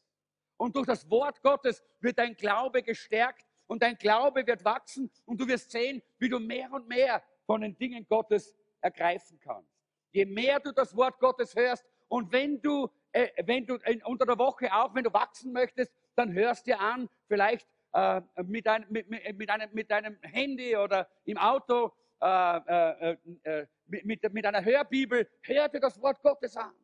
Und 0.59 0.77
durch 0.77 0.87
das 0.87 1.09
Wort 1.09 1.41
Gottes 1.41 1.83
wird 2.01 2.19
dein 2.19 2.37
Glaube 2.37 2.83
gestärkt 2.83 3.47
und 3.67 3.83
dein 3.83 3.97
Glaube 3.97 4.47
wird 4.47 4.62
wachsen 4.62 5.11
und 5.25 5.41
du 5.41 5.49
wirst 5.49 5.71
sehen, 5.71 6.03
wie 6.19 6.29
du 6.29 6.39
mehr 6.39 6.71
und 6.71 6.87
mehr 6.87 7.23
von 7.47 7.62
den 7.62 7.75
Dingen 7.79 8.07
Gottes 8.07 8.55
ergreifen 8.83 9.41
kannst. 9.41 9.73
Je 10.12 10.27
mehr 10.27 10.61
du 10.61 10.71
das 10.71 10.95
Wort 10.95 11.19
Gottes 11.19 11.57
hörst 11.57 11.87
und 12.09 12.31
wenn 12.31 12.61
du, 12.61 12.91
äh, 13.12 13.29
wenn 13.47 13.64
du 13.64 13.77
in, 13.87 14.03
unter 14.03 14.27
der 14.27 14.39
Woche 14.39 14.71
auch, 14.71 14.95
wenn 14.95 15.05
du 15.05 15.14
wachsen 15.14 15.51
möchtest, 15.51 15.95
dann 16.14 16.35
hörst 16.35 16.67
dir 16.67 16.79
an, 16.79 17.09
vielleicht 17.27 17.67
äh, 17.95 18.21
mit, 18.45 18.69
ein, 18.69 18.85
mit, 18.91 19.09
mit, 19.09 19.49
einem, 19.49 19.71
mit 19.73 19.91
einem 19.91 20.19
Handy 20.21 20.77
oder 20.77 21.09
im 21.25 21.39
Auto, 21.39 21.95
äh, 22.21 23.12
äh, 23.12 23.17
äh 23.43 23.67
mit, 23.87 24.33
mit 24.33 24.47
einer 24.47 24.64
Hörbibel, 24.64 25.31
hör 25.43 25.69
dir 25.69 25.81
das 25.81 26.01
Wort 26.01 26.21
Gottes 26.23 26.57
an. 26.57 26.75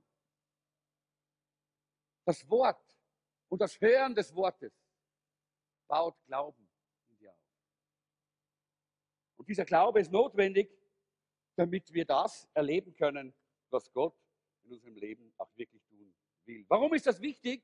Das 2.24 2.48
Wort 2.48 2.96
und 3.48 3.60
das 3.60 3.80
Hören 3.80 4.14
des 4.14 4.34
Wortes 4.34 4.72
baut 5.88 6.16
Glauben 6.24 6.68
in 7.08 7.16
dir 7.16 7.32
auf. 7.32 7.38
Und 9.36 9.48
dieser 9.48 9.64
Glaube 9.64 10.00
ist 10.00 10.12
notwendig, 10.12 10.70
damit 11.56 11.92
wir 11.92 12.04
das 12.04 12.48
erleben 12.54 12.94
können, 12.94 13.34
was 13.70 13.92
Gott 13.92 14.16
in 14.62 14.72
unserem 14.72 14.96
Leben 14.96 15.34
auch 15.36 15.50
wirklich 15.56 15.82
tun 15.84 16.14
will. 16.44 16.64
Warum 16.68 16.94
ist 16.94 17.06
das 17.06 17.20
wichtig? 17.20 17.62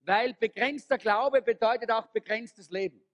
Weil 0.00 0.34
begrenzter 0.34 0.96
Glaube 0.96 1.42
bedeutet 1.42 1.90
auch 1.90 2.06
begrenztes 2.06 2.70
Leben 2.70 3.04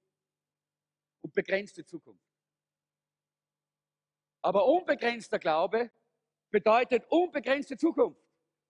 und 1.23 1.33
begrenzte 1.33 1.85
Zukunft. 1.85 2.34
Aber 4.45 4.67
unbegrenzter 4.67 5.39
Glaube 5.39 5.91
bedeutet 6.51 7.07
unbegrenzte 7.09 7.79
Zukunft. 7.79 8.21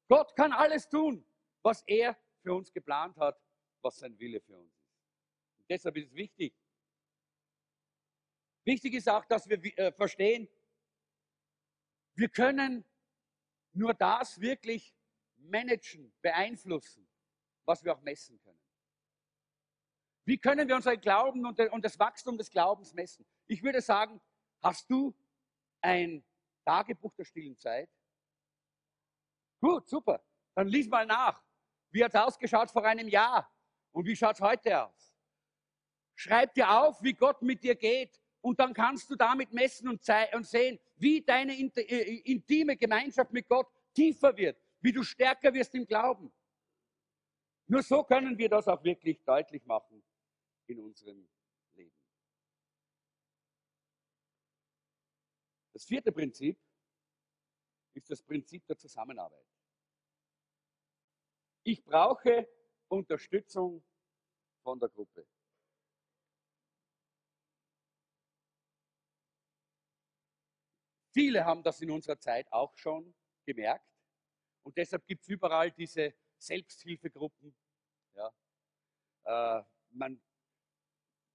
Gott 0.08 0.36
kann 0.36 0.52
alles 0.52 0.88
tun, 0.88 1.26
was 1.62 1.82
er 1.88 2.16
für 2.42 2.54
uns 2.54 2.72
geplant 2.72 3.16
hat, 3.16 3.36
was 3.82 3.98
sein 3.98 4.16
Wille 4.20 4.40
für 4.40 4.56
uns 4.56 4.72
ist. 4.72 4.94
Und 5.58 5.68
deshalb 5.68 5.96
ist 5.96 6.06
es 6.06 6.14
wichtig. 6.14 6.54
Wichtig 8.64 8.94
ist 8.94 9.08
auch, 9.08 9.24
dass 9.24 9.48
wir 9.48 9.58
äh, 9.76 9.90
verstehen, 9.90 10.48
wir 12.14 12.28
können 12.28 12.84
nur 13.72 13.94
das 13.94 14.40
wirklich 14.40 14.94
managen, 15.38 16.14
beeinflussen, 16.22 17.04
was 17.64 17.82
wir 17.82 17.92
auch 17.92 18.00
messen 18.02 18.40
können. 18.42 18.60
Wie 20.24 20.38
können 20.38 20.68
wir 20.68 20.76
unseren 20.76 21.00
Glauben 21.00 21.44
und 21.44 21.84
das 21.84 21.98
Wachstum 21.98 22.38
des 22.38 22.48
Glaubens 22.48 22.94
messen? 22.94 23.26
Ich 23.48 23.60
würde 23.64 23.80
sagen, 23.80 24.20
hast 24.62 24.88
du 24.88 25.12
ein 25.84 26.24
Tagebuch 26.64 27.14
der 27.14 27.24
stillen 27.24 27.56
Zeit? 27.56 27.90
Gut, 29.60 29.88
super. 29.88 30.24
Dann 30.54 30.68
lies 30.68 30.88
mal 30.88 31.06
nach. 31.06 31.42
Wie 31.90 32.02
hat 32.02 32.14
es 32.14 32.20
ausgeschaut 32.20 32.70
vor 32.70 32.84
einem 32.84 33.08
Jahr? 33.08 33.50
Und 33.92 34.06
wie 34.06 34.16
schaut 34.16 34.34
es 34.34 34.40
heute 34.40 34.84
aus? 34.84 35.14
Schreib 36.16 36.54
dir 36.54 36.70
auf, 36.70 37.02
wie 37.02 37.12
Gott 37.12 37.42
mit 37.42 37.62
dir 37.62 37.74
geht. 37.74 38.20
Und 38.40 38.58
dann 38.60 38.74
kannst 38.74 39.08
du 39.10 39.16
damit 39.16 39.52
messen 39.52 39.88
und, 39.88 40.02
und 40.34 40.46
sehen, 40.46 40.78
wie 40.96 41.22
deine 41.22 41.54
äh, 41.54 42.20
intime 42.24 42.76
Gemeinschaft 42.76 43.32
mit 43.32 43.48
Gott 43.48 43.68
tiefer 43.94 44.36
wird, 44.36 44.60
wie 44.80 44.92
du 44.92 45.02
stärker 45.02 45.52
wirst 45.52 45.74
im 45.74 45.86
Glauben. 45.86 46.32
Nur 47.66 47.82
so 47.82 48.04
können 48.04 48.36
wir 48.36 48.48
das 48.48 48.68
auch 48.68 48.82
wirklich 48.84 49.22
deutlich 49.24 49.64
machen 49.64 50.02
in 50.66 50.80
unserem 50.80 51.26
Leben. 51.72 51.96
Das 55.74 55.84
vierte 55.84 56.12
Prinzip 56.12 56.56
ist 57.94 58.08
das 58.08 58.22
Prinzip 58.22 58.64
der 58.66 58.78
Zusammenarbeit. 58.78 59.44
Ich 61.64 61.84
brauche 61.84 62.48
Unterstützung 62.88 63.84
von 64.62 64.78
der 64.78 64.88
Gruppe. 64.88 65.26
Viele 71.12 71.44
haben 71.44 71.62
das 71.62 71.80
in 71.80 71.90
unserer 71.90 72.20
Zeit 72.20 72.52
auch 72.52 72.76
schon 72.76 73.14
gemerkt. 73.44 73.88
Und 74.62 74.76
deshalb 74.76 75.04
gibt 75.06 75.22
es 75.22 75.28
überall 75.28 75.72
diese 75.72 76.14
Selbsthilfegruppen. 76.38 77.54
Ja. 78.14 78.32
Äh, 79.24 79.64
man 79.90 80.22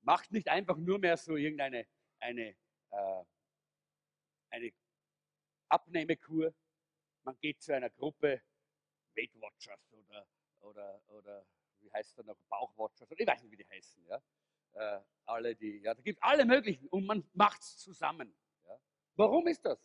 macht 0.01 0.31
nicht 0.31 0.47
einfach 0.47 0.77
nur 0.77 0.97
mehr 0.99 1.17
so 1.17 1.35
irgendeine 1.35 1.87
eine, 2.19 2.55
äh, 2.91 3.23
eine 4.49 4.71
Abnehmekur. 5.69 6.53
Man 7.23 7.37
geht 7.39 7.61
zu 7.61 7.75
einer 7.75 7.89
Gruppe 7.89 8.41
Weight 9.15 9.33
Watchers 9.41 9.91
oder, 9.93 10.27
oder, 10.61 11.01
oder 11.07 11.45
wie 11.79 11.91
heißt 11.91 12.17
das 12.17 12.25
noch, 12.25 12.37
Bauchwatchers, 12.49 13.09
ich 13.11 13.27
weiß 13.27 13.43
nicht, 13.43 13.51
wie 13.51 13.57
die 13.57 13.67
heißen. 13.67 14.05
Ja. 14.05 14.21
Äh, 14.73 15.01
alle 15.25 15.55
die, 15.55 15.79
ja, 15.79 15.93
da 15.93 16.01
gibt 16.01 16.17
es 16.17 16.23
alle 16.23 16.45
möglichen 16.45 16.87
und 16.89 17.05
man 17.05 17.27
macht 17.33 17.61
es 17.61 17.77
zusammen. 17.77 18.35
Ja. 18.65 18.79
Warum 19.15 19.47
ist 19.47 19.65
das? 19.65 19.79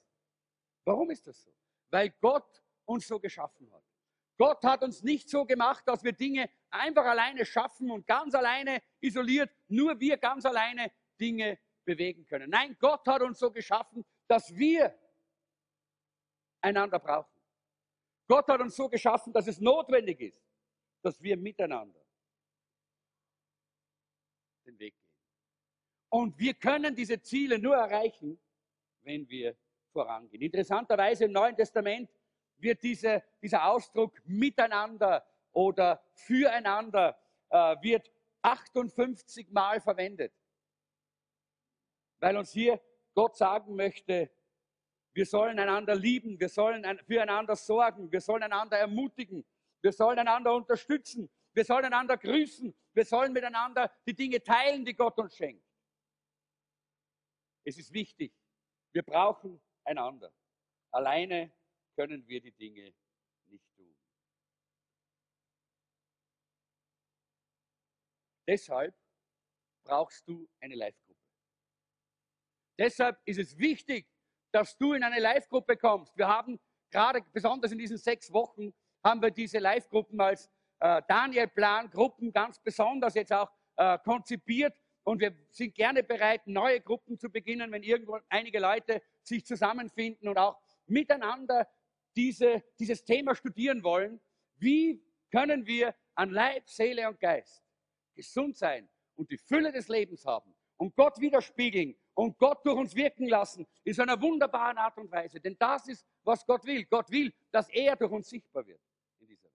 Warum 0.84 1.10
ist 1.10 1.26
das 1.26 1.42
so? 1.42 1.52
Weil 1.90 2.10
Gott 2.20 2.62
uns 2.84 3.06
so 3.06 3.18
geschaffen 3.18 3.72
hat. 3.72 3.82
Gott 4.36 4.62
hat 4.64 4.82
uns 4.82 5.02
nicht 5.02 5.28
so 5.28 5.44
gemacht, 5.44 5.86
dass 5.86 6.02
wir 6.02 6.12
Dinge 6.12 6.50
einfach 6.70 7.04
alleine 7.04 7.46
schaffen 7.46 7.90
und 7.90 8.06
ganz 8.06 8.34
alleine 8.34 8.82
isoliert, 9.00 9.50
nur 9.68 9.98
wir 10.00 10.16
ganz 10.16 10.44
alleine 10.44 10.90
Dinge 11.20 11.58
bewegen 11.84 12.26
können. 12.26 12.50
Nein, 12.50 12.76
Gott 12.80 13.06
hat 13.06 13.22
uns 13.22 13.38
so 13.38 13.50
geschaffen, 13.50 14.04
dass 14.26 14.54
wir 14.54 14.98
einander 16.60 16.98
brauchen. 16.98 17.30
Gott 18.26 18.48
hat 18.48 18.60
uns 18.60 18.74
so 18.74 18.88
geschaffen, 18.88 19.32
dass 19.32 19.46
es 19.46 19.60
notwendig 19.60 20.20
ist, 20.20 20.42
dass 21.02 21.22
wir 21.22 21.36
miteinander 21.36 22.00
den 24.64 24.78
Weg 24.78 24.94
gehen. 24.94 25.04
Und 26.08 26.38
wir 26.38 26.54
können 26.54 26.94
diese 26.94 27.20
Ziele 27.20 27.58
nur 27.58 27.76
erreichen, 27.76 28.40
wenn 29.02 29.28
wir 29.28 29.56
vorangehen. 29.92 30.42
Interessanterweise 30.42 31.26
im 31.26 31.32
Neuen 31.32 31.54
Testament 31.54 32.10
wird 32.56 32.82
diese, 32.82 33.22
dieser 33.42 33.66
Ausdruck 33.66 34.20
miteinander 34.24 35.26
oder 35.52 36.02
füreinander 36.14 37.18
äh, 37.50 37.76
wird 37.82 38.10
58 38.42 39.50
Mal 39.50 39.80
verwendet. 39.80 40.32
Weil 42.20 42.36
uns 42.36 42.52
hier 42.52 42.80
Gott 43.14 43.36
sagen 43.36 43.76
möchte, 43.76 44.30
wir 45.14 45.26
sollen 45.26 45.58
einander 45.58 45.94
lieben, 45.94 46.38
wir 46.40 46.48
sollen 46.48 46.84
füreinander 47.06 47.54
sorgen, 47.54 48.10
wir 48.10 48.20
sollen 48.20 48.42
einander 48.42 48.78
ermutigen, 48.78 49.44
wir 49.80 49.92
sollen 49.92 50.18
einander 50.18 50.52
unterstützen, 50.54 51.30
wir 51.52 51.64
sollen 51.64 51.84
einander 51.84 52.16
grüßen, 52.16 52.74
wir 52.92 53.04
sollen 53.04 53.32
miteinander 53.32 53.92
die 54.06 54.14
Dinge 54.14 54.42
teilen, 54.42 54.84
die 54.84 54.94
Gott 54.94 55.16
uns 55.18 55.36
schenkt. 55.36 55.64
Es 57.64 57.78
ist 57.78 57.92
wichtig. 57.92 58.32
Wir 58.92 59.02
brauchen 59.02 59.60
einander. 59.84 60.32
Alleine 60.90 61.52
können 61.96 62.26
wir 62.26 62.40
die 62.40 62.52
Dinge 62.52 62.94
nicht 63.46 63.64
tun. 63.76 63.96
Deshalb 68.46 68.94
brauchst 69.84 70.28
du 70.28 70.48
eine 70.60 70.74
Live-Gruppe. 70.74 71.03
Deshalb 72.78 73.18
ist 73.24 73.38
es 73.38 73.58
wichtig, 73.58 74.06
dass 74.52 74.76
du 74.78 74.92
in 74.92 75.02
eine 75.02 75.20
Live-Gruppe 75.20 75.76
kommst. 75.76 76.16
Wir 76.16 76.28
haben 76.28 76.60
gerade 76.90 77.22
besonders 77.32 77.72
in 77.72 77.78
diesen 77.78 77.98
sechs 77.98 78.32
Wochen 78.32 78.72
haben 79.02 79.20
wir 79.20 79.30
diese 79.30 79.58
Live-Gruppen 79.58 80.20
als 80.20 80.48
äh, 80.80 81.02
Daniel-Plan-Gruppen 81.08 82.32
ganz 82.32 82.58
besonders 82.58 83.14
jetzt 83.14 83.32
auch 83.32 83.50
äh, 83.76 83.98
konzipiert. 83.98 84.74
Und 85.02 85.20
wir 85.20 85.36
sind 85.50 85.74
gerne 85.74 86.02
bereit, 86.02 86.46
neue 86.46 86.80
Gruppen 86.80 87.18
zu 87.18 87.30
beginnen, 87.30 87.70
wenn 87.72 87.82
irgendwo 87.82 88.18
einige 88.28 88.58
Leute 88.58 89.02
sich 89.22 89.44
zusammenfinden 89.44 90.28
und 90.28 90.38
auch 90.38 90.58
miteinander 90.86 91.68
diese, 92.16 92.62
dieses 92.78 93.04
Thema 93.04 93.34
studieren 93.34 93.82
wollen. 93.82 94.20
Wie 94.56 95.02
können 95.30 95.66
wir 95.66 95.94
an 96.14 96.30
Leib, 96.30 96.68
Seele 96.70 97.08
und 97.08 97.20
Geist 97.20 97.62
gesund 98.14 98.56
sein 98.56 98.88
und 99.16 99.30
die 99.30 99.38
Fülle 99.38 99.72
des 99.72 99.88
Lebens 99.88 100.24
haben 100.24 100.54
und 100.76 100.94
Gott 100.94 101.20
widerspiegeln 101.20 101.96
und 102.14 102.38
Gott 102.38 102.64
durch 102.64 102.76
uns 102.76 102.94
wirken 102.94 103.28
lassen 103.28 103.66
in 103.82 103.92
so 103.92 104.02
einer 104.02 104.20
wunderbaren 104.20 104.78
Art 104.78 104.96
und 104.98 105.10
Weise. 105.10 105.40
Denn 105.40 105.56
das 105.58 105.88
ist, 105.88 106.06
was 106.22 106.46
Gott 106.46 106.64
will. 106.64 106.84
Gott 106.84 107.10
will, 107.10 107.32
dass 107.50 107.68
er 107.68 107.96
durch 107.96 108.12
uns 108.12 108.28
sichtbar 108.28 108.66
wird 108.66 108.80
in 109.20 109.26
dieser 109.26 109.44
Welt. 109.44 109.52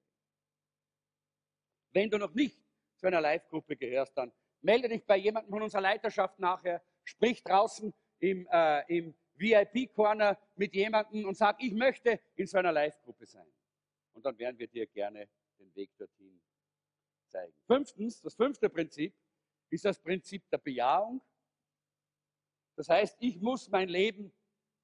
Wenn 1.91 2.10
du 2.10 2.18
noch 2.18 2.34
nicht 2.34 2.57
zu 2.97 3.07
einer 3.07 3.22
Live-Gruppe 3.22 3.76
gehörst, 3.76 4.18
dann 4.18 4.32
melde 4.62 4.89
dich 4.89 5.05
bei 5.05 5.18
jemandem 5.18 5.51
von 5.51 5.64
unserer 5.64 5.82
Leiterschaft 5.82 6.38
nachher, 6.39 6.82
sprich 7.03 7.43
draußen 7.43 7.93
im, 8.20 8.47
äh, 8.51 8.97
im 8.97 9.16
VIP-Corner 9.36 10.38
mit 10.55 10.74
jemandem 10.74 11.26
und 11.26 11.36
sag, 11.36 11.64
ich 11.64 11.74
möchte 11.74 12.20
in 12.36 12.45
so 12.45 12.57
einer 12.57 12.74
Live-Gruppe 12.74 13.26
sein. 13.26 13.47
Und 14.14 14.26
dann 14.26 14.38
werden 14.38 14.60
wir 14.60 14.68
dir 14.68 14.86
gerne 14.86 15.30
den 15.57 15.74
Weg 15.76 15.91
dorthin 15.97 16.41
zeigen. 17.28 17.53
Fünftens, 17.66 18.22
das 18.22 18.36
fünfte 18.36 18.70
Prinzip 18.70 19.14
ist 19.70 19.86
das 19.86 19.99
Prinzip 19.99 20.49
der 20.49 20.57
Bejahung. 20.57 21.22
Das 22.80 22.88
heißt, 22.88 23.17
ich 23.19 23.41
muss 23.41 23.67
mein 23.67 23.89
Leben 23.89 24.32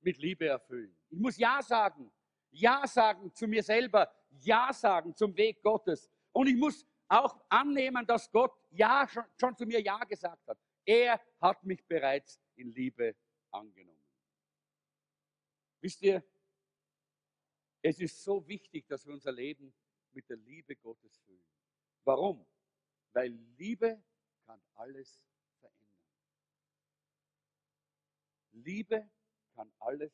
mit 0.01 0.17
Liebe 0.17 0.47
erfüllen. 0.47 0.93
Ich 1.09 1.17
muss 1.17 1.37
Ja 1.37 1.61
sagen. 1.61 2.11
Ja 2.51 2.85
sagen 2.85 3.33
zu 3.33 3.47
mir 3.47 3.63
selber. 3.63 4.13
Ja 4.31 4.73
sagen 4.73 5.15
zum 5.15 5.33
Weg 5.37 5.61
Gottes. 5.63 6.11
Und 6.33 6.47
ich 6.47 6.57
muss 6.57 6.85
auch 7.07 7.39
annehmen, 7.47 8.05
dass 8.05 8.29
Gott 8.29 8.51
ja 8.71 9.07
schon, 9.07 9.23
schon 9.39 9.55
zu 9.55 9.65
mir 9.65 9.79
Ja 9.79 9.99
gesagt 9.99 10.45
hat. 10.45 10.59
Er 10.83 11.21
hat 11.39 11.63
mich 11.63 11.85
bereits 11.87 12.37
in 12.57 12.73
Liebe 12.73 13.15
angenommen. 13.49 14.03
Wisst 15.79 16.01
ihr, 16.01 16.21
es 17.81 17.97
ist 18.01 18.21
so 18.21 18.45
wichtig, 18.45 18.85
dass 18.87 19.05
wir 19.05 19.13
unser 19.13 19.31
Leben 19.31 19.73
mit 20.11 20.27
der 20.27 20.35
Liebe 20.35 20.75
Gottes 20.75 21.17
füllen. 21.19 21.47
Warum? 22.03 22.45
Weil 23.13 23.31
Liebe 23.55 24.03
kann 24.45 24.61
alles 24.73 25.17
verändern. 25.61 25.85
Liebe 28.55 29.09
kann 29.53 29.71
alles 29.79 30.11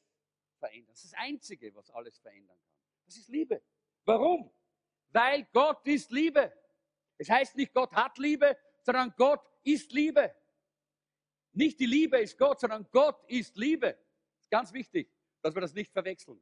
verändern. 0.60 0.90
Das 0.94 1.04
ist 1.04 1.14
das 1.14 1.20
Einzige, 1.20 1.74
was 1.76 1.90
alles 1.92 2.18
verändern 2.20 2.58
kann. 2.58 2.82
Das 3.06 3.18
ist 3.18 3.30
Liebe. 3.30 3.62
Warum? 4.06 4.52
Weil 5.10 5.48
Gott 5.52 5.86
ist 5.88 6.12
Liebe. 6.12 6.52
Es 7.18 7.30
heißt 7.30 7.56
nicht, 7.56 7.74
Gott 7.74 7.92
hat 7.94 8.18
Liebe, 8.18 8.58
sondern 8.82 9.14
Gott 9.18 9.42
ist 9.64 9.92
Liebe. 9.92 10.34
Nicht 11.54 11.80
die 11.80 11.86
Liebe 11.86 12.20
ist 12.20 12.38
Gott, 12.38 12.60
sondern 12.60 12.88
Gott 12.92 13.24
ist 13.28 13.58
Liebe. 13.58 13.98
Ganz 14.50 14.72
wichtig, 14.74 15.12
dass 15.42 15.54
wir 15.54 15.62
das 15.62 15.74
nicht 15.74 15.92
verwechseln. 15.92 16.42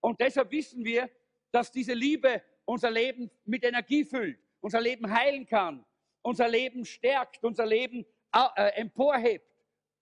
Und 0.00 0.20
deshalb 0.20 0.50
wissen 0.50 0.84
wir, 0.84 1.10
dass 1.50 1.72
diese 1.72 1.94
Liebe 1.94 2.42
unser 2.64 2.90
Leben 2.90 3.30
mit 3.44 3.64
Energie 3.64 4.04
füllt, 4.04 4.38
unser 4.60 4.80
Leben 4.80 5.10
heilen 5.10 5.46
kann, 5.46 5.84
unser 6.22 6.48
Leben 6.48 6.84
stärkt, 6.84 7.42
unser 7.42 7.66
Leben 7.66 8.04
äh, 8.32 8.70
emporhebt 8.80 9.55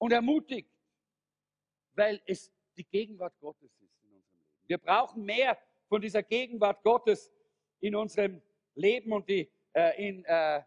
und 0.05 0.13
ermutigt, 0.13 0.69
weil 1.95 2.21
es 2.27 2.53
die 2.77 2.85
Gegenwart 2.85 3.33
Gottes 3.41 3.71
ist 3.81 4.03
in 4.03 4.13
unserem 4.13 4.39
Leben. 4.39 4.67
Wir 4.67 4.77
brauchen 4.77 5.25
mehr 5.25 5.57
von 5.89 6.03
dieser 6.03 6.23
Gegenwart 6.23 6.83
Gottes 6.83 7.33
in 7.81 7.97
unserem 7.97 8.43
Leben 8.75 9.15
und 9.15 9.27
die, 9.27 9.51
äh, 9.73 10.07
in, 10.07 10.23
äh, 10.27 10.63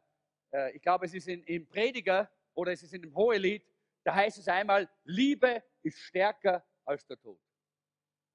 äh, 0.52 0.76
ich 0.76 0.82
glaube, 0.82 1.06
es 1.06 1.14
ist 1.14 1.28
in, 1.28 1.44
im 1.44 1.68
Prediger 1.68 2.28
oder 2.56 2.72
es 2.72 2.82
ist 2.82 2.96
in 2.96 3.04
dem 3.04 3.14
Hohelied, 3.16 3.64
da 4.04 4.16
heißt 4.16 4.40
es 4.40 4.48
einmal, 4.48 4.90
Liebe 5.04 5.64
ist 5.84 6.00
stärker 6.00 6.66
als 6.84 7.06
der 7.06 7.20
Tod. 7.20 7.40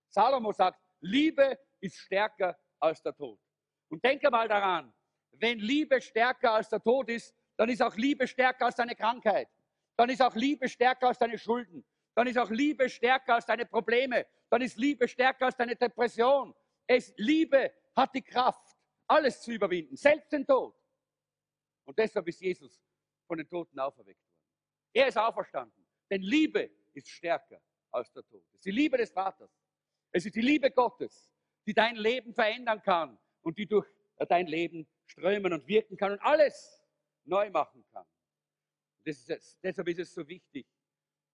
Salomo 0.08 0.52
sagt, 0.52 0.78
Liebe 1.00 1.58
ist 1.80 1.96
stärker 1.96 2.56
als 2.78 3.02
der 3.02 3.16
Tod. 3.16 3.40
Und 3.88 4.04
denke 4.04 4.30
mal 4.30 4.46
daran, 4.46 4.94
wenn 5.32 5.58
Liebe 5.58 6.00
stärker 6.00 6.52
als 6.52 6.68
der 6.68 6.80
Tod 6.80 7.08
ist, 7.08 7.34
dann 7.56 7.68
ist 7.70 7.82
auch 7.82 7.96
Liebe 7.96 8.28
stärker 8.28 8.66
als 8.66 8.76
deine 8.76 8.94
Krankheit. 8.94 9.48
Dann 9.96 10.08
ist 10.10 10.22
auch 10.22 10.34
Liebe 10.34 10.68
stärker 10.68 11.08
als 11.08 11.18
deine 11.18 11.38
Schulden. 11.38 11.84
Dann 12.14 12.26
ist 12.26 12.38
auch 12.38 12.50
Liebe 12.50 12.88
stärker 12.88 13.34
als 13.34 13.46
deine 13.46 13.66
Probleme. 13.66 14.26
Dann 14.50 14.62
ist 14.62 14.76
Liebe 14.76 15.08
stärker 15.08 15.46
als 15.46 15.56
deine 15.56 15.76
Depression. 15.76 16.54
Es, 16.86 17.12
Liebe 17.16 17.72
hat 17.96 18.14
die 18.14 18.22
Kraft, 18.22 18.76
alles 19.06 19.40
zu 19.40 19.52
überwinden, 19.52 19.96
selbst 19.96 20.32
den 20.32 20.46
Tod. 20.46 20.74
Und 21.84 21.98
deshalb 21.98 22.26
ist 22.28 22.40
Jesus 22.40 22.82
von 23.26 23.38
den 23.38 23.48
Toten 23.48 23.78
auferweckt 23.78 24.20
worden. 24.24 24.42
Er 24.92 25.08
ist 25.08 25.18
auferstanden. 25.18 25.86
Denn 26.10 26.22
Liebe 26.22 26.70
ist 26.92 27.08
stärker 27.08 27.60
als 27.90 28.12
der 28.12 28.22
Tod. 28.24 28.44
Es 28.48 28.56
ist 28.56 28.64
die 28.66 28.70
Liebe 28.70 28.96
des 28.96 29.10
Vaters. 29.10 29.50
Es 30.10 30.26
ist 30.26 30.34
die 30.34 30.42
Liebe 30.42 30.70
Gottes, 30.70 31.32
die 31.66 31.72
dein 31.72 31.96
Leben 31.96 32.34
verändern 32.34 32.82
kann 32.82 33.18
und 33.42 33.56
die 33.58 33.66
durch 33.66 33.86
dein 34.28 34.46
Leben 34.46 34.86
strömen 35.06 35.52
und 35.52 35.66
wirken 35.66 35.96
kann 35.96 36.12
und 36.12 36.20
alles 36.20 36.82
neu 37.24 37.50
machen 37.50 37.84
kann. 37.92 38.06
Ist, 39.04 39.58
deshalb 39.62 39.88
ist 39.88 39.98
es 39.98 40.14
so 40.14 40.26
wichtig, 40.26 40.66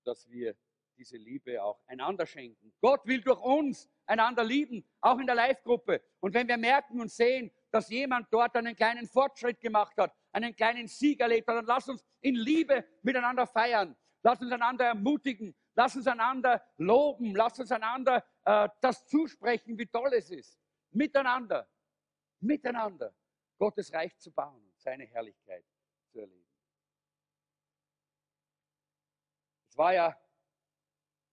dass 0.04 0.28
wir 0.28 0.56
diese 0.96 1.16
Liebe 1.16 1.62
auch 1.62 1.80
einander 1.86 2.26
schenken. 2.26 2.72
Gott 2.80 3.06
will 3.06 3.20
durch 3.20 3.40
uns 3.40 3.88
einander 4.06 4.42
lieben, 4.42 4.84
auch 5.00 5.18
in 5.18 5.26
der 5.26 5.34
Live-Gruppe. 5.34 6.02
Und 6.20 6.34
wenn 6.34 6.48
wir 6.48 6.56
merken 6.56 7.00
und 7.00 7.10
sehen, 7.10 7.50
dass 7.70 7.88
jemand 7.88 8.26
dort 8.32 8.56
einen 8.56 8.74
kleinen 8.74 9.06
Fortschritt 9.06 9.60
gemacht 9.60 9.96
hat, 9.96 10.12
einen 10.32 10.56
kleinen 10.56 10.88
Sieg 10.88 11.20
erlebt 11.20 11.46
hat, 11.46 11.56
dann 11.56 11.66
lass 11.66 11.88
uns 11.88 12.04
in 12.20 12.34
Liebe 12.34 12.84
miteinander 13.02 13.46
feiern. 13.46 13.96
Lass 14.22 14.40
uns 14.40 14.50
einander 14.50 14.86
ermutigen. 14.86 15.54
Lass 15.74 15.94
uns 15.94 16.06
einander 16.06 16.64
loben. 16.78 17.36
Lass 17.36 17.58
uns 17.60 17.70
einander 17.70 18.24
äh, 18.44 18.68
das 18.80 19.06
zusprechen, 19.06 19.78
wie 19.78 19.86
toll 19.86 20.12
es 20.14 20.30
ist. 20.30 20.58
Miteinander 20.90 21.68
miteinander 22.40 23.14
Gottes 23.58 23.92
Reich 23.92 24.16
zu 24.18 24.30
bauen 24.32 24.64
und 24.64 24.80
seine 24.80 25.04
Herrlichkeit 25.06 25.64
zu 26.12 26.20
erleben. 26.20 26.47
War 29.78 29.94
ja 29.94 30.20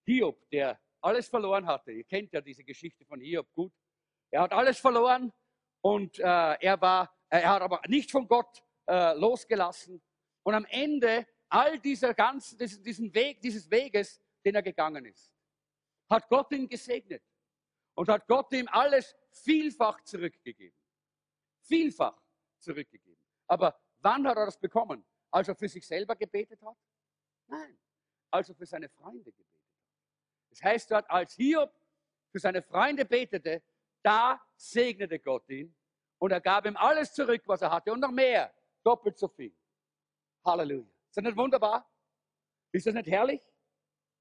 Hiob, 0.05 0.49
der 0.49 0.79
alles 1.01 1.27
verloren 1.27 1.65
hatte. 1.65 1.91
Ihr 1.91 2.03
kennt 2.03 2.31
ja 2.31 2.41
diese 2.41 2.63
Geschichte 2.63 3.05
von 3.05 3.19
Hiob 3.19 3.51
gut. 3.53 3.73
Er 4.31 4.41
hat 4.41 4.53
alles 4.53 4.79
verloren 4.79 5.33
und 5.81 6.19
äh, 6.19 6.23
er 6.23 6.79
war, 6.79 7.13
er 7.29 7.49
hat 7.49 7.61
aber 7.61 7.81
nicht 7.87 8.11
von 8.11 8.27
Gott 8.27 8.63
äh, 8.87 9.13
losgelassen. 9.17 10.01
Und 10.43 10.53
am 10.53 10.65
Ende 10.65 11.27
all 11.49 11.79
dieser 11.79 12.13
ganzen, 12.13 12.57
diesen 12.57 13.13
Weg, 13.13 13.41
dieses 13.41 13.69
Weges, 13.69 14.21
den 14.43 14.55
er 14.55 14.63
gegangen 14.63 15.05
ist, 15.05 15.33
hat 16.09 16.27
Gott 16.29 16.51
ihn 16.51 16.69
gesegnet 16.69 17.23
und 17.95 18.09
hat 18.09 18.27
Gott 18.27 18.53
ihm 18.53 18.67
alles 18.71 19.15
vielfach 19.31 20.01
zurückgegeben 20.03 20.77
vielfach 21.65 22.21
zurückgegeben. 22.59 23.21
Aber 23.47 23.79
wann 23.99 24.27
hat 24.27 24.37
er 24.37 24.45
das 24.45 24.59
bekommen? 24.59 25.05
Als 25.31 25.47
er 25.47 25.55
für 25.55 25.67
sich 25.67 25.85
selber 25.85 26.15
gebetet 26.15 26.61
hat? 26.61 26.77
Nein, 27.47 27.77
als 28.35 28.49
er 28.49 28.55
für 28.55 28.65
seine 28.65 28.89
Freunde 28.89 29.31
gebetet 29.31 29.53
hat. 29.53 30.49
Das 30.49 30.63
heißt 30.63 30.91
dort, 30.91 31.09
als 31.09 31.33
Hiob 31.33 31.73
für 32.31 32.39
seine 32.39 32.61
Freunde 32.61 33.05
betete, 33.05 33.61
da 34.03 34.41
segnete 34.55 35.19
Gott 35.19 35.49
ihn 35.49 35.75
und 36.19 36.31
er 36.31 36.41
gab 36.41 36.65
ihm 36.65 36.77
alles 36.77 37.13
zurück, 37.13 37.41
was 37.45 37.61
er 37.61 37.71
hatte 37.71 37.91
und 37.91 37.99
noch 37.99 38.11
mehr, 38.11 38.53
doppelt 38.83 39.17
so 39.17 39.27
viel. 39.27 39.55
Halleluja. 40.45 40.85
Ist 41.09 41.17
das 41.17 41.23
nicht 41.23 41.37
wunderbar? 41.37 41.89
Ist 42.71 42.85
das 42.85 42.93
nicht 42.93 43.07
herrlich? 43.07 43.41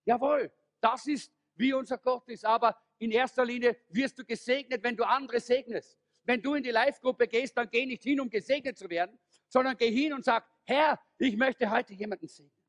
Jawohl, 0.04 0.50
das 0.80 1.06
ist, 1.06 1.32
wie 1.56 1.72
unser 1.72 1.98
Gott 1.98 2.28
ist. 2.28 2.44
Aber 2.44 2.76
in 2.98 3.10
erster 3.10 3.44
Linie 3.44 3.76
wirst 3.88 4.18
du 4.18 4.24
gesegnet, 4.24 4.82
wenn 4.82 4.96
du 4.96 5.04
andere 5.04 5.40
segnest. 5.40 5.98
Wenn 6.24 6.40
du 6.40 6.54
in 6.54 6.62
die 6.62 6.70
Live-Gruppe 6.70 7.28
gehst, 7.28 7.56
dann 7.56 7.68
geh 7.68 7.84
nicht 7.84 8.02
hin, 8.02 8.20
um 8.20 8.30
gesegnet 8.30 8.78
zu 8.78 8.88
werden, 8.88 9.18
sondern 9.48 9.76
geh 9.76 9.90
hin 9.90 10.12
und 10.14 10.24
sag, 10.24 10.46
Herr, 10.64 10.98
ich 11.18 11.36
möchte 11.36 11.70
heute 11.70 11.92
jemanden 11.92 12.26
segnen. 12.26 12.63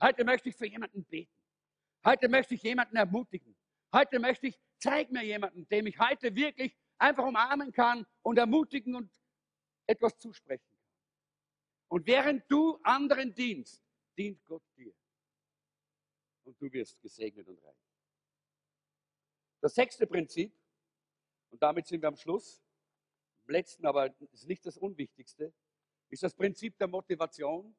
Heute 0.00 0.24
möchte 0.24 0.48
ich 0.48 0.56
für 0.56 0.66
jemanden 0.66 1.04
beten. 1.04 1.32
Heute 2.04 2.28
möchte 2.28 2.54
ich 2.54 2.62
jemanden 2.62 2.96
ermutigen. 2.96 3.56
Heute 3.92 4.18
möchte 4.18 4.48
ich, 4.48 4.58
zeig 4.78 5.10
mir 5.10 5.22
jemanden, 5.22 5.66
dem 5.68 5.86
ich 5.86 5.98
heute 5.98 6.34
wirklich 6.34 6.76
einfach 6.98 7.24
umarmen 7.24 7.72
kann 7.72 8.06
und 8.22 8.38
ermutigen 8.38 8.94
und 8.94 9.10
etwas 9.86 10.18
zusprechen 10.18 10.66
kann. 10.68 10.74
Und 11.88 12.06
während 12.06 12.50
du 12.50 12.78
anderen 12.82 13.34
dienst, 13.34 13.82
dient 14.16 14.44
Gott 14.44 14.62
dir. 14.76 14.92
und 16.44 16.60
du 16.60 16.70
wirst 16.72 17.00
gesegnet 17.00 17.48
und 17.48 17.58
reich. 17.64 17.76
Das 19.60 19.74
sechste 19.74 20.06
Prinzip, 20.06 20.52
und 21.50 21.62
damit 21.62 21.86
sind 21.86 22.02
wir 22.02 22.08
am 22.08 22.16
Schluss, 22.16 22.62
am 23.44 23.50
letzten, 23.50 23.86
aber 23.86 24.14
ist 24.32 24.46
nicht 24.46 24.66
das 24.66 24.76
Unwichtigste, 24.76 25.54
ist 26.10 26.22
das 26.22 26.34
Prinzip 26.34 26.76
der 26.76 26.88
Motivation. 26.88 27.74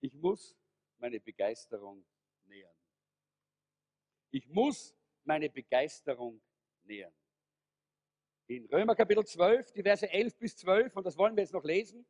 Ich 0.00 0.14
muss 0.14 0.56
meine 0.98 1.20
Begeisterung 1.20 2.04
nähern. 2.44 2.74
Ich 4.30 4.46
muss 4.48 4.94
meine 5.24 5.50
Begeisterung 5.50 6.40
nähern. 6.82 7.12
In 8.48 8.66
Römer 8.66 8.94
Kapitel 8.94 9.24
12, 9.24 9.72
die 9.72 9.82
Verse 9.82 10.08
11 10.08 10.38
bis 10.38 10.56
12, 10.58 10.96
und 10.96 11.04
das 11.04 11.16
wollen 11.16 11.34
wir 11.34 11.42
jetzt 11.42 11.52
noch 11.52 11.64
lesen, 11.64 12.06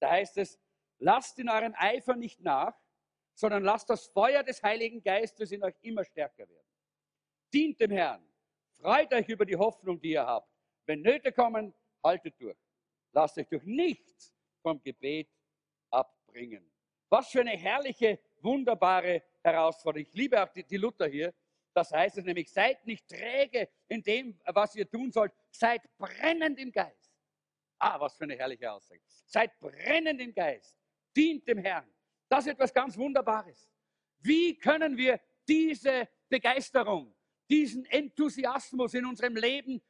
da 0.00 0.10
heißt 0.10 0.38
es, 0.38 0.58
lasst 0.98 1.38
in 1.38 1.48
eurem 1.48 1.74
Eifer 1.76 2.16
nicht 2.16 2.40
nach, 2.40 2.74
sondern 3.34 3.62
lasst 3.62 3.90
das 3.90 4.06
Feuer 4.06 4.42
des 4.42 4.62
Heiligen 4.62 5.02
Geistes 5.02 5.52
in 5.52 5.62
euch 5.62 5.74
immer 5.82 6.04
stärker 6.04 6.48
werden. 6.48 6.66
Dient 7.52 7.80
dem 7.80 7.90
Herrn, 7.90 8.26
freut 8.74 9.12
euch 9.12 9.28
über 9.28 9.44
die 9.44 9.56
Hoffnung, 9.56 10.00
die 10.00 10.12
ihr 10.12 10.26
habt. 10.26 10.50
Wenn 10.86 11.02
Nöte 11.02 11.32
kommen, 11.32 11.74
haltet 12.02 12.40
durch. 12.40 12.56
Lasst 13.12 13.38
euch 13.38 13.48
durch 13.48 13.64
nichts 13.64 14.34
vom 14.62 14.82
Gebet 14.82 15.28
abbringen. 15.90 16.70
Was 17.08 17.30
für 17.30 17.40
eine 17.40 17.56
herrliche, 17.56 18.18
wunderbare 18.42 19.22
Herausforderung. 19.42 20.06
Ich 20.06 20.14
liebe 20.14 20.42
auch 20.42 20.52
die, 20.52 20.64
die 20.64 20.76
Luther 20.76 21.06
hier. 21.06 21.34
Das 21.74 21.92
heißt 21.92 22.18
es 22.18 22.24
nämlich, 22.24 22.50
seid 22.50 22.84
nicht 22.86 23.08
träge 23.08 23.68
in 23.88 24.02
dem, 24.02 24.38
was 24.46 24.74
ihr 24.74 24.88
tun 24.88 25.12
sollt. 25.12 25.32
Seid 25.50 25.82
brennend 25.96 26.58
im 26.58 26.72
Geist. 26.72 27.14
Ah, 27.78 28.00
was 28.00 28.16
für 28.16 28.24
eine 28.24 28.36
herrliche 28.36 28.70
Aussage. 28.70 29.00
Seid 29.26 29.58
brennend 29.60 30.20
im 30.20 30.34
Geist. 30.34 30.76
Dient 31.16 31.46
dem 31.46 31.58
Herrn. 31.58 31.88
Das 32.28 32.44
ist 32.46 32.52
etwas 32.52 32.74
ganz 32.74 32.96
Wunderbares. 32.96 33.70
Wie 34.20 34.58
können 34.58 34.96
wir 34.96 35.20
diese 35.46 36.08
Begeisterung, 36.28 37.14
diesen 37.48 37.84
Enthusiasmus 37.86 38.94
in 38.94 39.06
unserem 39.06 39.36
Leben 39.36 39.80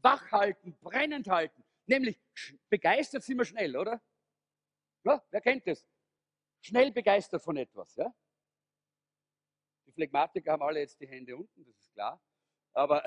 wachhalten, 0.00 0.76
brennend 0.80 1.28
halten? 1.28 1.64
Nämlich 1.86 2.20
begeistert 2.68 3.22
sind 3.22 3.38
wir 3.38 3.44
schnell, 3.44 3.76
oder? 3.76 4.02
Ja, 5.04 5.22
wer 5.30 5.40
kennt 5.40 5.66
das? 5.66 5.86
Schnell 6.62 6.92
begeistert 6.92 7.42
von 7.42 7.56
etwas. 7.56 7.94
Ja? 7.96 8.14
Die 9.86 9.92
Phlegmatiker 9.92 10.52
haben 10.52 10.62
alle 10.62 10.80
jetzt 10.80 10.98
die 11.00 11.08
Hände 11.08 11.36
unten, 11.36 11.64
das 11.64 11.76
ist 11.76 11.92
klar. 11.92 12.22
Aber 12.72 13.02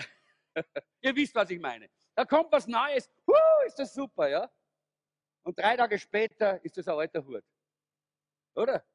ihr 1.01 1.15
wisst, 1.15 1.33
was 1.33 1.49
ich 1.49 1.59
meine. 1.59 1.89
Da 2.13 2.25
kommt 2.25 2.51
was 2.51 2.67
Neues. 2.67 3.09
Huh, 3.25 3.65
ist 3.65 3.79
das 3.79 3.93
super, 3.93 4.27
ja? 4.29 4.51
Und 5.43 5.57
drei 5.57 5.75
Tage 5.75 5.97
später 5.97 6.63
ist 6.63 6.77
das 6.77 6.87
ein 6.87 6.95
alter 6.95 7.25
Hut. 7.25 7.43
Oder? 8.55 8.85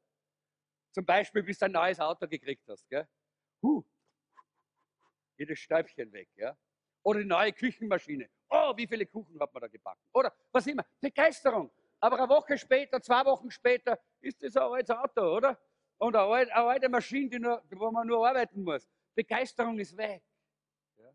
Zum 0.92 1.04
Beispiel, 1.04 1.42
bis 1.42 1.58
du 1.58 1.66
ein 1.66 1.72
neues 1.72 1.98
Auto 1.98 2.28
gekriegt 2.28 2.68
hast. 2.68 2.88
Gell? 2.88 3.08
Huh, 3.62 3.84
jedes 5.40 5.58
Stäubchen 5.58 6.12
weg. 6.12 6.28
Ja? 6.36 6.56
Oder 7.02 7.20
die 7.20 7.26
neue 7.26 7.52
Küchenmaschine. 7.52 8.28
Oh, 8.50 8.76
wie 8.76 8.86
viele 8.86 9.06
Kuchen 9.06 9.40
hat 9.40 9.52
man 9.52 9.62
da 9.62 9.68
gebacken? 9.68 10.02
Oder 10.12 10.34
was 10.52 10.66
immer. 10.66 10.84
Begeisterung. 11.00 11.70
Aber 12.00 12.18
eine 12.18 12.28
Woche 12.28 12.56
später, 12.56 13.00
zwei 13.00 13.24
Wochen 13.26 13.50
später, 13.50 13.98
ist 14.20 14.42
das 14.42 14.56
ein 14.56 14.62
altes 14.62 14.96
Auto, 14.96 15.36
oder? 15.36 15.60
Und 15.98 16.16
eine 16.16 16.24
alte, 16.24 16.54
eine 16.54 16.66
alte 16.66 16.88
Maschine, 16.88 17.38
nur, 17.38 17.62
wo 17.70 17.90
man 17.90 18.06
nur 18.06 18.26
arbeiten 18.26 18.64
muss. 18.64 18.88
Begeisterung 19.14 19.78
ist 19.78 19.94
weg. 19.96 20.22
Ja? 20.96 21.12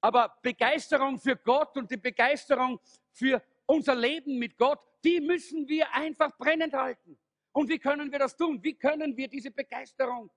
Aber 0.00 0.38
Begeisterung 0.40 1.18
für 1.18 1.36
Gott 1.36 1.76
und 1.76 1.90
die 1.90 1.96
Begeisterung 1.96 2.78
für 3.10 3.42
unser 3.66 3.96
Leben 3.96 4.38
mit 4.38 4.56
Gott, 4.56 4.80
die 5.02 5.20
müssen 5.20 5.66
wir 5.66 5.92
einfach 5.92 6.36
brennend 6.38 6.72
halten. 6.72 7.18
Und 7.50 7.68
wie 7.68 7.80
können 7.80 8.12
wir 8.12 8.20
das 8.20 8.36
tun? 8.36 8.62
Wie 8.62 8.74
können 8.74 9.16
wir 9.16 9.26
diese 9.26 9.50
Begeisterung 9.50 10.30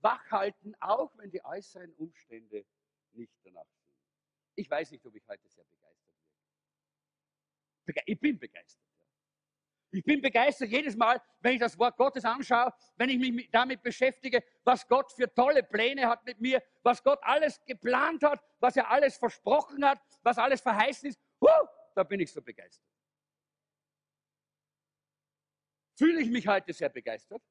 wachhalten, 0.00 0.76
auch 0.78 1.10
wenn 1.16 1.30
die 1.30 1.44
äußeren 1.44 1.92
Umstände 1.94 2.64
nicht 3.12 3.32
danach 3.42 3.66
sind? 3.82 3.92
Ich 4.54 4.70
weiß 4.70 4.92
nicht, 4.92 5.04
ob 5.04 5.14
ich 5.16 5.26
heute 5.26 5.48
sehr 5.48 5.64
begeistert 5.64 5.80
bin. 5.80 5.85
Ich 8.04 8.20
bin 8.20 8.38
begeistert. 8.38 8.82
Ich 9.92 10.04
bin 10.04 10.20
begeistert 10.20 10.68
jedes 10.68 10.96
Mal, 10.96 11.22
wenn 11.40 11.54
ich 11.54 11.60
das 11.60 11.78
Wort 11.78 11.96
Gottes 11.96 12.24
anschaue, 12.24 12.72
wenn 12.96 13.08
ich 13.08 13.18
mich 13.18 13.50
damit 13.50 13.82
beschäftige, 13.82 14.42
was 14.64 14.86
Gott 14.86 15.12
für 15.12 15.32
tolle 15.32 15.62
Pläne 15.62 16.06
hat 16.06 16.24
mit 16.24 16.40
mir, 16.40 16.62
was 16.82 17.02
Gott 17.02 17.18
alles 17.22 17.64
geplant 17.64 18.22
hat, 18.22 18.42
was 18.58 18.76
er 18.76 18.90
alles 18.90 19.16
versprochen 19.16 19.84
hat, 19.84 20.00
was 20.22 20.38
alles 20.38 20.60
verheißen 20.60 21.08
ist. 21.08 21.20
Huh, 21.40 21.66
da 21.94 22.02
bin 22.02 22.20
ich 22.20 22.32
so 22.32 22.42
begeistert. 22.42 22.84
Fühle 25.96 26.20
ich 26.20 26.30
mich 26.30 26.46
heute 26.46 26.72
sehr 26.72 26.90
begeistert? 26.90 27.42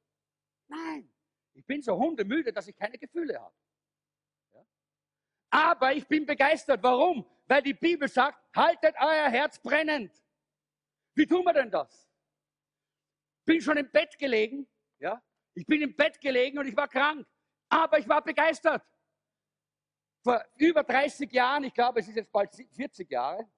Nein, 0.68 1.12
ich 1.54 1.66
bin 1.66 1.82
so 1.82 1.98
hundemüde, 1.98 2.54
dass 2.54 2.68
ich 2.68 2.76
keine 2.76 2.98
Gefühle 2.98 3.42
habe. 3.42 3.56
Ja? 4.54 4.66
Aber 5.50 5.94
ich 5.94 6.06
bin 6.08 6.26
begeistert. 6.26 6.84
Warum? 6.84 7.26
Weil 7.48 7.64
die 7.64 7.74
Bibel 7.74 8.08
sagt, 8.08 8.40
haltet 8.56 8.96
euer 9.00 9.30
Herz 9.30 9.58
brennend. 9.58 10.12
Wie 11.16 11.26
tun 11.26 11.44
wir 11.46 11.54
denn 11.54 11.72
das? 11.72 12.10
Bin 13.46 13.62
schon 13.62 13.78
im 13.78 13.90
Bett 13.90 14.18
gelegen, 14.18 14.68
ja? 15.00 15.22
Ich 15.54 15.66
bin 15.66 15.82
im 15.82 15.96
Bett 15.96 16.20
gelegen 16.20 16.60
und 16.60 16.68
ich 16.68 16.76
war 16.76 16.88
krank, 16.88 17.26
aber 17.70 17.98
ich 18.00 18.08
war 18.08 18.22
begeistert. 18.22 18.84
Vor 20.22 20.44
über 20.58 20.84
30 20.84 21.32
Jahren, 21.32 21.64
ich 21.64 21.74
glaube, 21.74 22.02
es 22.02 22.08
ist 22.08 22.16
jetzt 22.16 22.32
bald 22.32 22.54
40 22.54 23.10
Jahre, 23.10 23.50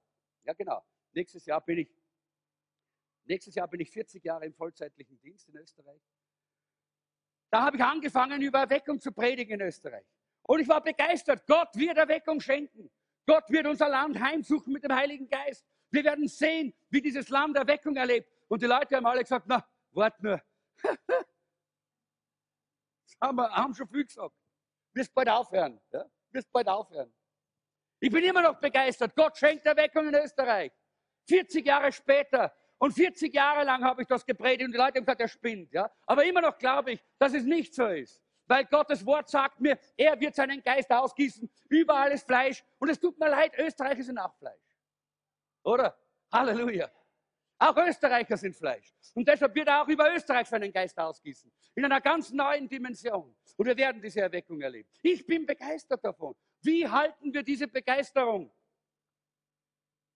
ja 0.44 0.54
genau, 0.54 0.86
nächstes 1.14 1.46
Jahr 1.46 1.62
bin 1.62 1.80
ich, 1.80 1.90
nächstes 3.24 3.56
Jahr 3.56 3.68
bin 3.68 3.80
ich 3.80 3.90
40 3.90 4.24
Jahre 4.24 4.46
im 4.46 4.54
vollzeitlichen 4.54 5.20
Dienst 5.20 5.50
in 5.50 5.56
Österreich. 5.56 6.02
Da 7.50 7.64
habe 7.64 7.78
ich 7.78 7.84
angefangen, 7.84 8.42
über 8.42 8.60
Erweckung 8.60 9.00
zu 9.00 9.12
predigen 9.12 9.60
in 9.60 9.68
Österreich. 9.68 10.06
Und 10.44 10.60
ich 10.60 10.68
war 10.68 10.82
begeistert. 10.84 11.48
Gott 11.48 11.76
wird 11.76 11.98
Erweckung 11.98 12.40
schenken. 12.40 12.92
Gott 13.26 13.50
wird 13.50 13.66
unser 13.68 13.90
Land 13.90 14.20
heimsuchen 14.20 14.74
mit 14.74 14.84
dem 14.84 14.94
Heiligen 14.94 15.30
Geist. 15.30 15.66
Wir 15.90 16.04
werden 16.04 16.28
sehen, 16.28 16.74
wie 16.90 17.02
dieses 17.02 17.30
Land 17.30 17.56
Erweckung 17.58 17.96
erlebt. 17.96 18.30
Und 18.48 18.62
die 18.62 18.66
Leute 18.66 18.96
haben 18.96 19.06
alle 19.06 19.22
gesagt, 19.22 19.46
na, 19.48 19.66
wart 19.92 20.22
nur. 20.22 20.42
das 20.84 20.98
haben 23.22 23.38
wir 23.38 23.50
haben 23.50 23.74
schon 23.74 23.88
viel 23.88 24.06
gesagt. 24.06 24.36
Wirst 24.94 25.14
bald 25.14 25.30
aufhören. 25.30 25.80
Ja? 25.92 26.06
Wirst 26.32 26.52
bald 26.52 26.68
aufhören. 26.68 27.14
Ich 28.00 28.12
bin 28.12 28.24
immer 28.24 28.42
noch 28.42 28.60
begeistert. 28.60 29.16
Gott 29.16 29.38
schenkt 29.38 29.66
Erweckung 29.66 30.08
in 30.08 30.16
Österreich. 30.16 30.72
40 31.28 31.66
Jahre 31.66 31.92
später. 31.92 32.54
Und 32.78 32.94
40 32.94 33.34
Jahre 33.34 33.64
lang 33.64 33.84
habe 33.84 34.04
ich 34.04 34.08
das 34.08 34.26
gepredigt 34.26 34.66
und 34.66 34.72
die 34.72 34.78
Leute 34.78 34.98
haben 34.98 35.06
gesagt, 35.06 35.22
er 35.22 35.28
spinnt. 35.28 35.74
Ja? 35.74 35.90
Aber 36.06 36.24
immer 36.26 36.42
noch 36.42 36.58
glaube 36.58 36.92
ich, 36.92 37.04
dass 37.18 37.34
es 37.34 37.44
nicht 37.44 37.74
so 37.74 37.88
ist. 37.88 38.22
Weil 38.46 38.66
Gottes 38.66 39.06
Wort 39.06 39.30
sagt 39.30 39.60
mir, 39.60 39.78
er 39.98 40.20
wird 40.20 40.36
seinen 40.36 40.62
Geist 40.62 40.92
ausgießen. 40.92 41.50
Überall 41.70 42.12
ist 42.12 42.26
Fleisch. 42.26 42.64
Und 42.78 42.90
es 42.90 43.00
tut 43.00 43.20
mir 43.20 43.30
leid, 43.30 43.54
Österreich 43.58 44.00
ist 44.00 44.10
ein 44.10 44.16
Nachfleisch. 44.16 44.67
Oder? 45.68 45.98
Halleluja. 46.32 46.90
Auch 47.60 47.76
Österreicher 47.78 48.38
sind 48.38 48.56
Fleisch. 48.56 48.94
Und 49.14 49.28
deshalb 49.28 49.54
wird 49.54 49.68
er 49.68 49.82
auch 49.82 49.88
über 49.88 50.14
Österreich 50.16 50.48
seinen 50.48 50.72
Geist 50.72 50.98
ausgießen. 50.98 51.52
In 51.76 51.84
einer 51.84 52.00
ganz 52.00 52.32
neuen 52.32 52.70
Dimension. 52.70 53.36
Und 53.58 53.66
wir 53.66 53.76
werden 53.76 54.02
diese 54.02 54.22
Erweckung 54.22 54.62
erleben. 54.62 54.88
Ich 55.02 55.26
bin 55.26 55.46
begeistert 55.46 56.04
davon. 56.04 56.36
Wie 56.62 56.88
halten 56.88 57.34
wir 57.34 57.44
diese 57.44 57.68
Begeisterung 57.68 58.50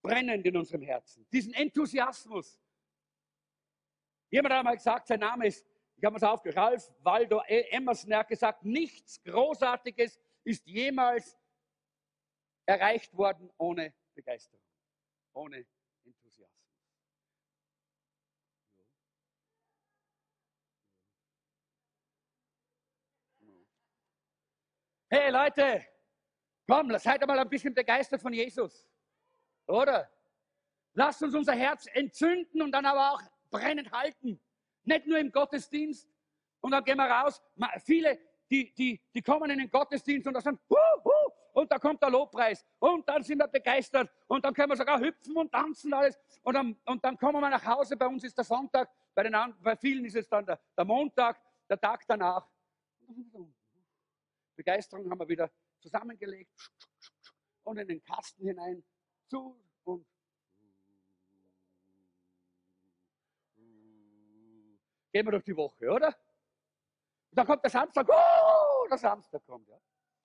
brennend 0.00 0.46
in 0.46 0.56
unserem 0.56 0.82
Herzen? 0.82 1.26
Diesen 1.30 1.52
Enthusiasmus. 1.52 2.58
Jemand 4.30 4.54
hat 4.54 4.58
einmal 4.60 4.76
gesagt, 4.76 5.08
sein 5.08 5.20
Name 5.20 5.48
ist, 5.48 5.66
ich 5.96 6.04
habe 6.04 6.16
es 6.16 6.22
aufgehört, 6.22 6.56
Ralf 6.56 6.92
Waldo 7.00 7.42
Emerson, 7.46 8.10
er 8.10 8.20
hat 8.20 8.28
gesagt, 8.28 8.64
nichts 8.64 9.22
Großartiges 9.22 10.18
ist 10.44 10.66
jemals 10.66 11.36
erreicht 12.64 13.14
worden 13.16 13.50
ohne 13.58 13.92
Begeisterung, 14.14 14.62
ohne 15.34 15.66
Enthusiasmus. 16.04 16.62
Hey 25.08 25.30
Leute, 25.30 25.86
komm, 26.66 26.98
seid 26.98 27.20
einmal 27.20 27.38
ein 27.38 27.48
bisschen 27.48 27.74
begeistert 27.74 28.22
von 28.22 28.32
Jesus. 28.32 28.88
Oder? 29.66 30.10
Lasst 30.94 31.22
uns 31.22 31.34
unser 31.34 31.54
Herz 31.54 31.86
entzünden 31.92 32.62
und 32.62 32.72
dann 32.72 32.86
aber 32.86 33.12
auch 33.12 33.22
brennend 33.50 33.90
halten. 33.92 34.40
Nicht 34.84 35.06
nur 35.06 35.18
im 35.18 35.30
Gottesdienst. 35.30 36.08
Und 36.60 36.70
dann 36.70 36.84
gehen 36.84 36.96
wir 36.96 37.06
raus. 37.06 37.42
Viele, 37.84 38.18
die, 38.50 38.72
die, 38.74 39.00
die 39.14 39.22
kommen 39.22 39.50
in 39.50 39.58
den 39.58 39.70
Gottesdienst 39.70 40.26
und 40.26 40.34
da 40.34 40.40
sagen, 40.40 40.58
hu, 40.68 40.76
hu, 41.04 41.21
und 41.52 41.70
da 41.70 41.78
kommt 41.78 42.02
der 42.02 42.10
Lobpreis. 42.10 42.64
Und 42.78 43.08
dann 43.08 43.22
sind 43.22 43.38
wir 43.38 43.48
begeistert. 43.48 44.10
Und 44.26 44.44
dann 44.44 44.54
können 44.54 44.70
wir 44.70 44.76
sogar 44.76 44.98
hüpfen 44.98 45.36
und 45.36 45.52
tanzen 45.52 45.92
alles. 45.92 46.18
Und 46.42 46.54
dann, 46.54 46.76
und 46.86 47.04
dann 47.04 47.16
kommen 47.16 47.40
wir 47.40 47.50
nach 47.50 47.64
Hause. 47.64 47.96
Bei 47.96 48.06
uns 48.06 48.24
ist 48.24 48.36
der 48.36 48.44
Sonntag. 48.44 48.90
Bei, 49.14 49.22
den, 49.22 49.36
bei 49.60 49.76
vielen 49.76 50.04
ist 50.04 50.16
es 50.16 50.28
dann 50.28 50.46
der, 50.46 50.58
der 50.76 50.84
Montag, 50.84 51.40
der 51.68 51.78
Tag 51.78 52.04
danach. 52.06 52.48
Begeisterung 54.56 55.10
haben 55.10 55.18
wir 55.18 55.28
wieder 55.28 55.50
zusammengelegt 55.80 56.50
und 57.64 57.78
in 57.78 57.88
den 57.88 58.02
Kasten 58.02 58.46
hinein 58.46 58.82
zu 59.28 59.60
und 59.84 60.06
gehen 65.12 65.26
wir 65.26 65.32
durch 65.32 65.44
die 65.44 65.56
Woche, 65.56 65.90
oder? 65.90 66.08
Und 66.08 66.14
dann 67.38 67.46
kommt 67.46 67.62
der 67.64 67.70
Samstag, 67.70 68.08
oh, 68.08 68.86
der 68.88 68.98
Samstag 68.98 69.44
kommt, 69.44 69.68
ja. 69.68 69.78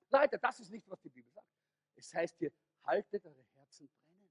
Leute, 0.09 0.39
das 0.39 0.59
ist 0.59 0.71
nicht, 0.71 0.89
was 0.89 0.99
die 1.01 1.09
Bibel 1.09 1.31
sagt. 1.31 1.47
Es 1.95 2.13
heißt 2.13 2.37
hier, 2.37 2.51
haltet 2.83 3.25
eure 3.25 3.43
Herzen 3.55 3.89
brennen. 3.89 4.29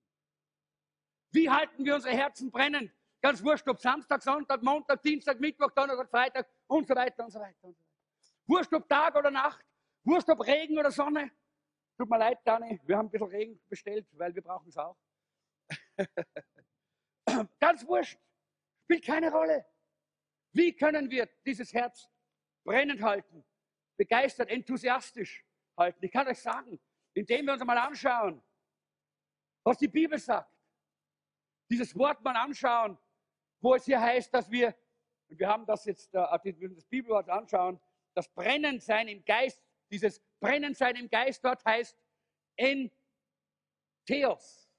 Wie 1.31 1.51
halten 1.51 1.85
wir 1.85 1.95
unsere 1.95 2.15
Herzen 2.15 2.51
brennen? 2.51 2.93
Ganz 3.21 3.43
wurscht, 3.43 3.69
ob 3.69 3.81
Samstag, 3.81 4.23
Sonntag, 4.23 4.63
Montag, 4.63 5.03
Dienstag, 5.03 5.41
Mittwoch, 5.41 5.71
Donnerstag, 5.73 6.09
Freitag 6.09 6.49
und 6.67 6.87
so 6.87 6.95
weiter 6.95 7.25
und 7.25 7.31
so 7.31 7.41
weiter 7.41 7.65
und 7.65 7.75
so 7.75 7.81
weiter. 7.81 7.97
Wurscht, 8.47 8.73
ob 8.73 8.89
Tag 8.89 9.15
oder 9.17 9.31
Nacht, 9.31 9.65
wurscht, 10.05 10.29
ob 10.29 10.47
Regen 10.47 10.79
oder 10.79 10.91
Sonne. 10.91 11.31
Tut 11.99 12.09
mir 12.09 12.19
leid, 12.19 12.39
Dani, 12.45 12.81
wir 12.85 12.97
haben 12.97 13.07
ein 13.07 13.11
bisschen 13.11 13.29
Regen 13.29 13.61
bestellt, 13.69 14.07
weil 14.13 14.35
wir 14.35 14.43
brauchen 14.43 14.69
es 14.69 14.77
auch. 14.77 14.97
Ganz 17.59 17.87
wurscht, 17.87 18.19
spielt 18.85 19.05
keine 19.05 19.31
Rolle. 19.33 19.67
Wie 20.53 20.75
können 20.75 21.11
wir 21.11 21.29
dieses 21.45 21.73
Herz 21.73 22.09
brennend 22.65 23.03
halten, 23.03 23.45
begeistert, 23.97 24.51
enthusiastisch 24.51 25.45
halten? 25.77 26.05
Ich 26.05 26.13
kann 26.13 26.27
euch 26.27 26.41
sagen, 26.41 26.81
indem 27.15 27.47
wir 27.47 27.55
uns 27.55 27.65
mal 27.65 27.79
anschauen, 27.79 28.43
was 29.65 29.79
die 29.79 29.89
Bibel 29.89 30.19
sagt. 30.19 30.53
Dieses 31.69 31.97
Wort 31.97 32.23
mal 32.23 32.37
anschauen, 32.37 32.97
wo 33.61 33.75
es 33.75 33.85
hier 33.85 34.01
heißt, 34.01 34.33
dass 34.33 34.51
wir, 34.51 34.75
und 35.29 35.39
wir 35.39 35.49
haben 35.49 35.67
das 35.67 35.85
jetzt, 35.85 36.15
äh, 36.15 36.69
das 36.75 36.85
Bibelwort 36.85 37.29
anschauen, 37.29 37.81
das 38.15 38.29
Brennendsein 38.29 39.09
im 39.09 39.25
Geist, 39.25 39.63
dieses 39.91 40.21
Brennendsein 40.41 40.97
im 40.97 41.09
Geist 41.09 41.45
dort 41.45 41.65
heißt 41.65 41.97
en 42.57 42.91
Theos. 44.07 44.71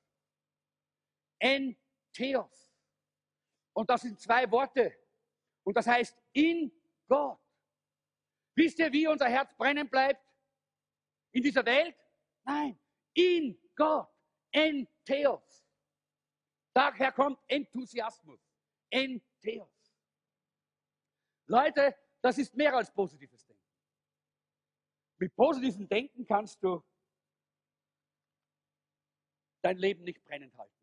En 1.40 1.76
Theos. 2.14 2.74
Und 3.74 3.90
das 3.90 4.02
sind 4.02 4.20
zwei 4.20 4.50
Worte. 4.50 4.98
Und 5.64 5.76
das 5.76 5.86
heißt 5.86 6.18
in 6.34 6.72
Gott. 7.08 7.40
Wisst 8.56 8.80
ihr, 8.80 8.92
wie 8.92 9.08
unser 9.08 9.30
Herz 9.30 9.54
brennen 9.56 9.88
bleibt? 9.88 10.27
In 11.32 11.44
dieser 11.44 11.66
Welt? 11.66 11.96
Nein, 12.44 12.80
in 13.14 13.60
Gott. 13.76 14.10
En 14.52 14.88
Theos. 15.04 15.66
Daher 16.74 17.12
kommt 17.12 17.40
Enthusiasmus. 17.48 18.40
En 18.90 19.22
Theos. 19.42 19.96
Leute, 21.48 21.96
das 22.22 22.38
ist 22.38 22.56
mehr 22.56 22.76
als 22.76 22.92
positives 22.92 23.46
Denken. 23.46 23.64
Mit 25.18 25.36
positivem 25.36 25.88
Denken 25.88 26.26
kannst 26.26 26.62
du 26.64 26.84
dein 29.62 29.78
Leben 29.78 30.04
nicht 30.04 30.24
brennend 30.24 30.56
halten. 30.58 30.74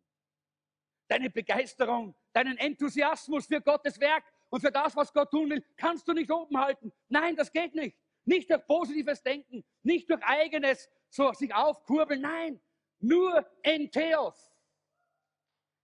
Deine 1.09 1.31
Begeisterung, 1.31 2.15
deinen 2.33 2.57
Enthusiasmus 2.59 3.47
für 3.47 3.61
Gottes 3.61 4.01
Werk 4.01 4.25
und 4.49 4.61
für 4.61 4.73
das, 4.73 4.97
was 4.97 5.13
Gott 5.13 5.31
tun 5.31 5.51
will, 5.51 5.65
kannst 5.77 6.09
du 6.09 6.13
nicht 6.13 6.31
oben 6.31 6.59
halten. 6.59 6.93
Nein, 7.09 7.37
das 7.37 7.53
geht 7.53 7.75
nicht. 7.75 7.97
Nicht 8.25 8.51
durch 8.51 8.67
positives 8.67 9.23
Denken, 9.23 9.65
nicht 9.83 10.09
durch 10.09 10.23
eigenes 10.23 10.89
so 11.11 11.33
sich 11.33 11.55
aufkurbeln. 11.55 12.23
Nein, 12.23 12.61
nur 13.01 13.47
Entheos. 13.63 14.53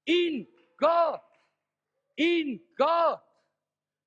In 0.05 0.49
Gott. 0.76 1.22
In 2.16 2.61
Gott. 2.76 3.22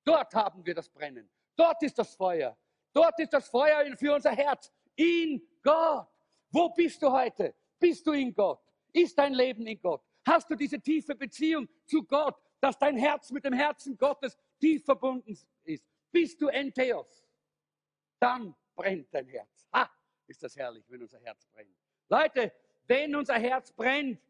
Dort 0.04 0.34
haben 0.34 0.64
wir 0.66 0.74
das 0.74 0.88
Brennen. 0.88 1.30
Dort 1.56 1.82
ist 1.82 1.98
das 1.98 2.14
Feuer. 2.14 2.56
Dort 2.92 3.18
ist 3.20 3.32
das 3.32 3.48
Feuer 3.48 3.96
für 3.96 4.14
unser 4.14 4.32
Herz. 4.32 4.70
In 4.96 5.40
Gott. 5.62 6.08
Wo 6.50 6.68
bist 6.68 7.02
du 7.02 7.10
heute? 7.10 7.54
Bist 7.78 8.06
du 8.06 8.12
in 8.12 8.34
Gott? 8.34 8.60
Ist 8.92 9.18
dein 9.18 9.34
Leben 9.34 9.66
in 9.66 9.80
Gott? 9.80 10.02
Hast 10.26 10.48
du 10.48 10.54
diese 10.54 10.80
tiefe 10.80 11.14
Beziehung 11.14 11.68
zu 11.86 12.02
Gott, 12.04 12.36
dass 12.60 12.78
dein 12.78 12.96
Herz 12.96 13.30
mit 13.30 13.44
dem 13.44 13.52
Herzen 13.52 13.96
Gottes 13.96 14.36
tief 14.60 14.84
verbunden 14.84 15.36
ist? 15.64 15.84
Bist 16.10 16.40
du 16.40 16.48
Entheos? 16.48 17.23
Dann 18.18 18.54
brennt 18.74 19.12
dein 19.12 19.26
Herz. 19.28 19.68
Ha, 19.72 19.90
ist 20.26 20.42
das 20.42 20.56
herrlich, 20.56 20.84
wenn 20.88 21.02
unser 21.02 21.20
Herz 21.20 21.46
brennt. 21.46 21.76
Leute, 22.08 22.52
wenn 22.86 23.14
unser 23.14 23.34
Herz 23.34 23.72
brennt, 23.72 24.20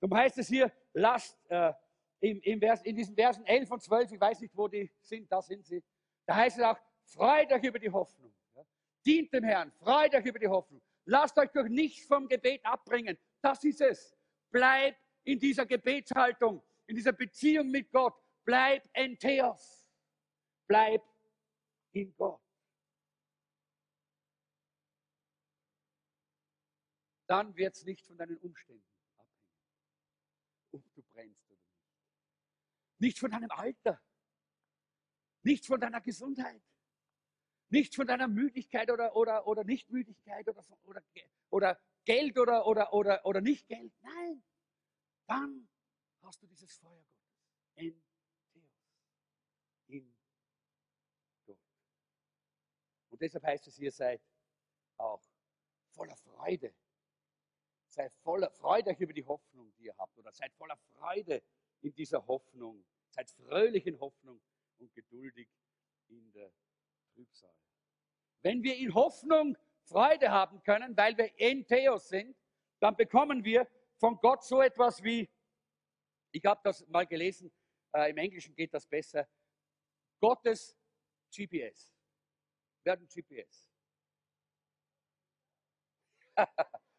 dann 0.00 0.14
heißt 0.14 0.38
es 0.38 0.48
hier, 0.48 0.72
lasst 0.92 1.38
äh, 1.48 1.72
im, 2.20 2.40
im 2.42 2.60
Vers, 2.60 2.82
in 2.82 2.96
diesen 2.96 3.14
Versen 3.14 3.44
11 3.44 3.70
und 3.70 3.82
12, 3.82 4.12
ich 4.12 4.20
weiß 4.20 4.40
nicht, 4.40 4.56
wo 4.56 4.68
die 4.68 4.90
sind, 5.00 5.30
da 5.30 5.40
sind 5.40 5.64
sie, 5.64 5.82
da 6.26 6.36
heißt 6.36 6.58
es 6.58 6.64
auch, 6.64 6.78
freut 7.04 7.52
euch 7.52 7.62
über 7.62 7.78
die 7.78 7.90
Hoffnung. 7.90 8.32
Ja? 8.54 8.62
Dient 9.04 9.32
dem 9.32 9.44
Herrn, 9.44 9.72
freut 9.72 10.14
euch 10.14 10.24
über 10.24 10.38
die 10.38 10.48
Hoffnung. 10.48 10.80
Lasst 11.04 11.36
euch 11.38 11.50
durch 11.50 11.68
nichts 11.68 12.06
vom 12.06 12.28
Gebet 12.28 12.64
abbringen. 12.64 13.18
Das 13.40 13.64
ist 13.64 13.80
es. 13.80 14.16
Bleib 14.50 14.96
in 15.24 15.38
dieser 15.38 15.66
Gebetshaltung, 15.66 16.62
in 16.86 16.96
dieser 16.96 17.12
Beziehung 17.12 17.70
mit 17.70 17.90
Gott. 17.90 18.14
Bleib 18.44 18.88
en 18.92 19.18
Theos. 19.18 19.88
Bleib 20.66 21.02
in 21.92 22.14
Gott. 22.16 22.40
Dann 27.30 27.54
wird 27.54 27.76
es 27.76 27.84
nicht 27.84 28.04
von 28.04 28.16
deinen 28.18 28.38
Umständen 28.38 28.84
abhängen, 29.16 29.54
ob 30.72 30.82
du 30.94 31.02
brennst 31.04 31.48
oder 31.48 31.62
nicht. 31.62 31.86
Nicht 32.98 33.20
von 33.20 33.30
deinem 33.30 33.52
Alter, 33.52 34.02
nicht 35.42 35.64
von 35.64 35.80
deiner 35.80 36.00
Gesundheit, 36.00 36.60
nicht 37.68 37.94
von 37.94 38.08
deiner 38.08 38.26
Müdigkeit 38.26 38.90
oder, 38.90 39.14
oder, 39.14 39.46
oder 39.46 39.62
Nichtmüdigkeit 39.62 40.48
oder, 40.48 40.64
oder, 40.82 41.04
oder 41.50 41.80
Geld 42.04 42.36
oder, 42.36 42.66
oder, 42.66 42.92
oder, 42.92 43.24
oder 43.24 43.40
nicht 43.40 43.68
Geld. 43.68 43.92
Nein, 44.00 44.42
dann 45.28 45.68
hast 46.22 46.42
du 46.42 46.48
dieses 46.48 46.76
Feuer 46.78 47.04
Gottes. 47.04 47.46
En 47.76 48.02
Theos. 48.52 48.92
In 49.86 50.16
Gott. 51.46 51.60
Und 53.10 53.22
deshalb 53.22 53.44
heißt 53.44 53.68
es, 53.68 53.78
ihr 53.78 53.92
seid 53.92 54.20
auch 54.96 55.22
voller 55.92 56.16
Freude. 56.16 56.74
Seid 57.90 58.14
voller 58.22 58.50
Freude 58.50 58.94
über 58.98 59.12
die 59.12 59.24
Hoffnung, 59.24 59.72
die 59.76 59.86
ihr 59.86 59.96
habt. 59.98 60.16
Oder 60.16 60.32
seid 60.32 60.54
voller 60.54 60.76
Freude 60.76 61.42
in 61.82 61.92
dieser 61.92 62.24
Hoffnung. 62.26 62.84
Seid 63.10 63.28
fröhlich 63.30 63.86
in 63.86 63.98
Hoffnung 63.98 64.40
und 64.78 64.94
geduldig 64.94 65.48
in 66.08 66.30
der 66.32 66.52
Trübsal. 67.12 67.54
Wenn 68.42 68.62
wir 68.62 68.76
in 68.76 68.94
Hoffnung 68.94 69.58
Freude 69.82 70.30
haben 70.30 70.62
können, 70.62 70.96
weil 70.96 71.16
wir 71.18 71.36
in 71.38 71.66
Theos 71.66 72.08
sind, 72.08 72.36
dann 72.78 72.96
bekommen 72.96 73.44
wir 73.44 73.66
von 73.98 74.16
Gott 74.18 74.44
so 74.44 74.62
etwas 74.62 75.02
wie, 75.02 75.28
ich 76.30 76.44
habe 76.44 76.60
das 76.62 76.86
mal 76.86 77.06
gelesen, 77.06 77.52
äh, 77.92 78.10
im 78.10 78.18
Englischen 78.18 78.54
geht 78.54 78.72
das 78.72 78.86
besser, 78.86 79.28
Gottes 80.20 80.78
GPS. 81.34 81.92
Wer 82.84 82.92
hat 82.92 83.00
ein 83.00 83.08
GPS? 83.08 83.68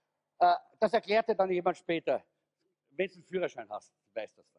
Äh, 0.41 0.55
das 0.79 0.91
erklärt 0.93 1.29
dir 1.29 1.35
dann 1.35 1.51
jemand 1.51 1.77
später. 1.77 2.25
Wenn 2.89 3.07
du 3.07 3.13
einen 3.13 3.23
Führerschein 3.23 3.69
hast, 3.69 3.93
weißt 4.15 4.37
das 4.39 4.51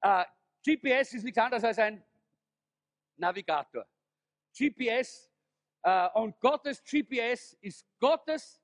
dann. 0.00 0.26
GPS 0.62 1.12
äh, 1.12 1.16
ist 1.16 1.24
nichts 1.24 1.38
anderes 1.38 1.64
als 1.64 1.78
ein 1.78 2.04
Navigator. 3.16 3.86
GPS 4.56 5.28
äh, 5.82 6.08
und 6.14 6.38
Gottes 6.40 6.82
GPS 6.84 7.54
ist 7.54 7.84
Gottes 7.98 8.62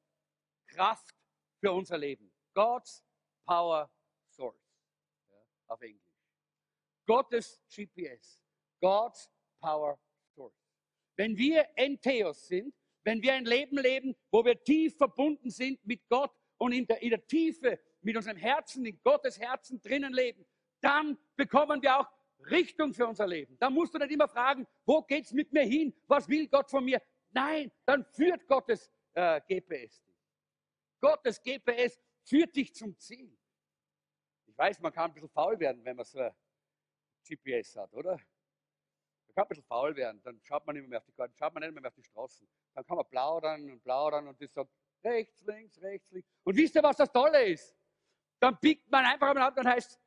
Kraft 0.69 1.13
für 1.59 1.73
unser 1.73 1.99
Leben. 1.99 2.33
God's 2.55 3.05
Power 3.45 3.91
Source. 4.29 4.65
Ja, 5.29 5.39
auf 5.67 5.81
Englisch. 5.81 6.15
Gottes 7.05 7.61
GPS. 7.69 8.41
God's 8.81 9.29
Power 9.61 9.99
Source. 10.35 10.55
Wenn 11.17 11.37
wir 11.37 11.69
Entheos 11.75 12.47
sind, 12.47 12.80
wenn 13.05 13.23
wir 13.23 13.35
ein 13.35 13.45
Leben 13.45 13.79
leben, 13.79 14.15
wo 14.31 14.45
wir 14.45 14.63
tief 14.63 14.97
verbunden 14.97 15.51
sind 15.51 15.85
mit 15.87 16.09
Gott 16.09 16.33
und 16.59 16.73
in 16.73 16.87
der, 16.87 17.01
in 17.03 17.11
der 17.11 17.27
Tiefe 17.27 17.79
mit 18.03 18.17
unserem 18.17 18.37
Herzen, 18.37 18.85
in 18.85 19.01
Gottes 19.03 19.39
Herzen 19.39 19.81
drinnen 19.81 20.13
leben, 20.13 20.47
dann 20.81 21.19
bekommen 21.37 21.83
wir 21.83 22.01
auch 22.01 22.09
Richtung 22.51 22.95
für 22.95 23.07
unser 23.07 23.27
Leben. 23.27 23.57
Da 23.59 23.69
musst 23.69 23.95
du 23.95 23.99
nicht 23.99 24.13
immer 24.13 24.29
fragen, 24.29 24.67
wo 24.87 25.03
geht 25.03 25.27
es 25.27 25.33
mit 25.33 25.53
mir 25.53 25.63
hin? 25.63 25.95
Was 26.07 26.29
will 26.29 26.49
Gott 26.49 26.71
von 26.71 26.85
mir? 26.85 27.01
Nein, 27.31 27.71
dann 27.85 28.05
führt 28.05 28.47
Gottes 28.47 28.91
äh, 29.15 29.41
GPS 29.47 30.03
dich. 30.03 30.17
Gottes 31.01 31.43
GPS 31.43 32.01
führt 32.25 32.55
dich 32.55 32.75
zum 32.75 32.97
Ziel. 32.99 33.37
Ich 34.47 34.57
weiß, 34.57 34.81
man 34.81 34.93
kann 34.93 35.11
ein 35.11 35.15
bisschen 35.15 35.31
faul 35.31 35.59
werden, 35.59 35.85
wenn 35.85 35.97
man 35.97 36.05
so 36.05 36.19
ein 36.19 36.33
GPS 37.25 37.77
hat, 37.77 37.93
oder? 37.95 38.19
Man 39.31 39.35
kann 39.35 39.45
ein 39.45 39.49
bisschen 39.49 39.65
faul 39.65 39.95
werden, 39.95 40.21
dann 40.25 40.41
schaut 40.43 40.67
man 40.67 40.75
nicht 40.75 40.89
mehr 40.89 40.99
auf 40.99 41.05
die 41.05 41.13
Karten, 41.13 41.35
schaut 41.37 41.55
man 41.55 41.63
nicht 41.63 41.73
mehr 41.73 41.87
auf 41.87 41.95
die 41.95 42.03
Straßen. 42.03 42.49
Dann 42.75 42.85
kann 42.85 42.97
man 42.97 43.09
plaudern 43.09 43.71
und 43.71 43.83
plaudern 43.83 44.27
und 44.27 44.41
das 44.41 44.53
sagt 44.53 44.71
rechts, 45.05 45.41
links, 45.47 45.81
rechts, 45.81 46.11
links. 46.11 46.29
Und 46.43 46.57
wisst 46.57 46.75
ihr, 46.75 46.83
was 46.83 46.97
das 46.97 47.13
Tolle 47.13 47.45
ist? 47.45 47.77
Dann 48.41 48.59
biegt 48.61 48.91
man 48.91 49.05
einfach 49.05 49.33
mal 49.33 49.43
ab 49.43 49.57
und 49.57 49.69
heißt, 49.69 50.01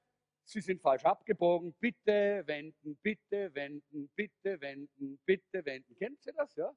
Sie 0.45 0.59
sind 0.59 0.81
falsch 0.81 1.05
abgebogen, 1.05 1.73
bitte 1.79 2.43
wenden, 2.45 2.97
bitte 2.97 3.55
wenden, 3.55 4.09
bitte 4.13 4.59
wenden, 4.59 5.17
bitte 5.25 5.65
wenden. 5.65 5.95
Kennt 5.95 6.25
ihr 6.25 6.33
das, 6.33 6.53
ja? 6.55 6.69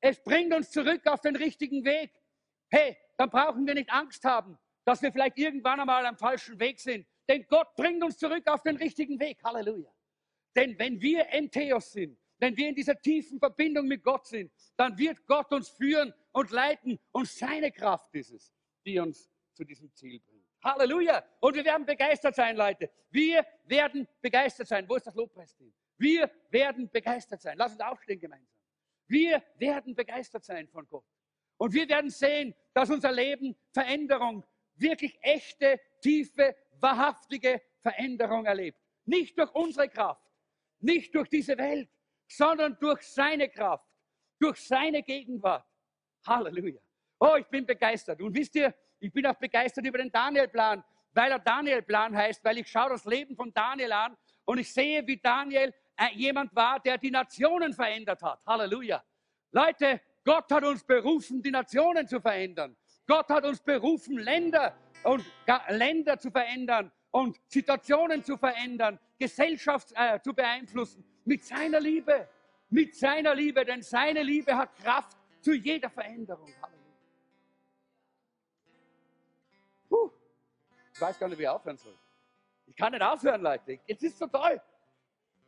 Es 0.00 0.22
bringt 0.22 0.52
uns 0.52 0.70
zurück 0.70 1.06
auf 1.06 1.22
den 1.22 1.34
richtigen 1.34 1.82
Weg. 1.82 2.12
Hey, 2.70 2.98
dann 3.16 3.30
brauchen 3.30 3.66
wir 3.66 3.72
nicht 3.72 3.90
Angst 3.90 4.22
haben, 4.24 4.58
dass 4.84 5.00
wir 5.00 5.10
vielleicht 5.10 5.38
irgendwann 5.38 5.80
einmal 5.80 6.04
am 6.04 6.18
falschen 6.18 6.60
Weg 6.60 6.78
sind. 6.78 7.06
Denn 7.26 7.46
Gott 7.48 7.74
bringt 7.74 8.04
uns 8.04 8.18
zurück 8.18 8.46
auf 8.48 8.62
den 8.62 8.76
richtigen 8.76 9.18
Weg. 9.18 9.42
Halleluja. 9.42 9.93
Denn 10.54 10.78
wenn 10.78 11.00
wir 11.00 11.28
Entheos 11.30 11.92
sind, 11.92 12.18
wenn 12.38 12.56
wir 12.56 12.68
in 12.68 12.74
dieser 12.74 13.00
tiefen 13.00 13.38
Verbindung 13.38 13.86
mit 13.86 14.02
Gott 14.02 14.26
sind, 14.26 14.52
dann 14.76 14.96
wird 14.98 15.26
Gott 15.26 15.52
uns 15.52 15.68
führen 15.68 16.12
und 16.32 16.50
leiten 16.50 16.98
und 17.12 17.28
seine 17.28 17.70
Kraft 17.72 18.14
ist 18.14 18.30
es, 18.30 18.52
die 18.84 18.98
uns 18.98 19.30
zu 19.52 19.64
diesem 19.64 19.92
Ziel 19.94 20.20
bringt. 20.20 20.44
Halleluja! 20.62 21.22
Und 21.40 21.54
wir 21.56 21.64
werden 21.64 21.84
begeistert 21.84 22.34
sein, 22.34 22.56
Leute. 22.56 22.90
Wir 23.10 23.46
werden 23.64 24.08
begeistert 24.20 24.66
sein. 24.66 24.88
Wo 24.88 24.96
ist 24.96 25.06
das 25.06 25.14
Lobpreisteam? 25.14 25.72
Wir 25.98 26.30
werden 26.50 26.90
begeistert 26.90 27.40
sein. 27.42 27.56
Lass 27.58 27.72
uns 27.72 27.80
aufstehen 27.80 28.18
gemeinsam. 28.18 28.48
Wir 29.06 29.42
werden 29.56 29.94
begeistert 29.94 30.44
sein 30.44 30.66
von 30.68 30.86
Gott. 30.88 31.04
Und 31.58 31.72
wir 31.72 31.88
werden 31.88 32.10
sehen, 32.10 32.54
dass 32.72 32.90
unser 32.90 33.12
Leben 33.12 33.54
Veränderung, 33.72 34.44
wirklich 34.76 35.16
echte, 35.22 35.78
tiefe, 36.00 36.56
wahrhaftige 36.80 37.62
Veränderung 37.80 38.46
erlebt. 38.46 38.78
Nicht 39.04 39.38
durch 39.38 39.54
unsere 39.54 39.88
Kraft, 39.88 40.23
nicht 40.84 41.14
durch 41.14 41.28
diese 41.28 41.56
Welt, 41.56 41.88
sondern 42.28 42.76
durch 42.78 43.02
seine 43.02 43.48
Kraft, 43.48 43.86
durch 44.38 44.58
seine 44.60 45.02
Gegenwart. 45.02 45.66
Halleluja. 46.26 46.80
Oh, 47.18 47.36
ich 47.38 47.46
bin 47.46 47.66
begeistert. 47.66 48.20
Und 48.20 48.34
wisst 48.34 48.54
ihr, 48.54 48.74
ich 49.00 49.12
bin 49.12 49.26
auch 49.26 49.34
begeistert 49.36 49.86
über 49.86 49.98
den 49.98 50.10
Daniel-Plan, 50.10 50.82
weil 51.12 51.32
er 51.32 51.38
Daniel-Plan 51.38 52.16
heißt, 52.16 52.44
weil 52.44 52.58
ich 52.58 52.68
schaue 52.68 52.90
das 52.90 53.04
Leben 53.04 53.34
von 53.36 53.52
Daniel 53.52 53.92
an 53.92 54.16
und 54.44 54.58
ich 54.58 54.72
sehe, 54.72 55.06
wie 55.06 55.16
Daniel 55.16 55.72
äh, 55.96 56.14
jemand 56.14 56.54
war, 56.54 56.80
der 56.80 56.98
die 56.98 57.10
Nationen 57.10 57.72
verändert 57.72 58.22
hat. 58.22 58.44
Halleluja. 58.46 59.02
Leute, 59.52 60.00
Gott 60.24 60.50
hat 60.50 60.64
uns 60.64 60.82
berufen, 60.84 61.42
die 61.42 61.50
Nationen 61.50 62.08
zu 62.08 62.20
verändern. 62.20 62.76
Gott 63.06 63.28
hat 63.28 63.44
uns 63.44 63.60
berufen, 63.60 64.18
Länder 64.18 64.74
und 65.04 65.24
Länder 65.68 66.18
zu 66.18 66.30
verändern 66.30 66.90
und 67.14 67.40
Situationen 67.46 68.24
zu 68.24 68.36
verändern, 68.36 68.98
Gesellschaft 69.16 69.92
äh, 69.94 70.20
zu 70.20 70.34
beeinflussen 70.34 71.04
mit 71.24 71.44
seiner 71.44 71.78
Liebe, 71.78 72.28
mit 72.70 72.96
seiner 72.96 73.36
Liebe, 73.36 73.64
denn 73.64 73.82
seine 73.82 74.20
Liebe 74.20 74.56
hat 74.56 74.74
Kraft 74.74 75.16
zu 75.40 75.52
jeder 75.52 75.88
Veränderung. 75.90 76.52
Halleluja. 76.60 76.98
Puh, 79.88 80.10
ich 80.92 81.00
weiß 81.00 81.16
gar 81.20 81.28
nicht, 81.28 81.38
wie 81.38 81.44
ich 81.44 81.48
aufhören 81.48 81.76
soll. 81.76 81.94
Ich 82.66 82.74
kann 82.74 82.90
nicht 82.90 83.02
aufhören, 83.02 83.42
Leute. 83.42 83.78
Es 83.86 84.02
ist 84.02 84.18
so 84.18 84.26
toll. 84.26 84.60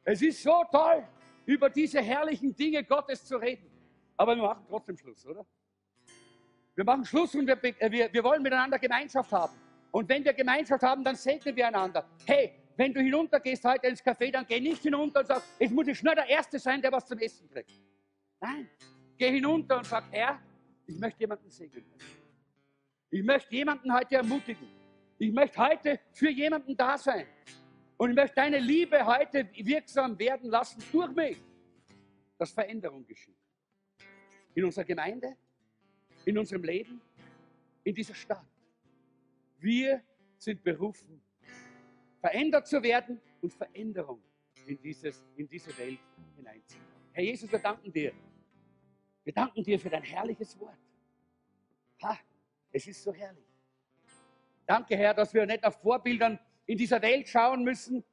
Es 0.05 0.23
ist 0.23 0.41
so 0.41 0.63
toll, 0.71 1.05
über 1.47 1.69
diese 1.69 2.01
herrlichen 2.01 2.55
Dinge 2.55 2.85
Gottes 2.85 3.25
zu 3.25 3.39
reden. 3.39 3.69
Aber 4.17 4.37
wir 4.37 4.43
machen 4.45 4.65
trotzdem 4.69 4.97
Schluss, 4.97 5.27
oder? 5.27 5.45
Wir 6.77 6.85
machen 6.85 7.05
Schluss 7.05 7.35
und 7.35 7.49
wir, 7.49 7.59
äh, 7.65 7.91
wir, 7.91 8.13
wir 8.13 8.23
wollen 8.23 8.41
miteinander 8.41 8.79
Gemeinschaft 8.79 9.33
haben. 9.33 9.66
Und 9.97 10.11
wenn 10.11 10.23
wir 10.23 10.35
Gemeinschaft 10.35 10.83
haben, 10.83 11.03
dann 11.03 11.17
segnen 11.17 11.57
wir 11.57 11.69
einander. 11.69 12.07
Hey, 12.27 12.53
wenn 12.77 12.93
du 12.93 13.01
hinuntergehst 13.01 13.65
heute 13.65 13.87
ins 13.87 14.05
Café, 14.05 14.31
dann 14.31 14.45
geh 14.47 14.61
nicht 14.61 14.83
hinunter 14.83 15.21
und 15.21 15.27
sag, 15.27 15.43
es 15.59 15.71
muss 15.71 15.89
ich 15.89 15.99
schnell 15.99 16.15
der 16.15 16.29
Erste 16.29 16.59
sein, 16.59 16.83
der 16.83 16.93
was 16.93 17.07
zum 17.07 17.19
Essen 17.19 17.49
kriegt. 17.49 17.73
Nein, 18.39 18.69
geh 19.17 19.31
hinunter 19.31 19.79
und 19.79 19.87
sag, 19.87 20.05
Herr, 20.11 20.39
ich 20.87 20.99
möchte 20.99 21.21
jemanden 21.21 21.49
segnen. 21.49 21.87
Ich 23.09 23.23
möchte 23.23 23.55
jemanden 23.55 23.91
heute 23.91 24.17
ermutigen. 24.17 24.69
Ich 25.17 25.33
möchte 25.33 25.57
heute 25.67 25.99
für 26.13 26.29
jemanden 26.29 26.77
da 26.77 26.99
sein. 26.99 27.27
Und 27.97 28.11
ich 28.11 28.17
möchte 28.17 28.35
deine 28.35 28.59
Liebe 28.59 29.03
heute 29.07 29.49
wirksam 29.55 30.19
werden 30.19 30.51
lassen 30.51 30.85
durch 30.93 31.11
mich, 31.15 31.39
dass 32.37 32.51
Veränderung 32.51 33.07
geschieht. 33.07 33.39
In 34.55 34.67
unserer 34.67 34.85
Gemeinde, 34.85 35.39
in 36.27 36.37
unserem 36.37 36.65
Leben, 36.65 37.01
in 37.83 37.95
dieser 37.95 38.15
Stadt. 38.15 38.45
Wir 39.59 40.03
sind 40.39 40.63
berufen, 40.63 41.21
verändert 42.21 42.67
zu 42.67 42.83
werden 42.83 43.21
und 43.41 43.53
Veränderung 43.53 44.23
in, 44.67 44.81
dieses, 44.81 45.25
in 45.37 45.49
diese 45.49 45.77
Welt 45.79 45.99
hineinzukommen. 46.37 46.87
Herr 47.13 47.25
Jesus, 47.25 47.51
wir 47.51 47.59
danken 47.59 47.93
dir. 47.93 48.13
Wir 49.25 49.33
danken 49.33 49.63
dir 49.63 49.79
für 49.79 49.91
dein 49.91 50.03
herrliches 50.03 50.59
Wort. 50.61 50.79
Ha, 52.03 52.19
es 52.71 52.87
ist 52.87 53.03
so 53.03 53.13
herrlich. 53.13 53.45
Danke, 54.67 54.97
Herr, 54.97 55.15
dass 55.15 55.33
wir 55.33 55.47
nicht 55.47 55.65
auf 55.65 55.81
Vorbildern 55.81 56.39
in 56.67 56.77
dieser 56.77 57.01
Welt 57.01 57.29
schauen 57.29 57.65
müssen. 57.65 58.05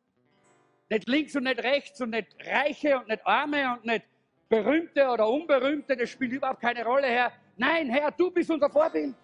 Nicht 0.90 1.08
links 1.08 1.36
und 1.36 1.44
nicht 1.44 1.60
rechts 1.60 2.00
und 2.02 2.12
nicht 2.12 2.36
Reiche 2.46 2.98
und 2.98 3.08
nicht 3.08 3.26
Arme 3.26 3.74
und 3.74 3.86
nicht 3.86 4.06
Berühmte 4.48 5.08
oder 5.08 5.28
Unberühmte. 5.28 5.98
Das 5.98 6.10
spielt 6.10 6.34
überhaupt 6.34 6.62
keine 6.62 6.86
Rolle, 6.86 7.08
Herr. 7.08 7.34
Nein, 7.58 7.90
Herr, 7.90 8.12
du 8.12 8.32
bist 8.32 8.50
unser 8.52 8.70
Vorbild. 8.70 9.16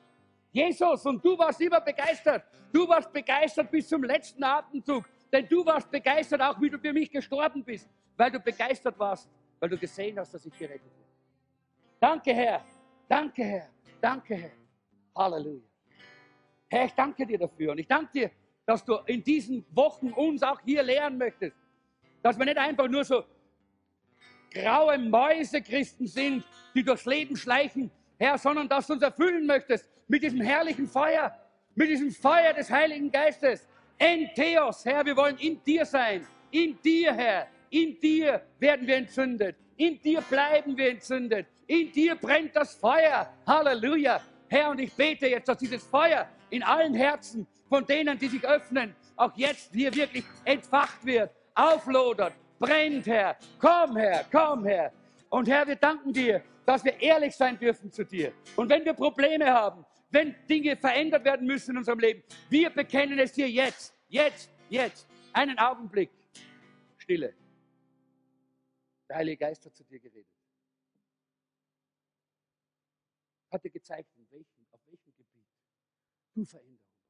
Jesus, 0.52 1.06
und 1.06 1.24
du 1.24 1.38
warst 1.38 1.62
immer 1.62 1.80
begeistert. 1.80 2.44
Du 2.72 2.88
warst 2.88 3.12
begeistert 3.12 3.70
bis 3.70 3.88
zum 3.88 4.04
letzten 4.04 4.44
Atemzug. 4.44 5.06
Denn 5.32 5.48
du 5.48 5.64
warst 5.66 5.90
begeistert, 5.92 6.42
auch 6.42 6.60
wie 6.60 6.70
du 6.70 6.80
für 6.80 6.92
mich 6.92 7.12
gestorben 7.12 7.64
bist, 7.64 7.88
weil 8.18 8.32
du 8.32 8.40
begeistert 8.40 8.98
warst, 8.98 9.30
weil 9.60 9.70
du 9.70 9.78
gesehen 9.78 10.18
hast, 10.18 10.34
dass 10.34 10.46
ich 10.46 10.58
gerettet 10.58 10.82
werde. 10.82 11.10
Danke, 12.00 12.34
Herr. 12.34 12.66
Danke, 13.08 13.44
Herr. 13.44 13.70
Danke, 14.02 14.36
Herr. 14.36 14.52
Halleluja. 15.16 15.62
Herr, 16.68 16.86
ich 16.86 16.94
danke 16.94 17.26
dir 17.26 17.38
dafür. 17.38 17.72
Und 17.74 17.80
ich 17.80 17.88
danke 17.88 18.12
dir, 18.12 18.32
dass 18.66 18.84
du 18.84 18.96
in 19.06 19.24
diesen 19.24 19.66
Wochen 19.76 20.12
uns 20.14 20.42
auch 20.42 20.60
hier 20.62 20.82
lehren 20.82 21.18
möchtest. 21.18 21.58
Dass 22.24 22.38
wir 22.38 22.46
nicht 22.46 22.58
einfach 22.58 22.88
nur 22.88 23.04
so 23.04 23.24
graue 24.52 24.98
Mäuse-Christen 24.98 26.08
sind, 26.08 26.44
die 26.74 26.84
durchs 26.84 27.06
Leben 27.06 27.36
schleichen, 27.36 27.92
Herr, 28.18 28.38
sondern 28.38 28.68
dass 28.68 28.88
du 28.88 28.94
uns 28.94 29.04
erfüllen 29.04 29.46
möchtest 29.46 29.90
mit 30.10 30.24
diesem 30.24 30.42
herrlichen 30.42 30.88
Feuer, 30.88 31.32
mit 31.76 31.90
diesem 31.90 32.12
Feuer 32.12 32.52
des 32.54 32.70
Heiligen 32.70 33.10
Geistes. 33.10 33.66
Entheos, 33.98 34.84
Herr, 34.84 35.06
wir 35.06 35.16
wollen 35.16 35.38
in 35.38 35.64
dir 35.64 35.86
sein. 35.86 36.26
In 36.52 36.78
dir, 36.82 37.14
Herr. 37.14 37.48
In 37.70 37.98
dir 38.00 38.42
werden 38.58 38.88
wir 38.88 38.98
entzündet. 38.98 39.56
In 39.78 40.02
dir 40.02 40.22
bleiben 40.22 40.76
wir 40.76 40.90
entzündet. 40.90 41.48
In 41.68 41.92
dir 41.92 42.16
brennt 42.16 42.56
das 42.56 42.76
Feuer. 42.76 43.32
Halleluja. 43.46 44.20
Herr, 44.50 44.72
und 44.72 44.80
ich 44.80 44.92
bete 44.92 45.28
jetzt, 45.28 45.48
dass 45.48 45.60
dieses 45.60 45.84
Feuer 45.84 46.28
in 46.50 46.64
allen 46.64 46.96
Herzen 46.96 47.46
von 47.70 47.86
denen, 47.86 48.18
die 48.18 48.28
sich 48.28 48.44
öffnen, 48.44 48.96
auch 49.16 49.32
jetzt 49.36 49.72
hier 49.74 49.94
wirklich 49.94 50.26
entfacht 50.44 51.06
wird, 51.06 51.30
auflodert, 51.54 52.34
brennt, 52.58 53.06
Herr. 53.06 53.38
Komm, 53.60 53.96
Herr, 53.96 54.26
komm, 54.32 54.66
Herr. 54.66 54.92
Und 55.30 55.48
Herr, 55.48 55.68
wir 55.68 55.76
danken 55.76 56.12
dir, 56.12 56.42
dass 56.66 56.84
wir 56.84 57.00
ehrlich 57.00 57.36
sein 57.36 57.60
dürfen 57.60 57.92
zu 57.92 58.04
dir. 58.04 58.32
Und 58.56 58.70
wenn 58.70 58.84
wir 58.84 58.94
Probleme 58.94 59.46
haben, 59.54 59.86
wenn 60.10 60.36
Dinge 60.48 60.76
verändert 60.76 61.24
werden 61.24 61.46
müssen 61.46 61.72
in 61.72 61.78
unserem 61.78 62.00
Leben, 62.00 62.24
wir 62.50 62.70
bekennen 62.70 63.20
es 63.20 63.34
dir 63.34 63.50
jetzt, 63.50 63.96
jetzt, 64.08 64.50
jetzt. 64.70 65.08
Einen 65.34 65.58
Augenblick. 65.60 66.10
Stille. 66.98 67.36
Der 69.08 69.18
Heilige 69.18 69.38
Geist 69.38 69.66
hat 69.66 69.76
zu 69.76 69.84
dir 69.84 70.00
geredet. 70.00 70.28
Hat 73.52 73.64
dir 73.64 73.72
gezeigt, 73.72 74.10
in 74.16 74.30
welchem, 74.30 74.68
auf 74.72 74.86
welchem 74.86 75.16
Gebiet 75.16 75.46
du 76.36 76.46
Veränderung 76.46 76.80
brauchst. 76.80 77.10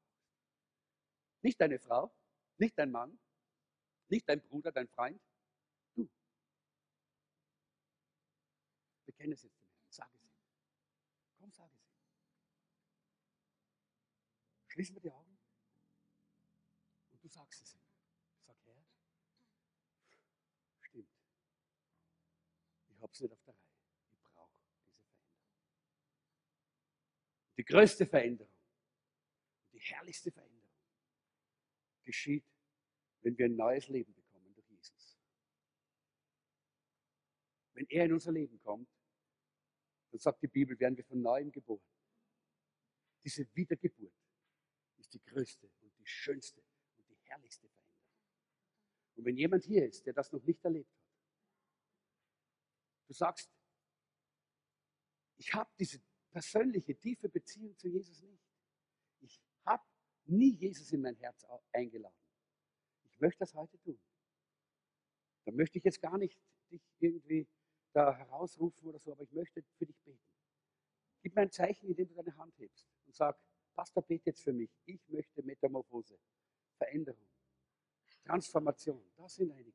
Nicht 1.41 1.59
deine 1.59 1.79
Frau, 1.79 2.13
nicht 2.57 2.77
dein 2.77 2.91
Mann, 2.91 3.19
nicht 4.07 4.27
dein 4.27 4.41
Bruder, 4.41 4.71
dein 4.71 4.87
Freund, 4.87 5.21
du. 5.95 6.09
Bekenne 9.05 9.33
es 9.33 9.43
jetzt 9.43 9.59
dem 9.59 9.67
Herrn, 9.69 9.91
sag 9.91 10.13
es 10.15 10.23
ihm. 10.23 10.31
Komm, 11.39 11.51
sag 11.51 11.71
es 11.73 11.83
ihm. 11.83 11.89
Schließen 14.79 14.95
wir 14.95 15.01
die 15.01 15.11
Augen 15.11 15.37
und 17.11 17.21
du 17.21 17.27
sagst 17.27 17.61
es 17.63 17.75
ihm. 17.75 17.81
Sag, 18.45 18.55
Herr, 18.63 18.81
stimmt. 20.79 21.11
Ich 22.87 23.01
hab's 23.01 23.19
nicht 23.19 23.33
auf 23.33 23.43
der 23.43 23.55
Reihe. 23.55 23.73
Ich 24.09 24.23
brauche 24.31 24.53
diese 24.55 24.71
Veränderung. 24.79 25.03
Die 27.57 27.65
größte 27.65 28.05
Veränderung, 28.07 28.55
die 29.73 29.79
herrlichste 29.79 30.31
Veränderung 30.31 30.71
geschieht, 32.05 32.45
wenn 33.19 33.37
wir 33.37 33.47
ein 33.47 33.57
neues 33.57 33.89
Leben 33.89 34.13
bekommen 34.13 34.53
durch 34.53 34.69
Jesus. 34.69 35.19
Wenn 37.73 37.85
er 37.89 38.05
in 38.05 38.13
unser 38.13 38.31
Leben 38.31 38.57
kommt, 38.61 38.89
dann 40.11 40.19
sagt 40.21 40.41
die 40.41 40.47
Bibel, 40.47 40.79
werden 40.79 40.95
wir 40.95 41.03
von 41.03 41.21
neuem 41.21 41.51
geboren. 41.51 41.83
Diese 43.25 43.45
Wiedergeburt 43.53 44.13
ist 45.09 45.13
die 45.13 45.25
größte 45.25 45.67
und 45.81 45.97
die 45.97 46.05
schönste 46.05 46.61
und 46.97 47.09
die 47.09 47.17
herrlichste 47.23 47.67
Veränderung. 47.67 48.05
Und 49.15 49.25
wenn 49.25 49.35
jemand 49.35 49.63
hier 49.63 49.85
ist, 49.85 50.05
der 50.05 50.13
das 50.13 50.31
noch 50.31 50.43
nicht 50.43 50.63
erlebt 50.63 50.91
hat, 50.93 51.03
du 53.07 53.13
sagst, 53.13 53.51
ich 55.37 55.53
habe 55.53 55.69
diese 55.79 55.99
persönliche, 56.29 56.95
tiefe 56.95 57.27
Beziehung 57.27 57.75
zu 57.77 57.87
Jesus 57.87 58.21
nicht. 58.21 58.43
Ich 59.21 59.41
habe 59.65 59.83
nie 60.25 60.51
Jesus 60.51 60.91
in 60.91 61.01
mein 61.01 61.15
Herz 61.15 61.43
eingeladen. 61.71 62.15
Ich 63.09 63.19
möchte 63.19 63.39
das 63.39 63.53
heute 63.55 63.79
tun. 63.79 63.99
Da 65.45 65.51
möchte 65.51 65.79
ich 65.79 65.83
jetzt 65.83 66.01
gar 66.01 66.17
nicht 66.17 66.39
dich 66.69 66.81
irgendwie 66.99 67.47
da 67.93 68.15
herausrufen 68.15 68.87
oder 68.87 68.99
so, 68.99 69.11
aber 69.11 69.23
ich 69.23 69.31
möchte 69.31 69.63
für 69.77 69.85
dich 69.85 69.99
beten. 70.03 70.21
Gib 71.23 71.35
mir 71.35 71.41
ein 71.41 71.51
Zeichen, 71.51 71.87
indem 71.87 72.07
du 72.09 72.13
deine 72.13 72.37
Hand 72.37 72.55
hebst 72.59 72.87
und 73.05 73.15
sag, 73.15 73.39
Pastor, 73.79 74.03
bete 74.03 74.25
jetzt 74.25 74.43
für 74.43 74.51
mich. 74.51 74.69
Ich 74.85 75.07
möchte 75.07 75.41
Metamorphose, 75.41 76.19
Veränderung, 76.77 77.29
Transformation. 78.25 79.01
Das 79.15 79.35
sind 79.35 79.53
einige. 79.53 79.71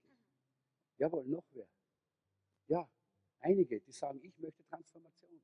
Jawohl, 0.99 1.25
noch 1.25 1.47
wer? 1.53 1.67
Ja, 2.69 2.87
einige, 3.41 3.81
die 3.81 3.93
sagen, 3.93 4.21
ich 4.23 4.39
möchte 4.39 4.63
Transformation. 4.65 5.41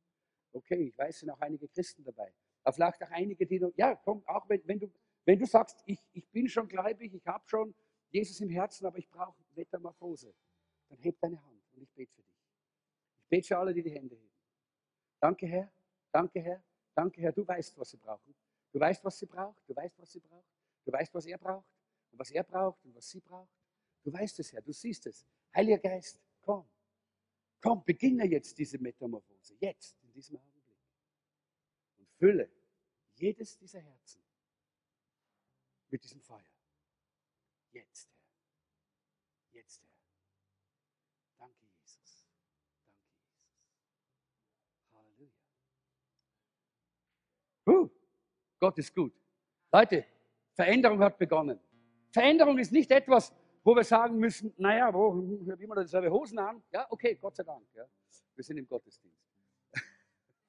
Okay, 0.52 0.88
ich 0.88 0.98
weiß, 0.98 1.20
sind 1.20 1.30
auch 1.30 1.40
einige 1.40 1.68
Christen 1.68 2.04
dabei. 2.04 2.34
Aber 2.62 2.74
vielleicht 2.74 3.02
auch 3.02 3.10
einige, 3.12 3.46
die 3.46 3.60
noch, 3.60 3.72
ja, 3.76 3.94
komm, 3.94 4.22
auch 4.26 4.46
wenn, 4.50 4.60
wenn, 4.68 4.78
du, 4.78 4.92
wenn 5.24 5.38
du 5.38 5.46
sagst, 5.46 5.82
ich, 5.86 5.98
ich 6.12 6.28
bin 6.28 6.46
schon 6.46 6.68
gläubig, 6.68 7.14
ich 7.14 7.26
habe 7.26 7.48
schon 7.48 7.74
Jesus 8.10 8.42
im 8.42 8.50
Herzen, 8.50 8.84
aber 8.84 8.98
ich 8.98 9.08
brauche 9.08 9.42
Metamorphose, 9.54 10.34
dann 10.90 10.98
heb 10.98 11.18
deine 11.18 11.42
Hand 11.42 11.62
und 11.72 11.82
ich 11.82 11.92
bete 11.94 12.12
für 12.12 12.22
dich. 12.24 12.44
Ich 13.20 13.28
bete 13.30 13.48
für 13.48 13.56
alle, 13.56 13.72
die 13.72 13.82
die 13.82 13.92
Hände 13.92 14.16
heben. 14.16 14.36
Danke, 15.18 15.46
Herr, 15.46 15.72
danke, 16.12 16.40
Herr, 16.42 16.62
danke, 16.94 17.22
Herr, 17.22 17.32
du 17.32 17.48
weißt, 17.48 17.78
was 17.78 17.88
sie 17.88 17.96
brauchen. 17.96 18.34
Du 18.72 18.78
weißt, 18.78 19.04
was 19.04 19.18
sie 19.18 19.26
braucht, 19.26 19.68
du 19.68 19.74
weißt, 19.74 19.98
was 19.98 20.12
sie 20.12 20.20
braucht, 20.20 20.48
du 20.84 20.92
weißt, 20.92 21.12
was 21.12 21.26
er 21.26 21.38
braucht 21.38 21.68
und 22.12 22.18
was 22.18 22.30
er 22.30 22.44
braucht 22.44 22.84
und 22.84 22.94
was 22.94 23.08
sie 23.08 23.20
braucht. 23.20 23.50
Du 24.02 24.12
weißt 24.12 24.38
es, 24.38 24.52
Herr, 24.52 24.62
du 24.62 24.72
siehst 24.72 25.06
es. 25.06 25.26
Heiliger 25.54 25.78
Geist, 25.78 26.20
komm. 26.40 26.68
Komm, 27.60 27.84
beginne 27.84 28.24
jetzt 28.26 28.56
diese 28.56 28.78
Metamorphose, 28.78 29.54
jetzt, 29.60 30.00
in 30.02 30.12
diesem 30.12 30.38
Augenblick. 30.38 30.78
Und 31.98 32.08
fülle 32.12 32.50
jedes 33.16 33.58
dieser 33.58 33.80
Herzen 33.80 34.22
mit 35.90 36.02
diesem 36.02 36.22
Feuer. 36.22 36.46
Jetzt, 37.72 38.08
Herr. 38.08 39.60
Jetzt, 39.60 39.82
Herr. 39.82 39.90
Danke, 41.38 41.66
Jesus. 41.82 42.26
Danke, 44.92 45.12
Jesus. 45.12 45.26
Halleluja. 45.26 45.32
Uh, 47.66 47.90
Gott 48.60 48.78
ist 48.78 48.94
gut. 48.94 49.12
Leute, 49.72 50.04
Veränderung 50.54 51.00
hat 51.00 51.18
begonnen. 51.18 51.58
Veränderung 52.12 52.58
ist 52.58 52.70
nicht 52.70 52.90
etwas, 52.90 53.32
wo 53.64 53.74
wir 53.74 53.84
sagen 53.84 54.18
müssen, 54.18 54.52
naja, 54.58 54.92
wo, 54.92 55.14
wie 55.14 55.66
man 55.66 55.82
dieselbe 55.82 56.10
Hosen 56.10 56.38
an? 56.38 56.62
Ja, 56.70 56.86
okay, 56.90 57.14
Gott 57.14 57.36
sei 57.36 57.42
Dank. 57.42 57.66
Ja. 57.74 57.86
Wir 58.34 58.44
sind 58.44 58.58
im 58.58 58.68
Gottesdienst. 58.68 59.18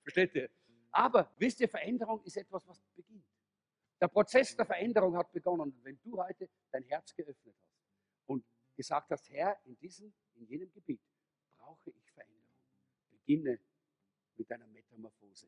Versteht 0.03 0.35
ihr? 0.35 0.49
Aber 0.91 1.31
wisst 1.37 1.61
ihr, 1.61 1.69
Veränderung 1.69 2.21
ist 2.23 2.35
etwas, 2.35 2.67
was 2.67 2.81
beginnt. 2.95 3.25
Der 4.01 4.07
Prozess 4.07 4.55
der 4.55 4.65
Veränderung 4.65 5.15
hat 5.15 5.31
begonnen. 5.31 5.79
wenn 5.83 5.99
du 6.01 6.21
heute 6.21 6.49
dein 6.71 6.83
Herz 6.83 7.15
geöffnet 7.15 7.55
hast 7.61 7.77
und 8.25 8.43
gesagt 8.75 9.11
hast, 9.11 9.29
Herr, 9.29 9.57
in 9.65 9.77
diesem, 9.77 10.13
in 10.35 10.47
jenem 10.47 10.71
Gebiet 10.73 11.01
brauche 11.57 11.91
ich 11.91 12.11
Veränderung, 12.11 12.49
beginne 13.09 13.59
mit 14.35 14.49
deiner 14.49 14.67
Metamorphose. 14.67 15.47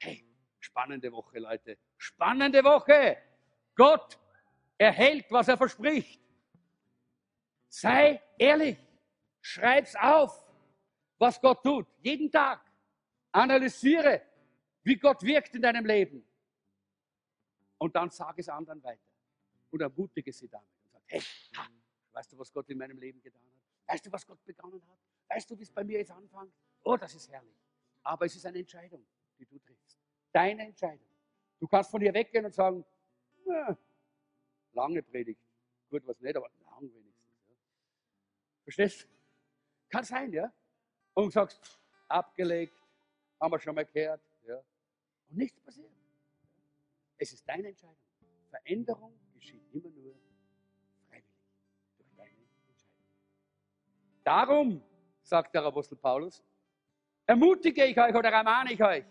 Hey, 0.00 0.33
spannende 0.74 1.12
Woche, 1.12 1.38
Leute. 1.38 1.78
Spannende 1.96 2.64
Woche. 2.64 3.16
Gott 3.76 4.18
erhält, 4.76 5.26
was 5.30 5.46
er 5.46 5.56
verspricht. 5.56 6.20
Sei 7.68 8.20
ehrlich. 8.36 8.76
Schreib's 9.40 9.94
auf, 9.94 10.44
was 11.18 11.40
Gott 11.40 11.62
tut. 11.62 11.86
Jeden 12.00 12.28
Tag. 12.30 12.60
Analysiere, 13.30 14.22
wie 14.82 14.96
Gott 14.96 15.22
wirkt 15.22 15.54
in 15.54 15.62
deinem 15.62 15.86
Leben. 15.86 16.26
Und 17.78 17.94
dann 17.94 18.10
sag 18.10 18.38
es 18.38 18.48
anderen 18.48 18.82
weiter. 18.82 19.12
Und 19.70 19.80
ermutige 19.80 20.32
sie 20.32 20.48
damit. 20.48 20.68
Und 20.82 20.90
sag, 20.90 21.02
hey, 21.06 21.20
ha, 21.56 21.68
weißt 22.12 22.32
du, 22.32 22.38
was 22.38 22.52
Gott 22.52 22.68
in 22.70 22.78
meinem 22.78 22.98
Leben 22.98 23.20
getan 23.20 23.42
hat? 23.42 23.92
Weißt 23.92 24.06
du, 24.06 24.10
was 24.10 24.26
Gott 24.26 24.44
begonnen 24.44 24.82
hat? 24.88 24.98
Weißt 25.28 25.50
du, 25.50 25.58
wie 25.58 25.62
es 25.62 25.70
bei 25.70 25.84
mir 25.84 25.98
jetzt 25.98 26.10
anfängt? 26.10 26.52
Oh, 26.82 26.96
das 26.96 27.14
ist 27.14 27.30
herrlich. 27.30 27.58
Aber 28.02 28.26
es 28.26 28.34
ist 28.34 28.46
eine 28.46 28.58
Entscheidung, 28.58 29.04
die 29.38 29.46
du 29.46 29.58
triffst. 29.58 30.03
Deine 30.34 30.64
Entscheidung. 30.64 31.06
Du 31.60 31.68
kannst 31.68 31.92
von 31.92 32.00
hier 32.00 32.12
weggehen 32.12 32.44
und 32.44 32.52
sagen, 32.52 32.84
na, 33.46 33.78
lange 34.72 35.00
Predigt. 35.00 35.40
Gut, 35.88 36.04
was 36.08 36.20
nicht, 36.20 36.36
aber 36.36 36.50
lang 36.64 36.82
wenigstens. 36.92 37.38
Ja. 37.48 37.54
Verstehst? 38.64 39.08
Kann 39.88 40.02
sein, 40.02 40.32
ja? 40.32 40.52
Und 41.14 41.32
sagst, 41.32 41.80
abgelegt, 42.08 42.74
haben 43.40 43.52
wir 43.52 43.60
schon 43.60 43.76
mal 43.76 43.86
gehört. 43.86 44.20
Ja? 44.44 44.56
Und 45.28 45.36
nichts 45.36 45.60
passiert. 45.60 45.92
Es 47.16 47.32
ist 47.32 47.48
deine 47.48 47.68
Entscheidung. 47.68 47.96
Veränderung 48.50 49.16
geschieht 49.34 49.62
immer 49.72 49.88
nur 49.90 50.16
freiwillig 51.08 51.24
durch 51.96 52.08
deine 52.16 52.30
Entscheidung. 52.30 52.90
Darum, 54.24 54.82
sagt 55.22 55.54
der 55.54 55.62
Apostel 55.62 55.94
Paulus, 55.94 56.42
ermutige 57.24 57.84
ich 57.84 57.96
euch 57.96 58.14
oder 58.16 58.30
ermahne 58.30 58.72
ich 58.72 58.82
euch, 58.82 59.04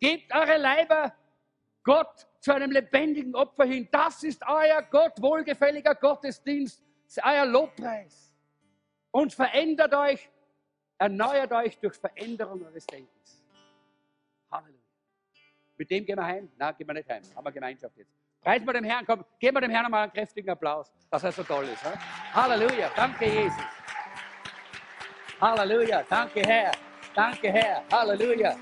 gebt 0.00 0.34
eure 0.34 0.56
Leiber 0.56 1.14
Gott 1.82 2.26
zu 2.40 2.52
einem 2.52 2.70
lebendigen 2.70 3.34
Opfer 3.34 3.64
hin. 3.64 3.88
Das 3.90 4.22
ist 4.22 4.42
euer 4.46 4.82
Gott 4.82 5.20
wohlgefälliger 5.20 5.94
Gottesdienst, 5.94 6.82
euer 7.22 7.46
Lobpreis. 7.46 8.34
Und 9.10 9.32
verändert 9.32 9.94
euch, 9.94 10.28
erneuert 10.98 11.52
euch 11.52 11.78
durch 11.78 11.94
Veränderung 11.96 12.64
eures 12.64 12.86
Denkens. 12.86 13.44
Halleluja. 14.50 14.78
Mit 15.78 15.90
dem 15.90 16.04
gehen 16.04 16.16
wir 16.16 16.24
heim? 16.24 16.50
Nein, 16.56 16.74
gehen 16.76 16.86
wir 16.86 16.94
nicht 16.94 17.08
heim. 17.08 17.22
Haben 17.34 17.44
wir 17.44 17.52
Gemeinschaft 17.52 17.96
jetzt. 17.96 18.12
Preisen 18.40 18.66
wir 18.66 18.74
dem 18.74 18.84
Herrn, 18.84 19.04
komm, 19.04 19.24
geben 19.38 19.56
wir 19.56 19.60
dem 19.60 19.70
Herrn 19.70 19.86
einmal 19.86 20.04
einen 20.04 20.12
kräftigen 20.12 20.50
Applaus, 20.50 20.92
dass 21.10 21.24
er 21.24 21.32
so 21.32 21.42
toll 21.42 21.64
ist. 21.64 21.82
He? 21.82 21.98
Halleluja. 22.32 22.90
Danke, 22.94 23.26
Jesus. 23.26 23.58
Halleluja. 25.40 26.04
Danke, 26.08 26.42
Herr. 26.46 26.72
Danke, 27.14 27.52
Herr. 27.52 27.82
Halleluja. 27.90 28.56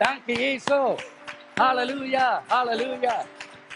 Danke, 0.00 0.34
Jesus. 0.34 1.00
Halleluja. 1.58 2.42
Halleluja. 2.50 3.26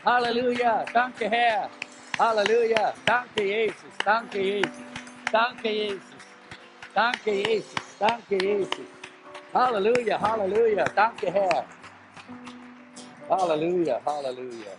Halleluja. 0.07 0.87
Danke, 0.95 1.29
Herr. 1.31 1.71
Halleluja. 2.19 2.95
Danke, 3.07 3.43
Jesus. 3.45 3.95
Danke, 4.07 4.39
Jesus. 4.41 4.81
Danke, 5.33 5.71
Jesus. 5.71 6.25
Danke, 6.95 7.33
Jesus. 7.33 7.97
Danke, 8.01 8.37
Jesus. 8.39 8.89
Halleluja. 9.55 10.19
Halleluja. 10.19 10.85
Danke, 10.97 11.31
Herr. 11.33 11.67
Halleluja, 13.31 14.01
Halleluja. 14.07 14.73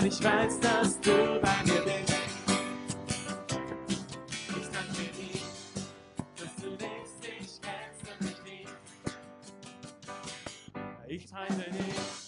Denn 0.00 0.08
ich 0.08 0.22
weiß, 0.22 0.60
dass 0.60 1.00
du 1.00 1.40
bei 1.40 1.64
mir 1.64 1.82
bist. 1.82 2.14
Ich 4.48 4.68
danke 4.70 5.04
dir, 5.16 5.40
dass 6.36 6.56
du 6.56 6.70
lebst, 6.70 7.24
ich 7.24 7.60
kennst 7.60 8.02
und 8.10 8.20
mich 8.20 8.38
liebst. 8.44 9.18
Ich 11.08 11.30
preise 11.30 11.70
dich. 11.70 12.19